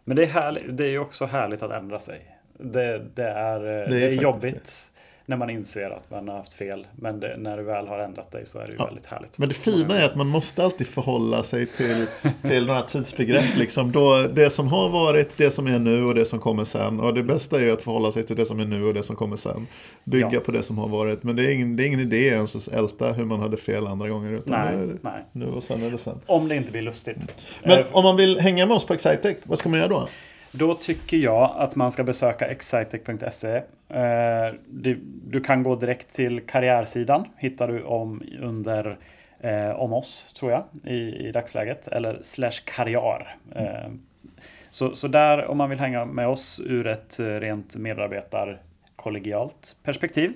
Men 0.03 0.15
det 0.15 0.23
är, 0.23 0.27
härligt, 0.27 0.77
det 0.77 0.87
är 0.87 0.99
också 0.99 1.25
härligt 1.25 1.63
att 1.63 1.71
ändra 1.71 1.99
sig. 1.99 2.37
Det, 2.57 3.05
det 3.15 3.23
är, 3.23 3.59
det 3.59 3.69
är, 3.69 3.89
det 3.89 4.05
är 4.05 4.11
jobbigt. 4.21 4.91
Det 5.25 5.29
när 5.35 5.37
man 5.37 5.49
inser 5.49 5.89
att 5.89 6.11
man 6.11 6.27
har 6.27 6.37
haft 6.37 6.53
fel. 6.53 6.87
Men 6.95 7.19
det, 7.19 7.37
när 7.37 7.57
du 7.57 7.63
väl 7.63 7.87
har 7.87 7.99
ändrat 7.99 8.31
dig 8.31 8.45
så 8.45 8.59
är 8.59 8.65
det 8.65 8.71
ju 8.71 8.75
ja. 8.77 8.85
väldigt 8.85 9.05
härligt. 9.05 9.39
Men 9.39 9.49
det 9.49 9.55
fina 9.55 9.99
är 9.99 10.05
att 10.05 10.15
man 10.15 10.27
måste 10.27 10.63
alltid 10.63 10.87
förhålla 10.87 11.43
sig 11.43 11.65
till, 11.65 12.05
till 12.41 12.65
några 12.65 12.81
tidsbegrepp. 12.81 13.55
Liksom. 13.55 13.91
Då, 13.91 14.27
det 14.33 14.49
som 14.49 14.67
har 14.67 14.89
varit, 14.89 15.37
det 15.37 15.51
som 15.51 15.67
är 15.67 15.79
nu 15.79 16.03
och 16.03 16.15
det 16.15 16.25
som 16.25 16.39
kommer 16.39 16.63
sen. 16.63 16.99
Och 16.99 17.13
det 17.13 17.23
bästa 17.23 17.61
är 17.61 17.73
att 17.73 17.83
förhålla 17.83 18.11
sig 18.11 18.23
till 18.23 18.35
det 18.35 18.45
som 18.45 18.59
är 18.59 18.65
nu 18.65 18.83
och 18.83 18.93
det 18.93 19.03
som 19.03 19.15
kommer 19.15 19.35
sen. 19.35 19.67
Bygga 20.03 20.29
ja. 20.31 20.39
på 20.39 20.51
det 20.51 20.63
som 20.63 20.77
har 20.77 20.87
varit. 20.87 21.23
Men 21.23 21.35
det 21.35 21.45
är 21.45 21.53
ingen, 21.53 21.75
det 21.75 21.83
är 21.83 21.87
ingen 21.87 21.99
idé 21.99 22.27
ens 22.27 22.55
att 22.55 22.73
älta 22.73 23.13
hur 23.13 23.25
man 23.25 23.39
hade 23.39 23.57
fel 23.57 23.87
andra 23.87 24.09
gånger. 24.09 24.31
Utan 24.31 24.61
nej, 24.61 24.77
nu, 24.77 24.99
nej. 25.01 25.21
nu 25.31 25.45
och 25.47 25.63
sen 25.63 25.83
är 25.83 25.91
det 25.91 25.97
sen. 25.97 26.19
Om 26.25 26.47
det 26.47 26.55
inte 26.55 26.71
blir 26.71 26.81
lustigt. 26.81 27.45
Men 27.63 27.83
om 27.91 28.03
man 28.03 28.17
vill 28.17 28.39
hänga 28.39 28.65
med 28.65 28.75
oss 28.75 28.85
på 28.85 28.93
Excitec, 28.93 29.37
vad 29.43 29.57
ska 29.57 29.69
man 29.69 29.79
göra 29.79 29.89
då? 29.89 30.07
Då 30.57 30.73
tycker 30.73 31.17
jag 31.17 31.55
att 31.57 31.75
man 31.75 31.91
ska 31.91 32.03
besöka 32.03 32.45
excitec.se. 32.45 33.55
Eh, 33.89 34.53
du 35.27 35.41
kan 35.41 35.63
gå 35.63 35.75
direkt 35.75 36.13
till 36.13 36.41
karriärsidan. 36.41 37.25
Hittar 37.37 37.67
du 37.67 37.83
om 37.83 38.23
under 38.41 38.97
eh, 39.39 39.69
om 39.69 39.93
oss, 39.93 40.33
tror 40.39 40.51
jag, 40.51 40.63
i, 40.83 41.27
i 41.27 41.31
dagsläget. 41.31 41.87
Eller 41.87 42.19
slash 42.21 42.61
karriär. 42.65 43.35
Mm. 43.55 44.01
så, 44.69 44.95
så 44.95 45.07
där, 45.07 45.45
om 45.45 45.57
man 45.57 45.69
vill 45.69 45.79
hänga 45.79 46.05
med 46.05 46.27
oss 46.27 46.61
ur 46.65 46.87
ett 46.87 47.19
rent 47.19 47.75
medarbetarkollegialt 47.77 49.75
perspektiv 49.83 50.33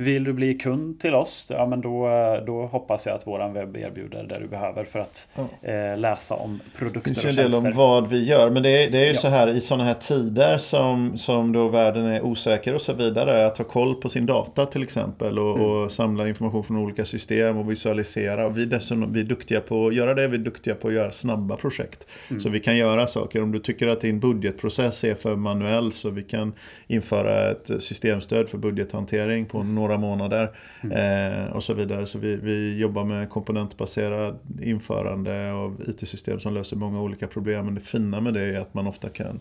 vill 0.00 0.24
du 0.24 0.32
bli 0.32 0.54
kund 0.54 1.00
till 1.00 1.14
oss, 1.14 1.46
ja 1.50 1.66
men 1.66 1.80
då, 1.80 2.08
då 2.46 2.66
hoppas 2.66 3.06
jag 3.06 3.14
att 3.14 3.26
våran 3.26 3.52
webb 3.52 3.76
erbjuder 3.76 4.22
det 4.22 4.38
du 4.38 4.48
behöver 4.48 4.84
för 4.84 4.98
att 4.98 5.28
ja. 5.34 5.68
eh, 5.70 5.98
läsa 5.98 6.34
om 6.34 6.60
produkter 6.78 7.10
och 7.10 7.16
tjänster. 7.16 7.28
Det 7.28 7.42
finns 7.42 7.54
en 7.54 7.62
del 7.62 7.72
om 7.72 7.76
vad 7.76 8.08
vi 8.08 8.24
gör, 8.24 8.50
men 8.50 8.62
det 8.62 8.84
är, 8.84 8.90
det 8.90 8.98
är 8.98 9.06
ju 9.06 9.12
ja. 9.12 9.20
så 9.20 9.28
här 9.28 9.48
i 9.48 9.60
sådana 9.60 9.84
här 9.84 9.94
tider 9.94 10.58
som, 10.58 11.18
som 11.18 11.52
då 11.52 11.68
världen 11.68 12.06
är 12.06 12.22
osäker 12.22 12.74
och 12.74 12.80
så 12.80 12.92
vidare, 12.92 13.46
att 13.46 13.58
ha 13.58 13.64
koll 13.64 13.94
på 13.94 14.08
sin 14.08 14.26
data 14.26 14.66
till 14.66 14.82
exempel 14.82 15.38
och, 15.38 15.56
mm. 15.56 15.70
och 15.70 15.92
samla 15.92 16.28
information 16.28 16.64
från 16.64 16.76
olika 16.76 17.04
system 17.04 17.56
och 17.56 17.70
visualisera. 17.70 18.46
Och 18.46 18.58
vi, 18.58 18.64
dessutom, 18.64 19.12
vi 19.12 19.20
är 19.20 19.24
duktiga 19.24 19.60
på 19.60 19.86
att 19.86 19.94
göra 19.94 20.14
det, 20.14 20.28
vi 20.28 20.36
är 20.36 20.40
duktiga 20.40 20.74
på 20.74 20.88
att 20.88 20.94
göra 20.94 21.10
snabba 21.10 21.56
projekt. 21.56 22.06
Mm. 22.30 22.40
Så 22.40 22.48
vi 22.48 22.60
kan 22.60 22.76
göra 22.76 23.06
saker, 23.06 23.42
om 23.42 23.52
du 23.52 23.58
tycker 23.58 23.88
att 23.88 24.00
din 24.00 24.20
budgetprocess 24.20 25.04
är 25.04 25.14
för 25.14 25.36
manuell 25.36 25.92
så 25.92 26.10
vi 26.10 26.22
kan 26.22 26.52
införa 26.86 27.50
ett 27.50 27.70
systemstöd 27.78 28.48
för 28.48 28.58
budgethantering 28.58 29.46
på 29.46 29.62
några 29.62 29.89
några 29.90 30.00
månader. 30.00 30.50
Mm. 30.80 31.46
Eh, 31.46 31.52
och 31.52 31.64
så 31.64 31.74
vidare. 31.74 32.06
Så 32.06 32.18
vi, 32.18 32.36
vi 32.36 32.78
jobbar 32.78 33.04
med 33.04 33.30
komponentbaserad 33.30 34.38
införande 34.62 35.52
av 35.52 35.82
IT-system 35.88 36.40
som 36.40 36.54
löser 36.54 36.76
många 36.76 37.00
olika 37.00 37.26
problem. 37.26 37.64
Men 37.64 37.74
det 37.74 37.80
fina 37.80 38.20
med 38.20 38.34
det 38.34 38.42
är 38.42 38.60
att 38.60 38.74
man 38.74 38.86
ofta 38.86 39.08
kan 39.08 39.40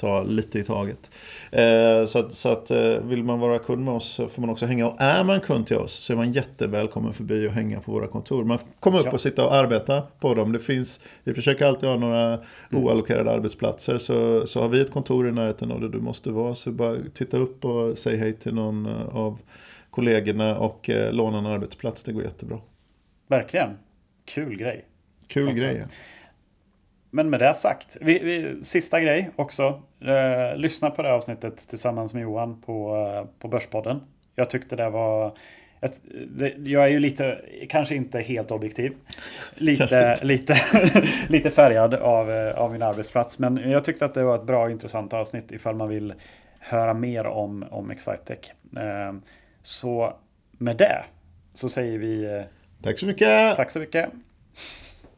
ta 0.00 0.22
lite 0.22 0.58
i 0.58 0.62
taget. 0.62 1.10
Eh, 1.52 2.04
så 2.06 2.18
att, 2.18 2.32
så 2.32 2.48
att 2.48 2.70
eh, 2.70 2.98
vill 3.02 3.24
man 3.24 3.40
vara 3.40 3.58
kund 3.58 3.84
med 3.84 3.94
oss 3.94 4.08
så 4.08 4.28
får 4.28 4.40
man 4.40 4.50
också 4.50 4.66
hänga. 4.66 4.86
Och 4.86 5.00
är 5.00 5.24
man 5.24 5.40
kund 5.40 5.66
till 5.66 5.76
oss 5.76 5.92
så 5.92 6.12
är 6.12 6.16
man 6.16 6.32
jättevälkommen 6.32 7.12
förbi 7.12 7.48
och 7.48 7.52
hänga 7.52 7.80
på 7.80 7.92
våra 7.92 8.06
kontor. 8.06 8.44
Man 8.44 8.58
kommer 8.80 8.98
upp 8.98 9.06
ja. 9.06 9.12
och 9.12 9.20
sitta 9.20 9.44
och 9.44 9.54
arbeta 9.54 10.02
på 10.20 10.34
dem. 10.34 10.52
Det 10.52 10.58
finns, 10.58 11.00
vi 11.24 11.34
försöker 11.34 11.66
alltid 11.66 11.88
ha 11.88 11.96
några 11.96 12.24
mm. 12.26 12.40
oallokerade 12.70 13.30
arbetsplatser. 13.30 13.98
Så, 13.98 14.46
så 14.46 14.60
har 14.60 14.68
vi 14.68 14.80
ett 14.80 14.90
kontor 14.90 15.28
i 15.28 15.32
närheten 15.32 15.72
av 15.72 15.80
där 15.80 15.88
du 15.88 16.00
måste 16.00 16.30
vara. 16.30 16.54
Så 16.54 16.72
bara 16.72 16.96
titta 17.14 17.36
upp 17.36 17.64
och 17.64 17.98
säg 17.98 18.16
hej 18.16 18.32
till 18.32 18.54
någon 18.54 18.86
eh, 18.86 19.16
av 19.16 19.38
kollegorna 19.90 20.58
och 20.58 20.90
eh, 20.90 21.12
låna 21.12 21.38
en 21.38 21.46
arbetsplats. 21.46 22.04
Det 22.04 22.12
går 22.12 22.22
jättebra. 22.22 22.58
Verkligen. 23.28 23.70
Kul 24.24 24.56
grej. 24.56 24.84
Kul 25.26 25.48
också. 25.48 25.60
grej. 25.60 25.84
Men 27.10 27.30
med 27.30 27.40
det 27.40 27.54
sagt, 27.54 27.96
vi, 28.00 28.18
vi, 28.18 28.64
sista 28.64 29.00
grej 29.00 29.30
också. 29.36 29.82
Eh, 30.00 30.56
lyssna 30.56 30.90
på 30.90 31.02
det 31.02 31.12
avsnittet 31.12 31.68
tillsammans 31.68 32.14
med 32.14 32.22
Johan 32.22 32.60
på, 32.60 32.96
eh, 32.96 33.38
på 33.38 33.48
Börspodden. 33.48 34.00
Jag 34.34 34.50
tyckte 34.50 34.76
det 34.76 34.90
var... 34.90 35.36
Ett, 35.80 36.00
det, 36.28 36.54
jag 36.58 36.84
är 36.84 36.88
ju 36.88 37.00
lite, 37.00 37.38
kanske 37.68 37.94
inte 37.94 38.20
helt 38.20 38.50
objektiv. 38.50 38.92
Lite, 39.54 40.16
lite, 40.22 40.54
lite 41.28 41.50
färgad 41.50 41.94
av, 41.94 42.30
eh, 42.30 42.58
av 42.58 42.72
min 42.72 42.82
arbetsplats. 42.82 43.38
Men 43.38 43.70
jag 43.70 43.84
tyckte 43.84 44.04
att 44.04 44.14
det 44.14 44.24
var 44.24 44.34
ett 44.34 44.46
bra 44.46 44.64
och 44.64 44.70
intressant 44.70 45.12
avsnitt 45.12 45.52
ifall 45.52 45.74
man 45.74 45.88
vill 45.88 46.14
höra 46.58 46.94
mer 46.94 47.26
om, 47.26 47.64
om 47.70 47.90
Excitec. 47.90 48.38
Eh, 48.76 49.12
så 49.62 50.16
med 50.50 50.76
det 50.76 51.04
så 51.54 51.68
säger 51.68 51.98
vi... 51.98 52.44
Tack 52.82 52.98
så 52.98 53.06
mycket! 53.06 53.56
Tack 53.56 53.70
så 53.70 53.78
mycket! 53.78 54.10